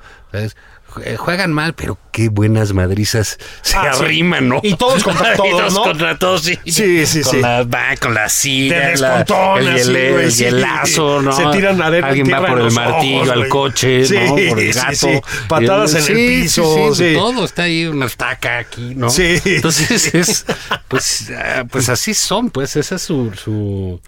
Eh, 1.05 1.17
juegan 1.17 1.53
mal, 1.53 1.75
pero 1.75 1.99
qué 2.13 2.29
buenas 2.29 2.73
madrizas 2.73 3.39
se 3.63 3.77
Ah, 3.77 3.93
sí. 3.95 4.05
arriman, 4.05 4.49
¿no? 4.49 4.61
Y 4.63 4.75
todos 4.77 5.05
contra 5.05 5.35
Y 5.35 5.37
todos, 5.37 5.75
¿no? 5.75 5.83
contra 5.83 6.19
todos, 6.19 6.43
sí. 6.43 6.59
Sí, 6.67 7.07
sí, 7.07 7.23
con 7.23 7.33
sí. 7.33 7.41
La, 7.41 7.63
va, 7.65 7.97
con 8.01 8.15
la 8.15 8.29
silla, 8.29 8.95
la- 8.97 9.21
el, 9.21 9.27
sí, 9.27 9.91
hiele- 9.91 10.13
güey, 10.13 10.25
el 10.25 10.33
sí. 10.33 10.45
hielazo, 10.45 11.23
¿no? 11.23 11.33
Se 11.33 11.45
tiran 11.57 11.81
arena- 11.83 12.07
Alguien 12.09 12.33
va 12.33 12.47
por 12.47 12.61
el 12.61 12.71
martillo 12.73 13.17
ojos, 13.19 13.31
al 13.31 13.39
güey. 13.39 13.49
coche, 13.51 14.05
Sí, 14.05 14.15
¿no? 14.15 14.35
Por 14.49 14.59
el 14.61 14.73
gato. 14.73 14.95
sí. 14.95 15.21
Patadas 15.49 15.95
en 15.95 16.17
el 16.17 16.27
piso, 16.43 16.95
sí. 16.95 17.13
Todo 17.15 17.45
está 17.45 17.63
ahí, 17.65 17.87
una 17.87 18.07
estaca 18.07 18.59
aquí, 18.59 18.95
¿no? 18.95 19.11
Sí. 19.11 19.41
Entonces, 19.45 20.15
es, 20.15 20.47
pues, 20.89 21.31
ah, 21.37 21.65
pues 21.71 21.89
así 21.89 22.15
son, 22.15 22.51
pues 22.51 22.75
esa 22.77 22.97
es 22.97 23.03
su, 23.03 23.33
su, 23.35 24.01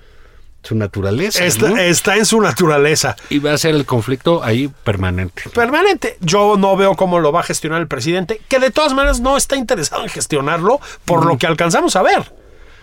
su 0.63 0.75
naturaleza, 0.75 1.45
Está, 1.45 1.69
¿no? 1.71 1.77
está 1.79 2.17
en 2.17 2.27
su 2.27 2.41
naturaleza. 2.41 3.17
Y 3.31 3.39
va 3.39 3.53
a 3.53 3.59
ser 3.59 3.75
el 3.75 3.87
conflicto 3.87 4.45
ahí 4.45 4.69
permanente. 4.85 5.45
Permanente. 5.55 6.17
Yo 6.21 6.57
no 6.59 6.77
veo 6.77 6.95
cómo 6.97 7.19
lo 7.21 7.33
va 7.33 7.41
a 7.41 7.45
gestionar 7.45 7.81
el 7.81 7.89
presidente, 7.89 8.41
que 8.49 8.59
de 8.59 8.71
todas 8.71 8.93
maneras 8.93 9.21
no 9.21 9.37
está 9.37 9.57
interesado 9.57 10.03
en 10.03 10.11
gestionarlo 10.11 10.81
por 11.05 11.25
lo 11.27 11.39
que 11.39 11.47
alcanzamos 11.47 11.97
a 11.97 12.03
ver. 12.03 12.33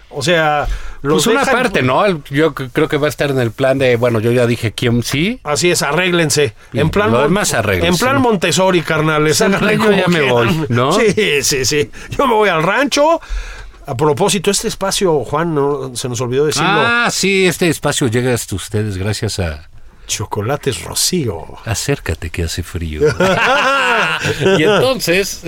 O 0.10 0.24
sea, 0.24 0.68
los 1.02 1.26
Pues 1.26 1.28
una 1.36 1.42
dejan- 1.44 1.54
parte, 1.54 1.82
¿no? 1.82 2.24
Yo 2.32 2.54
creo 2.56 2.88
que 2.88 2.96
va 2.96 3.08
a 3.08 3.10
estar 3.10 3.30
en 3.30 3.40
el 3.40 3.52
plan 3.52 3.78
de, 3.78 3.98
bueno, 3.98 4.22
yo 4.22 4.32
ya 4.32 4.48
dije 4.48 4.72
quién 4.72 5.04
sí. 5.04 5.42
Así 5.44 5.70
es, 5.70 5.82
arréglense. 5.82 6.56
Y 6.72 6.80
En 6.80 6.90
plan, 6.90 7.12
lo 7.12 7.22
demás 7.22 7.54
arréglense. 7.54 7.90
en 7.90 7.98
plan 7.98 8.22
Montessori, 8.22 8.82
carnales. 8.84 9.38
Yo 9.40 9.48
ya 9.92 10.08
me 10.08 10.22
voy, 10.32 10.66
¿no? 10.70 10.92
Sí, 10.98 11.44
sí, 11.44 11.66
sí. 11.66 11.92
Yo 12.18 12.26
me 12.26 12.36
voy 12.36 12.48
al 12.48 12.64
rancho. 12.64 13.20
A 13.88 13.96
propósito, 13.96 14.52
este 14.52 14.68
espacio, 14.68 15.24
Juan, 15.24 15.56
no, 15.56 15.96
se 15.96 16.10
nos 16.10 16.20
olvidó 16.22 16.46
decirlo. 16.46 16.68
Ah, 16.70 17.10
sí, 17.12 17.46
este 17.48 17.70
espacio 17.70 18.08
llega 18.08 18.34
hasta 18.34 18.56
ustedes 18.56 18.98
gracias 18.98 19.40
a 19.40 19.70
Chocolates 20.08 20.84
Rocío. 20.84 21.46
Acércate 21.66 22.30
que 22.30 22.44
hace 22.44 22.64
frío. 22.64 23.02
y 24.58 24.64
entonces, 24.64 25.42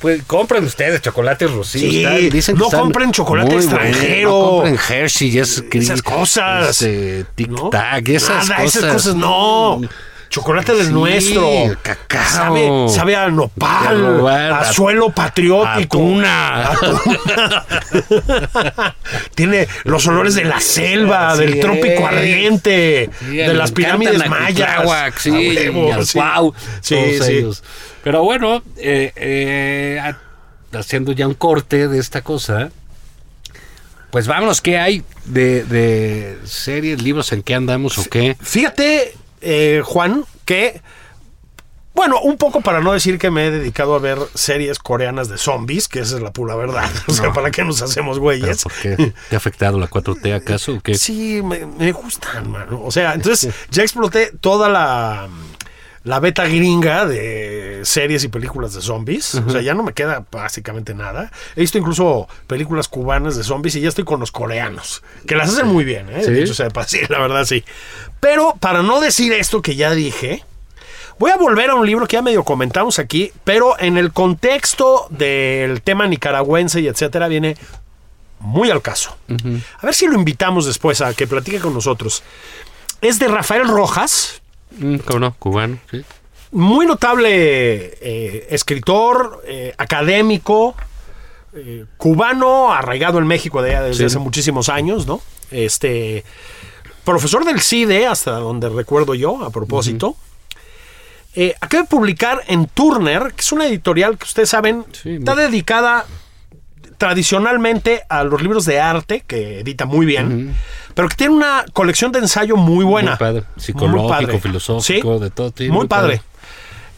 pues 0.00 0.22
compren 0.24 0.64
ustedes 0.64 1.02
chocolates 1.02 1.50
Rocío. 1.50 1.90
Sí, 1.90 2.04
están- 2.04 2.30
dicen 2.30 2.56
que 2.56 2.60
no 2.62 2.70
compren 2.70 3.12
chocolate 3.12 3.56
extranjero. 3.56 4.30
No 4.30 4.40
compren 4.50 4.78
Hershey, 4.88 5.38
es 5.38 5.62
Esas 5.72 6.02
cosas. 6.02 6.70
este, 6.82 7.24
Tic 7.34 7.48
¿no? 7.50 7.68
Tac, 7.70 8.08
esas 8.08 8.48
Nada, 8.48 8.62
cosas. 8.64 8.76
esas 8.82 8.92
cosas 8.94 9.14
no. 9.16 9.80
Chocolate 10.30 10.74
del 10.74 10.86
Sí, 10.86 10.92
nuestro. 10.92 11.50
cacao. 11.82 12.20
Sabe, 12.30 12.88
sabe 12.88 13.16
a 13.16 13.28
nopal, 13.28 13.86
A 13.86 13.92
robar, 13.92 14.52
a 14.52 14.58
a- 14.60 14.72
suelo 14.72 15.10
patriótico. 15.10 15.98
Atuna. 15.98 16.70
Tiene 19.34 19.66
los 19.84 20.06
olores 20.06 20.34
de 20.36 20.44
la 20.44 20.60
selva, 20.60 21.30
Así 21.30 21.40
del 21.40 21.58
trópico 21.60 22.06
ardiente, 22.06 23.10
Sí, 23.18 23.36
de 23.36 23.54
las 23.54 23.72
pirámides 23.72 24.20
a 24.22 24.26
mayas. 24.28 25.14
Sí, 25.18 25.30
A 25.30 25.34
huevo, 25.36 26.04
sí. 26.04 26.18
Sí, 26.80 26.94
todos 26.94 27.28
ellos. 27.28 27.64
Pero 28.04 28.22
bueno, 28.22 28.62
eh, 28.76 29.12
eh, 29.16 30.00
a- 30.00 30.16
haciendo 30.78 31.10
ya 31.12 31.26
un 31.26 31.34
corte 31.34 31.88
de 31.88 31.98
esta 31.98 32.22
cosa, 32.22 32.70
pues 34.10 34.26
vámonos, 34.26 34.60
¿qué 34.60 34.78
hay 34.78 35.04
de, 35.24 35.64
de 35.64 36.38
series, 36.44 37.02
libros, 37.02 37.32
en 37.32 37.42
qué 37.42 37.54
andamos 37.54 37.98
o 37.98 38.04
qué? 38.04 38.36
Fíjate, 38.40 39.14
eh, 39.40 39.82
Juan, 39.84 40.24
que. 40.44 40.80
Bueno, 41.92 42.20
un 42.20 42.38
poco 42.38 42.60
para 42.60 42.80
no 42.80 42.92
decir 42.92 43.18
que 43.18 43.30
me 43.30 43.46
he 43.46 43.50
dedicado 43.50 43.94
a 43.94 43.98
ver 43.98 44.16
series 44.34 44.78
coreanas 44.78 45.28
de 45.28 45.36
zombies, 45.36 45.88
que 45.88 45.98
esa 45.98 46.16
es 46.16 46.22
la 46.22 46.32
pura 46.32 46.54
verdad. 46.54 46.88
O 47.08 47.12
sea, 47.12 47.32
¿para 47.32 47.50
qué 47.50 47.64
nos 47.64 47.82
hacemos 47.82 48.16
¿Pero 48.16 48.22
güeyes? 48.22 48.62
por 48.62 48.72
qué? 48.72 49.12
¿Te 49.28 49.34
ha 49.34 49.38
afectado 49.38 49.78
la 49.78 49.90
4T 49.90 50.34
acaso 50.34 50.74
o 50.74 50.80
qué? 50.80 50.94
Sí, 50.94 51.42
me, 51.42 51.66
me 51.66 51.92
gustan, 51.92 52.50
mano. 52.50 52.80
O 52.82 52.90
sea, 52.90 53.12
entonces 53.14 53.52
ya 53.70 53.82
exploté 53.82 54.32
toda 54.40 54.68
la, 54.70 55.28
la 56.04 56.20
beta 56.20 56.46
gringa 56.46 57.04
de 57.04 57.80
series 57.82 58.24
y 58.24 58.28
películas 58.28 58.72
de 58.72 58.80
zombies. 58.80 59.34
O 59.34 59.50
sea, 59.50 59.60
ya 59.60 59.74
no 59.74 59.82
me 59.82 59.92
queda 59.92 60.24
básicamente 60.30 60.94
nada. 60.94 61.30
He 61.56 61.60
visto 61.60 61.76
incluso 61.76 62.28
películas 62.46 62.88
cubanas 62.88 63.36
de 63.36 63.44
zombies 63.44 63.74
y 63.76 63.80
ya 63.80 63.88
estoy 63.90 64.04
con 64.04 64.20
los 64.20 64.32
coreanos, 64.32 65.02
que 65.26 65.34
las 65.34 65.50
hacen 65.50 65.66
muy 65.66 65.84
bien, 65.84 66.08
¿eh? 66.08 66.22
¿Sí? 66.24 66.30
Dicho 66.30 66.54
sea 66.54 66.68
sí, 66.86 67.00
la 67.08 67.18
verdad 67.18 67.44
sí. 67.44 67.64
Pero 68.20 68.54
para 68.60 68.82
no 68.82 69.00
decir 69.00 69.32
esto 69.32 69.62
que 69.62 69.76
ya 69.76 69.90
dije, 69.92 70.44
Voy 71.18 71.30
a 71.32 71.36
volver 71.36 71.68
a 71.68 71.74
un 71.74 71.84
libro 71.86 72.06
que 72.06 72.14
ya 72.16 72.22
medio 72.22 72.44
comentamos 72.44 72.98
aquí, 72.98 73.30
pero 73.44 73.78
en 73.78 73.98
el 73.98 74.10
contexto 74.10 75.06
del 75.10 75.82
tema 75.82 76.06
nicaragüense 76.06 76.80
y 76.80 76.88
etcétera, 76.88 77.28
viene 77.28 77.58
muy 78.38 78.70
al 78.70 78.80
caso. 78.80 79.14
A 79.82 79.84
ver 79.84 79.94
si 79.94 80.06
lo 80.06 80.14
invitamos 80.14 80.64
después 80.64 81.02
a 81.02 81.12
que 81.12 81.26
platique 81.26 81.60
con 81.60 81.74
nosotros. 81.74 82.22
Es 83.02 83.18
de 83.18 83.28
Rafael 83.28 83.68
Rojas, 83.68 84.40
Mm, 84.78 84.96
¿Cómo 84.98 85.18
no? 85.18 85.34
Cubano, 85.38 85.76
sí. 85.90 86.02
muy 86.52 86.86
notable 86.86 87.28
eh, 88.00 88.46
escritor, 88.48 89.42
eh, 89.46 89.74
académico, 89.76 90.74
eh, 91.52 91.84
cubano, 91.98 92.72
arraigado 92.72 93.18
en 93.18 93.26
México 93.26 93.60
de, 93.60 93.78
desde 93.78 93.94
Sí. 93.94 94.04
hace 94.04 94.18
muchísimos 94.20 94.70
años, 94.70 95.06
¿no? 95.06 95.20
Este, 95.50 96.24
profesor 97.04 97.44
del 97.44 97.60
CIDE, 97.60 98.06
hasta 98.06 98.32
donde 98.32 98.68
recuerdo 98.68 99.14
yo, 99.14 99.44
a 99.44 99.50
propósito. 99.50 100.16
Eh, 101.34 101.54
acaba 101.60 101.84
de 101.84 101.88
publicar 101.88 102.40
en 102.48 102.66
Turner, 102.66 103.32
que 103.34 103.40
es 103.42 103.52
una 103.52 103.66
editorial 103.66 104.18
que 104.18 104.24
ustedes 104.24 104.48
saben, 104.48 104.84
Sí, 104.92 105.14
está 105.16 105.34
muy- 105.34 105.44
dedicada 105.44 106.04
tradicionalmente 106.98 108.02
a 108.08 108.24
los 108.24 108.42
libros 108.42 108.64
de 108.66 108.78
arte, 108.80 109.22
que 109.26 109.60
edita 109.60 109.86
muy 109.86 110.04
bien, 110.04 110.54
pero 110.94 111.08
que 111.08 111.16
tiene 111.16 111.34
una 111.34 111.64
colección 111.72 112.12
de 112.12 112.18
ensayo 112.18 112.56
muy 112.56 112.84
buena. 112.84 113.12
Muy 113.12 113.18
padre. 113.18 113.40
Muy 113.54 113.64
Psicológico, 113.64 114.08
padre. 114.08 114.38
filosófico, 114.40 115.14
Sí, 115.18 115.22
de 115.24 115.30
todo 115.30 115.50
tipo. 115.50 115.72
Muy 115.72 115.86
padre. 115.86 116.20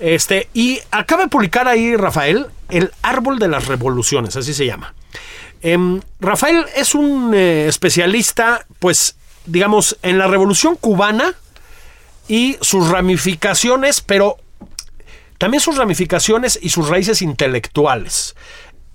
Este, 0.01 0.49
y 0.55 0.81
acaba 0.91 1.23
de 1.23 1.29
publicar 1.29 1.69
ahí, 1.69 1.95
Rafael, 1.95 2.47
El 2.69 2.91
Árbol 3.03 3.39
de 3.39 3.47
las 3.47 3.67
Revoluciones, 3.69 4.35
así 4.35 4.53
se 4.55 4.67
llama. 4.67 4.95
Em, 5.61 6.01
Rafael 6.19 6.65
es 6.75 6.97
un 6.97 7.33
eh, 7.35 7.67
especialista, 7.69 8.67
pues, 8.81 9.15
digamos, 9.47 9.99
en 10.03 10.19
la 10.19 10.27
Revolución 10.27 10.77
Cubana 10.77 11.35
y 12.29 12.57
sus 12.61 12.89
ramificaciones, 12.89 14.01
pero 14.01 14.37
también 15.39 15.61
sus 15.61 15.77
ramificaciones 15.77 16.59
y 16.63 16.69
sus 16.69 16.89
raíces 16.89 17.23
intelectuales. 17.23 18.37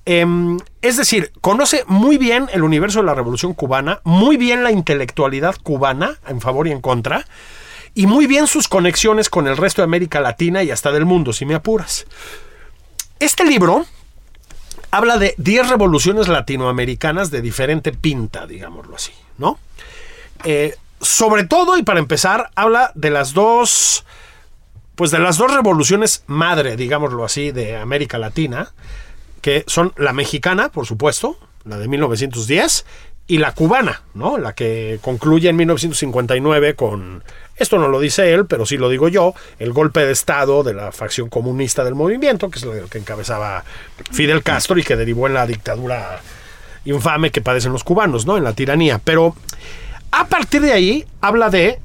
Em, 0.06 0.58
es 0.82 0.96
decir, 0.96 1.34
conoce 1.42 1.84
muy 1.88 2.18
bien 2.18 2.48
el 2.54 2.64
universo 2.64 3.00
de 3.00 3.06
la 3.06 3.14
Revolución 3.14 3.54
Cubana, 3.54 4.00
muy 4.06 4.38
bien 4.38 4.64
la 4.64 4.72
intelectualidad 4.72 5.58
cubana, 5.62 6.18
en 6.28 6.40
favor 6.40 6.68
y 6.68 6.72
en 6.72 6.80
contra, 6.80 7.26
y 7.94 8.08
muy 8.08 8.28
bien 8.28 8.48
sus 8.48 8.70
conexiones 8.70 9.30
con 9.30 9.48
el 9.48 9.58
resto 9.58 9.82
de 9.82 9.86
América 9.86 10.22
Latina 10.22 10.64
y 10.64 10.72
hasta 10.72 10.94
del 10.94 11.04
mundo, 11.04 11.34
si 11.34 11.46
me 11.46 11.56
apuras. 11.56 12.06
Este 13.20 13.44
libro 13.44 13.86
habla 14.92 15.18
de 15.18 15.36
10 15.38 15.68
revoluciones 15.70 16.28
latinoamericanas 16.28 17.30
de 17.30 17.42
diferente 17.42 17.92
pinta, 17.92 18.48
digámoslo 18.48 18.96
así, 18.96 19.12
¿no? 19.38 19.60
Eh, 20.44 20.76
sobre 21.00 21.44
todo, 21.44 21.78
y 21.78 21.84
para 21.84 22.00
empezar, 22.00 22.50
habla 22.56 22.92
de 22.96 23.10
las 23.10 23.34
dos, 23.34 24.06
pues 24.96 25.12
de 25.12 25.20
las 25.20 25.38
dos 25.38 25.54
revoluciones 25.54 26.24
madre, 26.28 26.76
digámoslo 26.76 27.24
así, 27.24 27.52
de 27.52 27.78
América 27.78 28.18
Latina, 28.18 28.74
que 29.42 29.64
son 29.68 29.94
la 29.96 30.14
mexicana, 30.14 30.70
por 30.70 30.86
supuesto, 30.86 31.38
la 31.66 31.78
de 31.78 31.88
1910, 31.88 32.86
y 33.28 33.40
la 33.40 33.54
cubana, 33.54 34.02
¿no? 34.14 34.38
La 34.38 34.54
que 34.54 35.00
concluye 35.02 35.50
en 35.50 35.58
1959 35.58 36.76
con, 36.76 37.24
esto 37.58 37.78
no 37.78 37.90
lo 37.90 38.00
dice 38.00 38.34
él, 38.34 38.46
pero 38.46 38.66
sí 38.66 38.78
lo 38.78 38.88
digo 38.88 39.10
yo, 39.10 39.34
el 39.60 39.74
golpe 39.74 40.06
de 40.06 40.14
Estado 40.14 40.64
de 40.64 40.74
la 40.74 40.94
facción 40.94 41.28
comunista 41.28 41.84
del 41.84 41.94
movimiento, 41.94 42.50
que 42.50 42.60
es 42.60 42.66
lo 42.66 42.88
que 42.88 42.98
encabezaba 42.98 43.66
Fidel 44.12 44.44
Castro 44.44 44.80
y 44.80 44.84
que 44.84 44.96
derivó 44.96 45.28
en 45.28 45.34
la 45.34 45.46
dictadura 45.46 46.22
infame 46.86 47.32
que 47.32 47.42
padecen 47.42 47.74
los 47.74 47.84
cubanos, 47.84 48.26
¿no? 48.26 48.38
En 48.38 48.46
la 48.46 48.54
tiranía. 48.54 49.02
Pero 49.04 49.36
a 50.20 50.26
partir 50.26 50.62
de 50.62 50.72
ahí 50.74 51.06
habla 51.22 51.50
de 51.50 51.80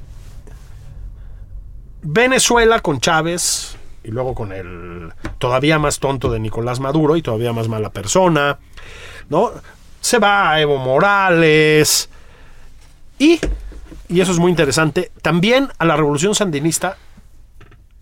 Venezuela 2.01 2.79
con 2.79 2.99
Chávez 2.99 3.75
y 4.03 4.11
luego 4.11 4.35
con 4.35 4.51
el 4.51 5.13
todavía 5.37 5.79
más 5.79 5.99
tonto 5.99 6.29
de 6.31 6.39
Nicolás 6.39 6.79
Maduro 6.79 7.15
y 7.15 7.21
todavía 7.21 7.53
más 7.53 7.67
mala 7.69 7.89
persona, 7.91 8.59
¿no? 9.29 9.51
Se 10.01 10.19
va 10.19 10.51
a 10.51 10.59
Evo 10.61 10.77
Morales 10.77 12.09
y, 13.19 13.39
y 14.09 14.19
eso 14.19 14.31
es 14.33 14.39
muy 14.39 14.49
interesante, 14.51 15.11
también 15.21 15.69
a 15.77 15.85
la 15.85 15.95
revolución 15.95 16.35
sandinista, 16.35 16.97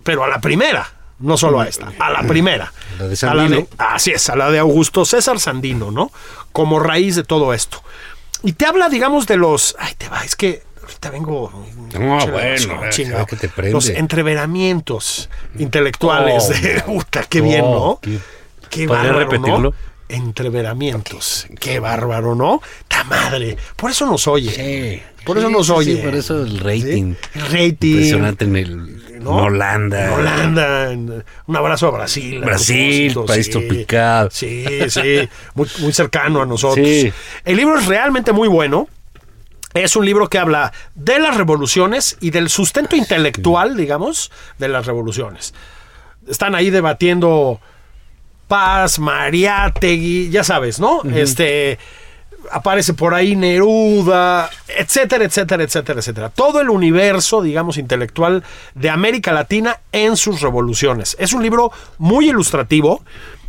pero 0.04 0.24
a 0.24 0.28
la 0.28 0.42
primera, 0.42 0.88
no 1.20 1.38
solo 1.38 1.60
a 1.62 1.68
esta, 1.68 1.92
a 2.00 2.10
la 2.10 2.24
primera. 2.24 2.74
La 2.98 3.08
de 3.08 3.16
A 3.30 3.36
de- 3.50 3.68
así 3.78 4.12
es, 4.12 4.28
a 4.32 4.36
la 4.36 4.50
de 4.50 4.58
Augusto 4.58 5.06
César 5.06 5.40
Sandino, 5.40 5.92
¿no? 5.92 6.12
Como 6.52 6.80
raíz 6.80 7.16
de 7.16 7.24
todo 7.24 7.54
esto. 7.54 7.84
Y 8.44 8.54
te 8.54 8.66
habla, 8.66 8.90
digamos, 8.90 9.28
de 9.28 9.38
los... 9.38 9.76
Ay, 9.80 9.94
te 9.98 10.10
va, 10.10 10.24
es 10.24 10.36
que 10.36 10.64
ahorita 10.82 11.10
vengo... 11.12 11.52
No, 11.94 12.28
bueno, 12.28 12.76
no, 12.86 12.92
se 12.92 13.04
ve 13.06 13.26
que 13.28 13.36
te 13.36 13.50
prende. 13.50 13.74
Los 13.74 13.88
entreveramientos 13.90 15.30
intelectuales 15.58 16.46
Oh, 16.50 16.54
de... 16.54 16.82
Puta, 16.86 17.24
qué 17.30 17.42
bien, 17.42 17.62
Oh, 17.66 17.72
¿no? 17.74 18.00
qué- 18.02 18.20
Qué 18.70 18.88
¿Podría 18.88 19.12
bárbaro, 19.12 19.60
¿no? 19.60 19.74
Entreveramientos. 20.16 21.48
Qué 21.60 21.80
bárbaro, 21.80 22.36
¿no? 22.36 22.62
¡Ta 22.88 23.04
madre! 23.04 23.58
Por 23.76 23.92
eso 23.92 24.06
nos 24.06 24.28
oye. 24.28 24.52
Sí. 24.52 25.02
Por 25.26 25.38
eso 25.38 25.48
Sí, 25.48 25.54
nos 25.54 25.70
oye. 25.70 25.96
sí, 25.98 26.02
por 26.02 26.16
eso 26.16 26.44
el 26.44 26.60
rating. 26.60 27.14
El 27.36 27.42
rating. 27.42 27.92
Impresionante 27.92 28.46
en, 28.46 28.56
el, 28.56 29.24
¿no? 29.24 29.40
en 29.40 29.46
Holanda. 29.54 30.06
En 30.06 30.12
Holanda. 30.14 30.92
en- 30.92 31.24
Un 31.46 31.56
abrazo 31.56 31.88
a 31.88 31.92
Brasil. 31.92 32.40
Brasil, 32.40 33.14
país 33.28 33.50
tropical. 33.50 34.30
Sí, 34.32 34.66
sí. 34.90 35.30
Muy, 35.54 35.68
muy 35.80 35.94
cercano 35.94 36.42
a 36.42 36.46
nosotros. 36.46 36.88
El 36.88 37.56
libro 37.58 37.78
es 37.80 37.86
realmente 37.86 38.32
muy 38.32 38.48
bueno. 38.48 38.88
Es 39.74 39.96
un 39.96 40.06
libro 40.06 40.28
que 40.28 40.38
habla 40.38 40.74
de 40.96 41.18
las 41.20 41.38
revoluciones 41.38 42.18
y 42.20 42.32
del 42.32 42.50
sustento 42.50 42.96
intelectual, 42.98 43.78
digamos, 43.78 44.30
de 44.58 44.68
las 44.68 44.86
revoluciones. 44.86 45.54
Están 46.28 46.56
ahí 46.56 46.70
debatiendo 46.72 47.62
Paz, 48.52 49.00
Mariátegui, 49.00 50.30
ya 50.30 50.44
sabes, 50.44 50.78
¿no? 50.78 51.04
Este 51.16 51.80
aparece 52.52 52.94
por 52.94 53.14
ahí 53.14 53.38
Neruda, 53.38 54.50
etcétera, 54.68 55.24
etcétera, 55.24 55.64
etcétera, 55.64 56.00
etcétera. 56.02 56.30
Todo 56.30 56.60
el 56.60 56.70
universo, 56.70 57.42
digamos, 57.42 57.78
intelectual 57.78 58.44
de 58.76 58.90
América 58.90 59.32
Latina 59.32 59.80
en 59.94 60.18
sus 60.18 60.42
revoluciones. 60.42 61.16
Es 61.18 61.32
un 61.32 61.44
libro 61.44 61.72
muy 61.98 62.28
ilustrativo. 62.28 63.06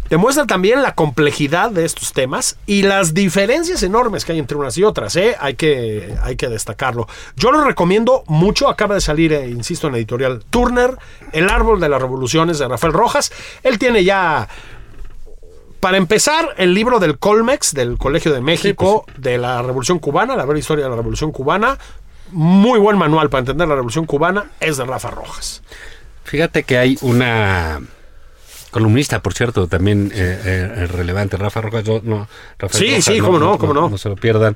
Demuestra 0.08 0.46
también 0.46 0.82
la 0.82 0.94
complejidad 0.94 1.72
de 1.72 1.84
estos 1.84 2.12
temas 2.12 2.56
y 2.66 2.82
las 2.82 3.12
diferencias 3.12 3.82
enormes 3.82 4.24
que 4.24 4.32
hay 4.32 4.38
entre 4.38 4.56
unas 4.56 4.78
y 4.78 4.84
otras. 4.84 5.16
¿eh? 5.16 5.34
Hay, 5.40 5.54
que, 5.54 6.14
hay 6.22 6.36
que 6.36 6.48
destacarlo. 6.48 7.08
Yo 7.34 7.50
lo 7.50 7.64
recomiendo 7.64 8.22
mucho. 8.28 8.68
Acaba 8.68 8.94
de 8.94 9.00
salir, 9.00 9.32
eh, 9.32 9.48
insisto, 9.48 9.88
en 9.88 9.94
la 9.94 9.98
editorial 9.98 10.44
Turner, 10.48 10.96
El 11.32 11.50
Árbol 11.50 11.80
de 11.80 11.88
las 11.88 12.00
Revoluciones 12.00 12.60
de 12.60 12.68
Rafael 12.68 12.92
Rojas. 12.92 13.32
Él 13.64 13.80
tiene 13.80 14.04
ya 14.04 14.48
para 15.82 15.96
empezar, 15.96 16.50
el 16.58 16.74
libro 16.74 17.00
del 17.00 17.18
Colmex, 17.18 17.74
del 17.74 17.98
Colegio 17.98 18.32
de 18.32 18.40
México, 18.40 19.04
de 19.18 19.36
la 19.36 19.62
Revolución 19.62 19.98
Cubana, 19.98 20.36
la 20.36 20.44
breve 20.44 20.60
historia 20.60 20.84
de 20.84 20.90
la 20.90 20.94
Revolución 20.96 21.32
Cubana, 21.32 21.76
muy 22.30 22.78
buen 22.78 22.96
manual 22.96 23.28
para 23.30 23.40
entender 23.40 23.66
la 23.66 23.74
Revolución 23.74 24.06
Cubana, 24.06 24.44
es 24.60 24.76
de 24.76 24.84
Rafa 24.84 25.10
Rojas. 25.10 25.60
Fíjate 26.22 26.62
que 26.62 26.78
hay 26.78 26.96
una 27.00 27.80
columnista, 28.70 29.20
por 29.20 29.34
cierto, 29.34 29.66
también 29.66 30.12
eh, 30.14 30.40
eh, 30.44 30.86
relevante, 30.86 31.36
Rafa 31.36 31.60
Rojas. 31.62 31.82
yo- 31.82 32.00
no, 32.04 32.28
Sí, 32.70 32.86
Rojas, 32.90 33.04
sí, 33.04 33.18
cómo 33.18 33.40
no, 33.40 33.58
cómo 33.58 33.74
no. 33.74 33.90
No 33.90 33.98
se 33.98 34.08
lo 34.08 34.14
pierdan. 34.14 34.54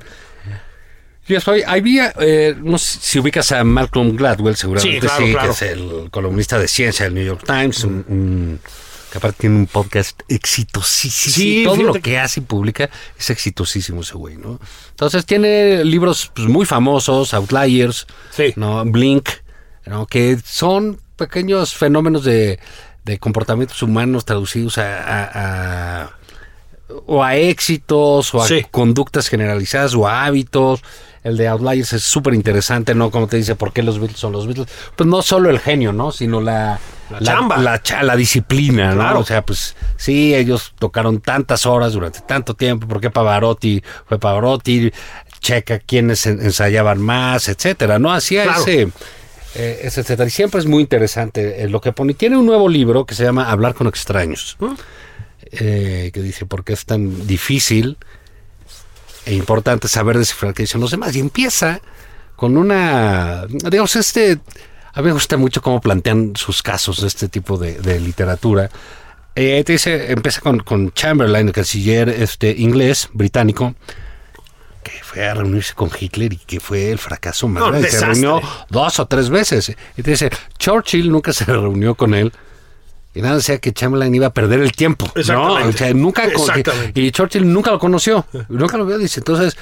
Yo 1.26 1.40
soy, 1.40 1.64
había, 1.66 2.12
eh, 2.20 2.54
no 2.62 2.78
sé 2.78 2.98
si 3.02 3.18
ubicas 3.18 3.50
a 3.50 3.64
Malcolm 3.64 4.14
Gladwell, 4.16 4.54
seguramente 4.54 5.00
Sí, 5.00 5.00
claro, 5.00 5.26
sí, 5.26 5.32
claro. 5.32 5.48
que 5.48 5.52
es 5.54 5.62
el 5.62 6.08
columnista 6.12 6.56
de 6.56 6.68
ciencia 6.68 7.04
del 7.06 7.14
New 7.14 7.24
York 7.24 7.42
Times, 7.44 7.82
un, 7.82 8.04
un- 8.08 8.60
que 9.10 9.18
aparte 9.18 9.42
tiene 9.42 9.56
un 9.56 9.66
podcast 9.66 10.20
exitosísimo. 10.28 11.34
Sí, 11.34 11.62
todo 11.64 11.76
lo 11.82 11.94
que 11.94 12.18
hace 12.18 12.40
y 12.40 12.42
publica 12.42 12.90
es 13.18 13.30
exitosísimo 13.30 14.00
ese 14.02 14.14
güey, 14.14 14.36
¿no? 14.36 14.58
Entonces 14.90 15.24
tiene 15.26 15.84
libros 15.84 16.30
pues, 16.34 16.48
muy 16.48 16.66
famosos, 16.66 17.32
Outliers, 17.34 18.06
Sí. 18.30 18.52
¿no? 18.56 18.84
Blink, 18.84 19.28
¿no? 19.86 20.06
que 20.06 20.38
son 20.44 20.98
pequeños 21.16 21.74
fenómenos 21.74 22.24
de, 22.24 22.58
de 23.04 23.18
comportamientos 23.18 23.82
humanos 23.82 24.24
traducidos 24.24 24.78
a, 24.78 24.98
a- 24.98 26.02
a- 26.02 26.10
o 27.06 27.22
a 27.24 27.36
éxitos 27.36 28.34
o 28.34 28.42
a 28.42 28.46
Sí. 28.48 28.64
conductas 28.70 29.28
generalizadas 29.28 29.94
o 29.94 30.06
a 30.06 30.24
hábitos. 30.24 30.82
El 31.26 31.36
de 31.36 31.48
Outliers 31.48 31.92
es 31.92 32.04
súper 32.04 32.34
interesante, 32.34 32.94
¿no? 32.94 33.10
Como 33.10 33.26
te 33.26 33.36
dice, 33.36 33.56
¿por 33.56 33.72
qué 33.72 33.82
los 33.82 33.98
Beatles 33.98 34.18
son 34.20 34.30
los 34.32 34.46
Beatles? 34.46 34.68
Pues 34.94 35.08
no 35.08 35.22
solo 35.22 35.50
el 35.50 35.58
genio, 35.58 35.92
¿no? 35.92 36.12
Sino 36.12 36.40
la... 36.40 36.78
La 37.10 37.20
chamba. 37.20 37.56
La, 38.02 38.16
disciplina, 38.16 38.94
¿no? 38.94 39.18
O 39.20 39.24
sea, 39.24 39.42
pues 39.42 39.74
sí, 39.96 40.34
ellos 40.34 40.72
tocaron 40.78 41.20
tantas 41.20 41.64
horas 41.66 41.92
durante 41.92 42.20
tanto 42.20 42.54
tiempo. 42.54 42.86
¿Por 42.88 43.00
qué 43.00 43.10
Pavarotti 43.10 43.82
fue 44.06 44.18
Pavarotti? 44.18 44.92
Checa 45.40 45.78
quiénes 45.80 46.26
en- 46.26 46.40
ensayaban 46.42 47.00
más, 47.00 47.48
etcétera, 47.48 47.98
¿no? 47.98 48.12
Hacía 48.12 48.44
Claro. 48.44 48.60
ese... 48.62 48.82
eh, 49.54 49.80
ese 49.82 50.00
etcétera. 50.02 50.26
Y 50.26 50.30
siempre 50.30 50.60
es 50.60 50.66
muy 50.66 50.82
interesante 50.82 51.62
eh, 51.62 51.68
lo 51.68 51.80
que 51.80 51.92
pone. 51.92 52.14
Tiene 52.14 52.36
un 52.36 52.46
nuevo 52.46 52.68
libro 52.68 53.04
que 53.06 53.14
se 53.16 53.24
llama 53.24 53.50
Hablar 53.50 53.74
con 53.74 53.86
extraños. 53.86 54.56
eh, 55.52 56.10
que 56.12 56.22
dice 56.22 56.46
por 56.46 56.64
qué 56.64 56.72
es 56.72 56.84
tan 56.86 57.26
difícil 57.26 57.96
e 59.26 59.34
importante 59.34 59.88
saber 59.88 60.16
descifrar 60.16 60.54
qué 60.54 60.62
dicen 60.62 60.80
los 60.80 60.92
demás. 60.92 61.14
Y 61.14 61.20
empieza 61.20 61.80
con 62.36 62.56
una, 62.56 63.46
digamos, 63.48 63.96
este, 63.96 64.38
a 64.94 65.00
mí 65.00 65.06
me 65.06 65.12
gusta 65.12 65.36
mucho 65.36 65.60
cómo 65.60 65.80
plantean 65.80 66.32
sus 66.36 66.62
casos 66.62 67.02
de 67.02 67.08
este 67.08 67.28
tipo 67.28 67.58
de, 67.58 67.78
de 67.80 68.00
literatura. 68.00 68.70
Eh, 69.34 69.62
te 69.64 69.72
dice, 69.72 70.12
empieza 70.12 70.40
con, 70.40 70.60
con 70.60 70.92
Chamberlain, 70.92 71.48
el 71.48 71.52
canciller 71.52 72.08
este, 72.08 72.54
inglés, 72.56 73.10
británico, 73.12 73.74
que 74.82 74.92
fue 75.02 75.26
a 75.28 75.34
reunirse 75.34 75.74
con 75.74 75.90
Hitler 75.98 76.32
y 76.32 76.36
que 76.36 76.60
fue 76.60 76.90
el 76.92 76.98
fracaso 76.98 77.48
más 77.48 77.60
No, 77.60 77.68
grande. 77.70 77.90
Se 77.90 78.06
reunió 78.06 78.40
dos 78.70 78.98
o 79.00 79.06
tres 79.06 79.28
veces. 79.28 79.76
Y 79.96 80.02
te 80.02 80.12
dice, 80.12 80.30
Churchill 80.58 81.10
nunca 81.10 81.32
se 81.32 81.44
reunió 81.44 81.94
con 81.96 82.14
él. 82.14 82.32
Y 83.16 83.22
nada 83.22 83.36
decía 83.36 83.56
que 83.56 83.72
Chamberlain 83.72 84.14
iba 84.14 84.26
a 84.26 84.30
perder 84.34 84.60
el 84.60 84.72
tiempo. 84.72 85.06
¿no? 85.06 85.20
Exactamente. 85.20 85.68
O 85.68 85.78
sea, 85.78 85.94
nunca 85.94 86.24
Exactamente. 86.26 87.00
y 87.00 87.10
Churchill 87.10 87.50
nunca 87.50 87.70
lo 87.70 87.78
conoció. 87.78 88.26
Nunca 88.50 88.76
lo 88.76 88.84
vio, 88.84 88.98
dice. 88.98 89.20
Entonces, 89.20 89.56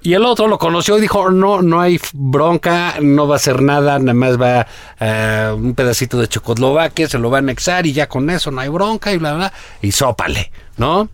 y 0.00 0.14
el 0.14 0.24
otro 0.24 0.46
lo 0.46 0.58
conoció 0.58 0.96
y 0.96 1.00
dijo, 1.00 1.28
no, 1.28 1.60
no 1.60 1.80
hay 1.80 2.00
bronca, 2.12 2.94
no 3.02 3.26
va 3.26 3.34
a 3.34 3.36
hacer 3.36 3.62
nada, 3.62 3.98
nada 3.98 4.14
más 4.14 4.40
va 4.40 4.64
eh, 5.00 5.52
un 5.56 5.74
pedacito 5.74 6.20
de 6.20 6.28
Checoslovaquia, 6.28 7.08
se 7.08 7.18
lo 7.18 7.30
va 7.30 7.38
a 7.38 7.40
anexar 7.40 7.84
y 7.84 7.92
ya 7.92 8.08
con 8.08 8.30
eso 8.30 8.52
no 8.52 8.60
hay 8.60 8.68
bronca 8.68 9.12
y 9.12 9.18
bla, 9.18 9.34
bla, 9.34 9.52
y 9.82 9.90
sópale, 9.90 10.52
¿no? 10.76 11.08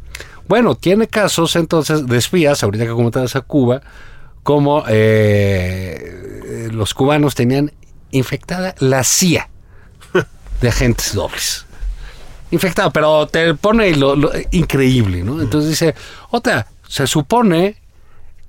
Bueno, 0.49 0.75
tiene 0.75 1.09
casos 1.09 1.57
entonces 1.57 2.07
de 2.07 2.19
espías, 2.19 2.63
ahorita 2.63 2.85
que 2.85 2.91
comentabas 2.91 3.35
a 3.37 3.41
Cuba, 3.41 3.81
como 4.43 4.85
eh, 4.87 6.69
los 6.71 6.93
cubanos 6.93 7.35
tenían 7.35 7.73
infectada 8.11 8.75
la 8.79 9.03
CIA 9.03 9.49
de 10.61 10.69
agentes 10.69 11.15
dobles 11.15 11.66
infectado, 12.51 12.91
pero 12.91 13.27
te 13.27 13.55
pone 13.55 13.95
lo, 13.97 14.15
lo- 14.17 14.31
increíble, 14.53 15.23
¿no? 15.23 15.41
Entonces 15.41 15.71
dice, 15.71 15.95
otra, 16.31 16.67
se 16.89 17.07
supone 17.07 17.77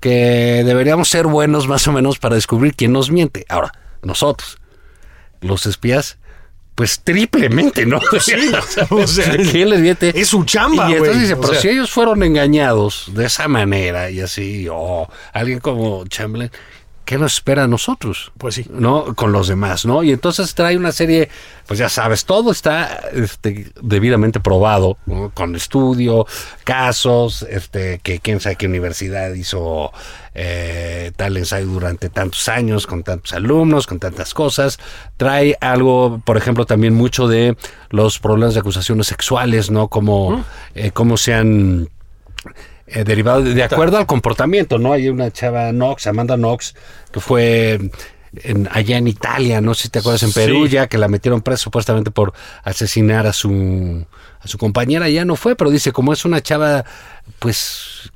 que 0.00 0.62
deberíamos 0.64 1.08
ser 1.08 1.26
buenos 1.26 1.66
más 1.66 1.86
o 1.88 1.92
menos 1.92 2.18
para 2.18 2.34
descubrir 2.36 2.74
quién 2.74 2.92
nos 2.92 3.10
miente. 3.10 3.44
Ahora, 3.48 3.72
nosotros, 4.02 4.58
los 5.40 5.66
espías, 5.66 6.18
pues 6.76 7.00
triplemente, 7.02 7.84
¿no? 7.84 8.00
Sí, 8.20 8.34
o 8.90 9.06
sea, 9.06 9.36
¿quién 9.36 9.70
les 9.70 9.80
miente? 9.80 10.12
es 10.20 10.28
su 10.28 10.44
chamba, 10.44 10.88
Y 10.90 10.94
entonces 10.94 11.20
dice, 11.22 11.36
pero 11.36 11.52
sea. 11.54 11.60
si 11.60 11.68
ellos 11.70 11.90
fueron 11.90 12.22
engañados 12.22 13.06
de 13.12 13.26
esa 13.26 13.48
manera 13.48 14.10
y 14.10 14.20
así, 14.20 14.68
o 14.70 15.08
alguien 15.32 15.58
como 15.58 16.06
Chamberlain, 16.06 16.52
¿qué 17.08 17.16
nos 17.16 17.32
espera 17.36 17.64
a 17.64 17.66
nosotros? 17.66 18.32
Pues 18.36 18.56
sí. 18.56 18.66
¿no? 18.68 19.14
Con 19.14 19.32
los 19.32 19.48
demás, 19.48 19.86
¿no? 19.86 20.02
Y 20.02 20.12
entonces 20.12 20.54
trae 20.54 20.76
una 20.76 20.92
serie, 20.92 21.30
pues 21.66 21.78
ya 21.78 21.88
sabes, 21.88 22.26
todo 22.26 22.52
está 22.52 23.00
este, 23.14 23.72
debidamente 23.80 24.40
probado, 24.40 24.98
¿no? 25.06 25.30
Con 25.30 25.56
estudio, 25.56 26.26
casos, 26.64 27.46
este, 27.48 28.00
que 28.00 28.20
quién 28.20 28.40
sabe 28.40 28.56
qué 28.56 28.66
universidad 28.66 29.32
hizo 29.32 29.90
eh, 30.34 31.10
tal 31.16 31.38
ensayo 31.38 31.64
durante 31.68 32.10
tantos 32.10 32.46
años, 32.50 32.86
con 32.86 33.02
tantos 33.04 33.32
alumnos, 33.32 33.86
con 33.86 33.98
tantas 33.98 34.34
cosas. 34.34 34.78
Trae 35.16 35.56
algo, 35.62 36.20
por 36.26 36.36
ejemplo, 36.36 36.66
también 36.66 36.92
mucho 36.92 37.26
de 37.26 37.56
los 37.88 38.18
problemas 38.18 38.52
de 38.52 38.60
acusaciones 38.60 39.06
sexuales, 39.06 39.70
¿no? 39.70 39.88
Como, 39.88 40.44
eh, 40.74 40.90
cómo 40.90 41.16
se 41.16 41.32
han 41.32 41.88
eh, 42.90 43.04
derivado 43.04 43.42
de, 43.42 43.54
de 43.54 43.62
acuerdo 43.62 43.98
al 43.98 44.06
comportamiento, 44.06 44.78
¿no? 44.78 44.92
Hay 44.92 45.08
una 45.08 45.30
chava 45.30 45.70
Knox, 45.70 46.06
Amanda 46.06 46.36
Knox, 46.36 46.74
que 47.12 47.20
fue 47.20 47.78
en- 48.42 48.68
allá 48.72 48.98
en 48.98 49.08
Italia, 49.08 49.60
no 49.60 49.74
sé 49.74 49.84
si 49.84 49.88
te 49.88 49.98
acuerdas, 50.00 50.22
en 50.22 50.32
Perú, 50.32 50.66
Sí. 50.66 50.72
ya 50.72 50.86
que 50.86 50.98
la 50.98 51.08
metieron 51.08 51.40
presa 51.40 51.62
supuestamente 51.62 52.10
por 52.10 52.32
asesinar 52.62 53.26
a 53.26 53.32
su 53.32 54.06
a 54.40 54.46
su 54.46 54.56
compañera, 54.58 55.08
ya 55.08 55.24
no 55.24 55.34
fue, 55.34 55.56
pero 55.56 55.70
dice, 55.70 55.90
como 55.92 56.12
es 56.12 56.24
una 56.24 56.40
chava, 56.40 56.84
pues 57.38 58.10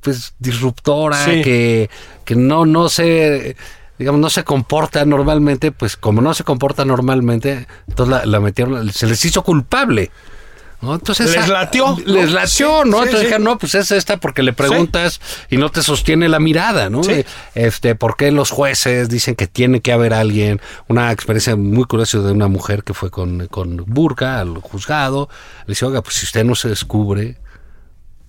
pues 0.00 0.34
disruptora, 0.38 1.24
Sí. 1.24 1.42
que, 1.42 1.90
que 2.24 2.36
no, 2.36 2.64
no 2.64 2.88
se 2.88 3.56
digamos, 3.98 4.20
no 4.20 4.28
se 4.30 4.44
comporta 4.44 5.04
normalmente, 5.06 5.72
pues 5.72 5.96
como 5.96 6.20
no 6.20 6.32
se 6.34 6.44
comporta 6.44 6.84
normalmente, 6.84 7.66
entonces 7.88 8.10
la, 8.14 8.26
la 8.26 8.40
metieron, 8.40 8.92
se 8.92 9.06
les 9.06 9.24
hizo 9.24 9.42
culpable. 9.42 10.10
¿No? 10.86 10.94
Entonces, 10.94 11.30
Les 11.34 11.44
ah, 11.44 11.48
latió, 11.52 11.96
Les 12.06 12.32
latió, 12.32 12.84
¿no? 12.84 12.98
sí, 12.98 13.08
Entonces 13.08 13.18
sí. 13.18 13.24
dijeron, 13.26 13.44
no, 13.44 13.58
pues 13.58 13.74
es 13.74 13.90
esta 13.90 14.16
porque 14.16 14.42
le 14.42 14.52
preguntas 14.52 15.20
y 15.50 15.56
no 15.58 15.68
te 15.70 15.82
sostiene 15.82 16.28
la 16.28 16.38
mirada, 16.40 16.88
¿no? 16.88 17.02
Sí. 17.02 17.24
Este, 17.54 17.94
¿por 17.94 18.16
qué 18.16 18.30
los 18.30 18.50
jueces 18.50 19.08
dicen 19.08 19.34
que 19.34 19.46
tiene 19.46 19.80
que 19.80 19.92
haber 19.92 20.14
alguien? 20.14 20.60
Una 20.88 21.12
experiencia 21.12 21.56
muy 21.56 21.84
curiosa 21.84 22.18
de 22.20 22.32
una 22.32 22.48
mujer 22.48 22.84
que 22.84 22.94
fue 22.94 23.10
con, 23.10 23.46
con 23.48 23.76
burka 23.86 24.40
al 24.40 24.56
juzgado. 24.58 25.28
Le 25.66 25.72
dice, 25.72 25.84
oiga, 25.84 26.02
pues 26.02 26.14
si 26.16 26.24
usted 26.24 26.44
no 26.44 26.54
se 26.54 26.68
descubre, 26.68 27.36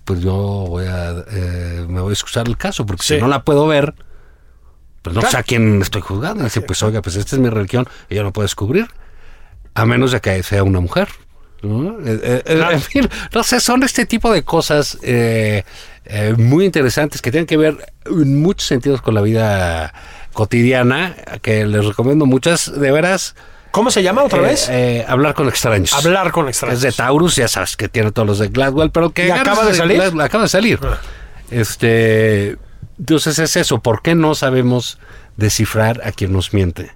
pues 0.04 0.20
yo 0.20 0.32
voy 0.34 0.86
a, 0.86 1.24
eh, 1.30 1.86
me 1.88 2.00
voy 2.00 2.10
a 2.10 2.12
excusar 2.12 2.48
el 2.48 2.56
caso, 2.56 2.84
porque 2.86 3.02
si 3.04 3.16
no 3.18 3.28
la 3.28 3.44
puedo 3.44 3.66
ver, 3.66 3.94
pues 5.02 5.14
no 5.14 5.20
Claro. 5.20 5.30
sé 5.32 5.36
a 5.38 5.42
quién 5.42 5.80
estoy 5.82 6.00
juzgando. 6.02 6.42
Y 6.42 6.44
dice, 6.44 6.60
pues 6.62 6.82
oiga, 6.82 7.02
pues 7.02 7.16
esta 7.16 7.36
es 7.36 7.40
mi 7.42 7.48
religión 7.50 7.86
y 8.10 8.14
yo 8.16 8.22
no 8.22 8.32
puedo 8.32 8.44
descubrir, 8.44 8.88
a 9.74 9.84
menos 9.86 10.10
de 10.12 10.20
que 10.20 10.42
sea 10.42 10.62
una 10.64 10.80
mujer. 10.80 11.08
¿No? 11.62 11.98
Eh, 12.00 12.20
eh, 12.22 12.42
eh, 12.46 12.66
En 12.72 12.80
fin, 12.80 13.08
no 13.34 13.42
sé, 13.42 13.60
son 13.60 13.82
este 13.82 14.06
tipo 14.06 14.32
de 14.32 14.42
cosas 14.42 14.98
eh, 15.02 15.64
muy 16.36 16.64
interesantes 16.64 17.20
que 17.20 17.30
tienen 17.30 17.46
que 17.46 17.56
ver 17.56 17.92
en 18.06 18.40
muchos 18.40 18.66
sentidos 18.66 19.02
con 19.02 19.14
la 19.14 19.20
vida 19.20 19.92
cotidiana, 20.32 21.16
que 21.42 21.66
les 21.66 21.84
recomiendo 21.84 22.26
muchas, 22.26 22.72
de 22.78 22.90
veras. 22.92 23.34
¿Cómo 23.70 23.90
se 23.90 24.02
llama 24.02 24.22
otra 24.22 24.40
vez? 24.40 24.70
hablar 25.06 25.34
con 25.34 25.48
extraños. 25.48 25.92
Hablar 25.92 26.32
con 26.32 26.48
extraños. 26.48 26.78
Es 26.78 26.82
de 26.82 26.92
Taurus, 26.92 27.36
ya 27.36 27.48
sabes 27.48 27.76
que 27.76 27.88
tiene 27.88 28.12
todos 28.12 28.26
los 28.26 28.38
de 28.38 28.48
Gladwell, 28.48 28.90
pero 28.90 29.10
que 29.10 29.28
¿Y 29.28 29.30
acaba 29.30 29.64
de 29.64 29.74
salir? 29.74 29.96
Gladwell, 29.96 30.20
acaba 30.22 30.44
de 30.44 30.48
salir. 30.48 30.78
Ah. 30.82 30.98
Este, 31.50 32.56
entonces 32.98 33.38
es 33.38 33.56
eso, 33.56 33.80
¿por 33.80 34.02
qué 34.02 34.14
no 34.14 34.34
sabemos 34.34 34.98
descifrar 35.36 36.00
a 36.04 36.12
quien 36.12 36.32
nos 36.32 36.52
miente? 36.52 36.90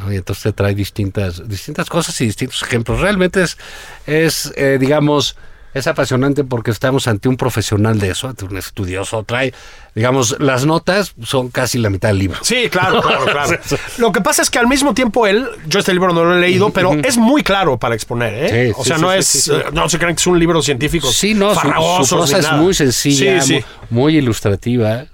¿No? 0.00 0.12
Y 0.12 0.16
entonces 0.16 0.42
te 0.42 0.52
trae 0.52 0.74
distintas, 0.74 1.48
distintas 1.48 1.88
cosas 1.88 2.20
y 2.20 2.26
distintos 2.26 2.62
ejemplos. 2.62 3.00
Realmente 3.00 3.42
es, 3.42 3.58
es 4.06 4.52
eh, 4.56 4.78
digamos, 4.80 5.36
es 5.72 5.86
apasionante 5.86 6.42
porque 6.42 6.70
estamos 6.70 7.06
ante 7.06 7.28
un 7.28 7.36
profesional 7.36 7.98
de 7.98 8.10
eso, 8.10 8.28
ante 8.28 8.44
un 8.44 8.56
estudioso. 8.56 9.22
Trae, 9.22 9.54
digamos, 9.94 10.36
las 10.40 10.66
notas 10.66 11.14
son 11.22 11.48
casi 11.50 11.78
la 11.78 11.90
mitad 11.90 12.08
del 12.08 12.18
libro. 12.18 12.38
Sí, 12.42 12.68
claro, 12.70 13.00
claro, 13.00 13.24
claro. 13.30 13.58
Lo 13.98 14.10
que 14.10 14.20
pasa 14.20 14.42
es 14.42 14.50
que 14.50 14.58
al 14.58 14.66
mismo 14.66 14.94
tiempo 14.94 15.26
él, 15.26 15.46
yo 15.66 15.78
este 15.78 15.92
libro 15.92 16.12
no 16.12 16.24
lo 16.24 16.36
he 16.36 16.40
leído, 16.40 16.70
pero 16.70 16.94
es 17.04 17.16
muy 17.16 17.42
claro 17.42 17.78
para 17.78 17.94
exponer, 17.94 18.34
¿eh? 18.34 18.66
Sí, 18.66 18.74
o 18.76 18.84
sea, 18.84 18.96
sí, 18.96 19.02
no 19.02 19.12
sí, 19.12 19.18
es, 19.18 19.48
eh, 19.48 19.64
no 19.72 19.88
se 19.88 19.98
crean 19.98 20.14
que 20.14 20.20
es 20.20 20.26
un 20.26 20.38
libro 20.38 20.60
científico. 20.62 21.10
Sí, 21.12 21.34
no, 21.34 21.54
su, 21.54 21.60
su 22.04 22.16
prosa 22.16 22.38
es 22.38 22.52
muy 22.52 22.74
sencilla, 22.74 23.40
Sí, 23.40 23.54
sí. 23.60 23.64
Muy, 23.90 24.02
muy 24.02 24.16
ilustrativa. 24.16 25.06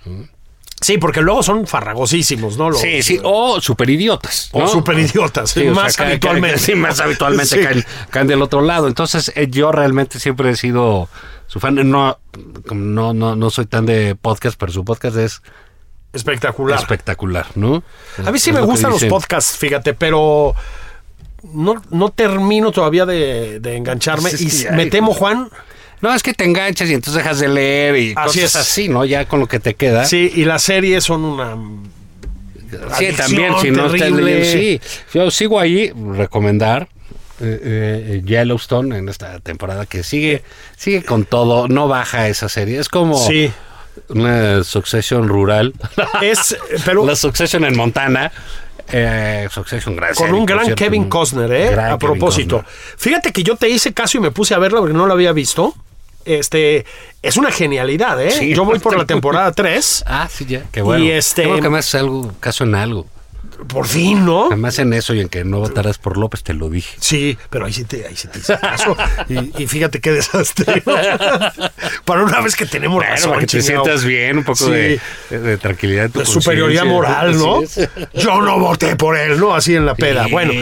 Sí, 0.86 0.98
porque 0.98 1.20
luego 1.20 1.42
son 1.42 1.66
farragosísimos, 1.66 2.56
¿no? 2.56 2.70
Los- 2.70 2.80
Sí, 2.80 3.02
sí, 3.02 3.18
o 3.24 3.60
super 3.60 3.90
idiotas. 3.90 4.50
O 4.52 4.68
superidiotas, 4.68 5.50
sí, 5.50 5.64
más 5.64 5.98
habitualmente. 5.98 6.58
caen- 6.58 6.64
sí, 6.64 6.74
más 6.76 7.00
habitualmente 7.00 7.60
caen, 7.60 7.84
caen 8.10 8.26
del 8.28 8.40
otro 8.40 8.60
lado. 8.60 8.86
Entonces, 8.86 9.32
eh, 9.34 9.48
yo 9.50 9.72
realmente 9.72 10.20
siempre 10.20 10.48
he 10.50 10.54
sido 10.54 11.08
su 11.48 11.58
fan. 11.58 11.74
No, 11.90 12.18
no, 12.70 13.12
no, 13.12 13.34
no 13.34 13.50
soy 13.50 13.66
tan 13.66 13.84
de 13.84 14.14
podcast, 14.14 14.56
pero 14.60 14.70
su 14.70 14.84
podcast 14.84 15.16
es 15.16 15.42
Espectacular. 16.12 16.78
espectacular, 16.78 17.46
¿no? 17.56 17.82
A 18.24 18.30
mí 18.30 18.38
sí 18.38 18.50
Es 18.50 18.54
me 18.54 18.60
lo 18.60 18.66
gustan 18.66 18.92
los 18.92 19.02
podcasts, 19.06 19.56
fíjate, 19.58 19.92
pero 19.92 20.54
no, 21.52 21.82
no 21.90 22.10
termino 22.10 22.70
todavía 22.70 23.06
de, 23.06 23.58
de 23.58 23.76
engancharme. 23.76 24.30
Pues 24.30 24.40
es 24.40 24.62
y 24.66 24.68
me 24.70 24.86
temo, 24.86 25.12
Juan, 25.14 25.50
No, 26.00 26.14
es 26.14 26.22
que 26.22 26.34
te 26.34 26.44
enganchas 26.44 26.90
y 26.90 26.94
entonces 26.94 27.22
dejas 27.22 27.38
de 27.40 27.48
leer 27.48 27.96
y 27.96 28.14
Así 28.16 28.40
cosas 28.40 28.54
es. 28.54 28.56
así, 28.56 28.88
¿no? 28.88 29.04
Ya 29.04 29.26
con 29.26 29.40
lo 29.40 29.46
que 29.48 29.60
te 29.60 29.74
queda. 29.74 30.04
sí, 30.04 30.30
y 30.34 30.44
las 30.44 30.62
series 30.62 31.04
son 31.04 31.24
una... 31.24 31.56
Sí, 32.98 33.08
también, 33.16 33.54
si 33.62 33.70
no 33.70 33.86
estás 33.86 34.00
terrible. 34.00 34.24
leyendo, 34.24 34.84
sí. 34.84 34.98
Yo 35.14 35.30
sigo 35.30 35.60
ahí, 35.60 35.92
recomendar 36.14 36.88
eh, 37.40 38.18
eh, 38.18 38.22
Yellowstone 38.24 38.96
en 38.98 39.08
esta 39.08 39.38
temporada 39.40 39.86
que 39.86 40.02
sigue, 40.02 40.42
sigue 40.76 41.02
con 41.04 41.24
todo, 41.24 41.68
no 41.68 41.86
baja 41.88 42.28
esa 42.28 42.48
serie. 42.48 42.78
Es 42.80 42.88
como 42.88 43.18
Sí, 43.24 43.50
una 44.08 44.64
Succession 44.64 45.28
rural. 45.28 45.72
es... 46.22 46.56
Pero 46.84 47.06
La 47.06 47.14
Succession 47.16 47.64
en 47.64 47.76
Montana. 47.76 48.32
Eh, 48.92 49.48
Succession, 49.50 49.96
gracias. 49.96 50.18
con 50.18 50.34
un 50.34 50.44
gran 50.44 50.74
Kevin 50.74 51.08
Costner, 51.08 51.50
¿eh? 51.52 51.70
Gran 51.70 51.92
a 51.92 51.98
propósito. 51.98 52.64
Fíjate 52.96 53.32
que 53.32 53.42
yo 53.42 53.56
te 53.56 53.68
hice 53.68 53.92
caso 53.94 54.18
y 54.18 54.20
me 54.20 54.30
puse 54.30 54.54
a 54.54 54.58
verla 54.58 54.80
porque 54.80 54.94
no 54.94 55.06
la 55.06 55.14
había 55.14 55.32
visto. 55.32 55.74
Este, 56.26 56.84
es 57.22 57.36
una 57.36 57.50
genialidad, 57.50 58.20
¿eh? 58.22 58.30
Sí, 58.32 58.54
yo 58.54 58.64
voy 58.64 58.78
por 58.78 58.96
la 58.96 59.04
temporada 59.06 59.52
3. 59.52 60.04
Ah, 60.06 60.28
sí, 60.30 60.44
ya. 60.46 60.62
Qué 60.72 60.82
bueno. 60.82 61.04
Y 61.04 61.10
este- 61.10 61.46
bueno 61.46 61.70
que 61.70 61.76
haces 61.78 61.94
algo, 61.96 62.34
caso 62.40 62.64
en 62.64 62.74
algo. 62.74 63.06
Por 63.68 63.86
fin, 63.86 64.26
¿no? 64.26 64.48
Además 64.48 64.78
en 64.80 64.92
eso 64.92 65.14
y 65.14 65.20
en 65.20 65.30
que 65.30 65.42
no 65.42 65.60
votarás 65.60 65.96
por 65.96 66.18
López, 66.18 66.42
te 66.42 66.52
lo 66.52 66.68
dije. 66.68 66.94
Sí, 67.00 67.38
pero 67.48 67.64
ahí 67.64 67.72
sí 67.72 67.84
te, 67.84 68.06
ahí 68.06 68.14
sí 68.14 68.28
te 68.28 68.38
hice 68.40 68.58
caso. 68.58 68.94
Y, 69.30 69.62
y 69.62 69.66
fíjate 69.66 69.98
qué 70.00 70.10
desastre. 70.12 70.82
Para 72.04 72.22
una 72.24 72.40
vez 72.40 72.54
que 72.54 72.66
tenemos 72.66 72.96
Bueno, 72.96 73.10
razón, 73.12 73.30
para 73.30 73.40
que 73.40 73.46
te 73.46 73.62
sientas 73.62 74.04
bien, 74.04 74.38
un 74.38 74.44
poco 74.44 74.66
Sí. 74.66 74.70
de, 74.72 75.00
de- 75.30 75.38
de 75.38 75.56
tranquilidad. 75.56 76.06
en 76.06 76.12
tu 76.12 76.18
de 76.20 76.26
superioridad 76.26 76.84
moral, 76.84 77.36
¿no? 77.38 77.62
Yo 78.14 78.40
no 78.42 78.58
voté 78.58 78.94
por 78.96 79.16
él, 79.16 79.38
¿no? 79.40 79.54
Así 79.54 79.74
en 79.74 79.86
la 79.86 79.94
peda. 79.94 80.24
Sí. 80.24 80.30
Bueno, 80.32 80.52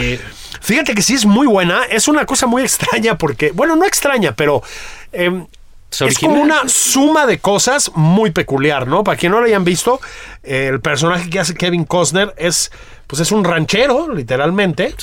fíjate 0.61 0.95
que 0.95 1.01
sí 1.01 1.15
es 1.15 1.25
muy 1.25 1.47
buena. 1.47 1.83
Es 1.85 2.07
una 2.07 2.25
cosa 2.25 2.47
muy 2.47 2.61
extraña 2.63 3.17
porque, 3.17 3.51
bueno, 3.51 3.75
no 3.75 3.85
extraña, 3.85 4.33
pero 4.35 4.63
em, 5.11 5.47
Es 5.91 6.01
es 6.01 6.19
como 6.19 6.41
una 6.41 6.67
suma 6.67 7.25
de 7.25 7.39
cosas 7.39 7.91
muy 7.95 8.31
peculiar, 8.31 8.85
¿no? 8.87 9.03
Para 9.03 9.17
quien 9.17 9.31
no 9.31 9.39
lo 9.39 9.45
hayan 9.45 9.63
visto, 9.63 10.01
el 10.43 10.81
personaje 10.81 11.29
que 11.29 11.39
hace 11.39 11.53
Kevin 11.53 11.85
Costner 11.85 12.33
es, 12.37 12.71
pues 13.07 13.21
es 13.21 13.31
un 13.31 13.43
ranchero, 13.45 14.13
literalmente 14.13 14.93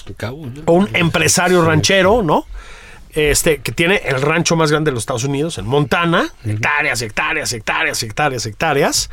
o 0.66 0.72
un 0.74 0.88
empresario 0.92 1.62
ranchero, 1.64 2.22
¿no? 2.22 2.44
Este, 3.14 3.58
que 3.58 3.72
tiene 3.72 4.02
el 4.06 4.20
rancho 4.22 4.56
más 4.56 4.70
grande 4.70 4.90
de 4.90 4.94
los 4.94 5.02
Estados 5.02 5.24
Unidos, 5.24 5.56
en 5.58 5.66
Montana, 5.66 6.30
hectáreas, 6.44 7.00
hectáreas, 7.02 7.52
hectáreas, 7.52 8.02
hectáreas, 8.02 8.46
hectáreas. 8.46 9.10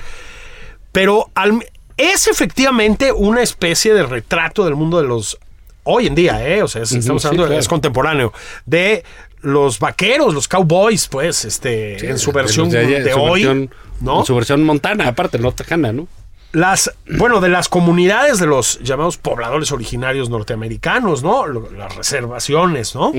Pero 0.91 1.29
al- 1.35 1.65
es 1.97 2.27
efectivamente 2.27 3.11
una 3.11 3.41
especie 3.41 3.93
de 3.93 4.03
retrato 4.03 4.65
del 4.65 4.75
mundo 4.75 5.01
de 5.01 5.07
los 5.07 5.37
hoy 5.83 6.07
en 6.07 6.15
día, 6.15 6.45
¿eh? 6.47 6.63
O 6.63 6.67
sea, 6.67 6.83
es- 6.83 6.91
estamos 6.93 7.21
sí, 7.21 7.27
hablando, 7.27 7.47
claro. 7.47 7.59
es 7.59 7.67
contemporáneo, 7.67 8.33
de 8.65 9.03
los 9.41 9.79
vaqueros, 9.79 10.33
los 10.33 10.47
cowboys, 10.47 11.07
pues, 11.07 11.45
este, 11.45 12.09
en 12.09 12.19
su 12.19 12.31
versión 12.31 12.69
de, 12.69 13.11
su 13.11 13.19
hoy, 13.21 13.43
versión- 13.43 13.69
¿no? 14.01 14.19
En 14.19 14.25
su 14.25 14.35
versión 14.35 14.63
montana, 14.63 15.07
aparte, 15.07 15.39
no 15.39 15.51
tejana, 15.51 15.91
¿no? 15.93 16.07
las 16.51 16.91
bueno 17.07 17.41
de 17.41 17.47
las 17.49 17.69
comunidades 17.69 18.39
de 18.39 18.47
los 18.47 18.79
llamados 18.79 19.17
pobladores 19.17 19.71
originarios 19.71 20.31
norteamericanos 20.31 21.21
no 21.21 21.45
las 21.45 21.95
reservaciones 21.95 22.95
no 22.95 23.11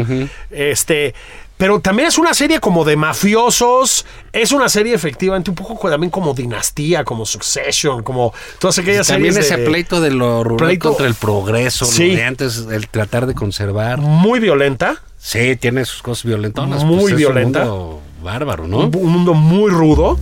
este 0.51 1.14
pero 1.57 1.79
también 1.79 2.09
es 2.09 2.18
una 2.18 2.35
serie 2.35 2.59
como 2.59 2.85
de 2.85 2.97
mafiosos 2.97 4.05
es 4.33 4.51
una 4.51 4.68
serie 4.68 4.95
efectivamente 4.95 5.49
un 5.49 5.55
poco 5.55 5.89
también 5.89 6.11
como 6.11 6.35
dinastía 6.35 7.05
como 7.05 7.25
succession 7.25 8.03
como 8.03 8.35
todas 8.59 8.77
aquellas 8.81 9.07
También 9.07 9.35
series 9.35 9.49
ese 9.53 9.61
de- 9.62 9.66
pleito 9.68 10.01
de 10.01 10.11
lo 10.11 10.43
rural 10.43 10.71
pleito- 10.71 10.89
contra 10.89 11.07
el 11.07 11.14
progreso. 11.14 11.85
Sí. 11.87 12.16
de 12.16 12.25
antes, 12.25 12.66
el 12.68 12.89
tratar 12.89 13.27
de 13.27 13.35
conservar. 13.35 13.99
muy 13.99 14.41
violenta 14.41 15.01
Sí, 15.23 15.55
tiene 15.57 15.85
sus 15.85 16.03
cosas 16.03 16.25
violentonas. 16.25 16.83
Muy 16.85 16.97
pues 16.97 17.07
es 17.09 17.12
un 17.12 17.16
violenta. 17.18 17.61
mundo 17.61 18.01
bárbaro, 18.23 18.66
¿no? 18.66 18.79
un, 18.79 18.91
un 18.97 19.12
mundo 19.12 19.35
muy 19.35 19.71
rudo 19.71 20.18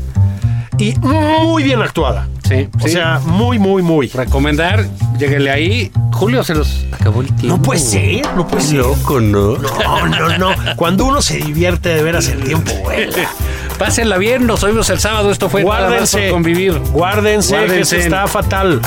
y 0.78 0.94
muy 1.01 1.62
bien 1.64 1.80
actuada 1.82 2.28
Sí, 2.49 2.68
o 2.78 2.82
sí. 2.84 2.90
sea 2.90 3.20
muy 3.24 3.59
muy 3.59 3.82
muy 3.82 4.09
recomendar, 4.09 4.86
lléguenle 5.18 5.51
ahí. 5.51 5.90
Julio 6.12 6.42
se 6.44 6.55
los 6.55 6.84
acabó 6.92 7.20
el 7.20 7.26
tiempo. 7.34 7.57
no 7.57 7.62
puede 7.62 7.80
ser 7.80 8.22
no 8.36 8.46
puede 8.46 8.62
ser 8.62 8.76
Loco, 8.78 9.20
¿no? 9.20 9.57
no 9.59 10.07
no 10.07 10.38
no 10.38 10.51
cuando 10.76 11.05
uno 11.07 11.20
se 11.22 11.36
divierte 11.38 11.88
de 11.90 12.03
veras 12.03 12.28
el 12.28 12.42
tiempo 12.42 12.72
vuela 12.82 13.12
Pásenla 13.78 14.18
bien, 14.18 14.44
nos 14.46 14.64
oímos 14.64 14.90
el 14.90 14.99
sábado. 14.99 15.30
Esto 15.30 15.49
fue 15.49 15.62
Nada 15.62 15.74
más 15.74 15.88
Guárdense. 15.88 16.20
por 16.22 16.30
convivir. 16.30 16.72
Guárdense, 16.90 17.53
que 17.55 17.59
Guárdense. 17.61 17.96
eso 17.99 18.05
está 18.07 18.26
fatal. 18.26 18.80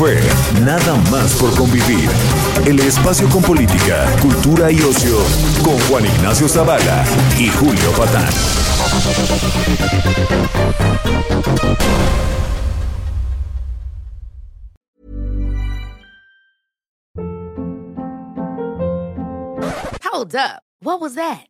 Fue 0.00 0.18
Nada 0.64 0.96
más 1.10 1.34
por 1.34 1.54
convivir. 1.54 2.08
El 2.64 2.80
espacio 2.80 3.28
con 3.28 3.42
política, 3.42 4.06
cultura 4.22 4.70
y 4.72 4.80
ocio 4.80 5.18
con 5.62 5.78
Juan 5.80 6.06
Ignacio 6.06 6.48
Zavala 6.48 7.04
y 7.38 7.48
Julio 7.48 7.92
Patán. 7.98 8.24
Hold 20.10 20.34
up. 20.34 20.62
What 20.80 21.02
was 21.02 21.14
that? 21.16 21.49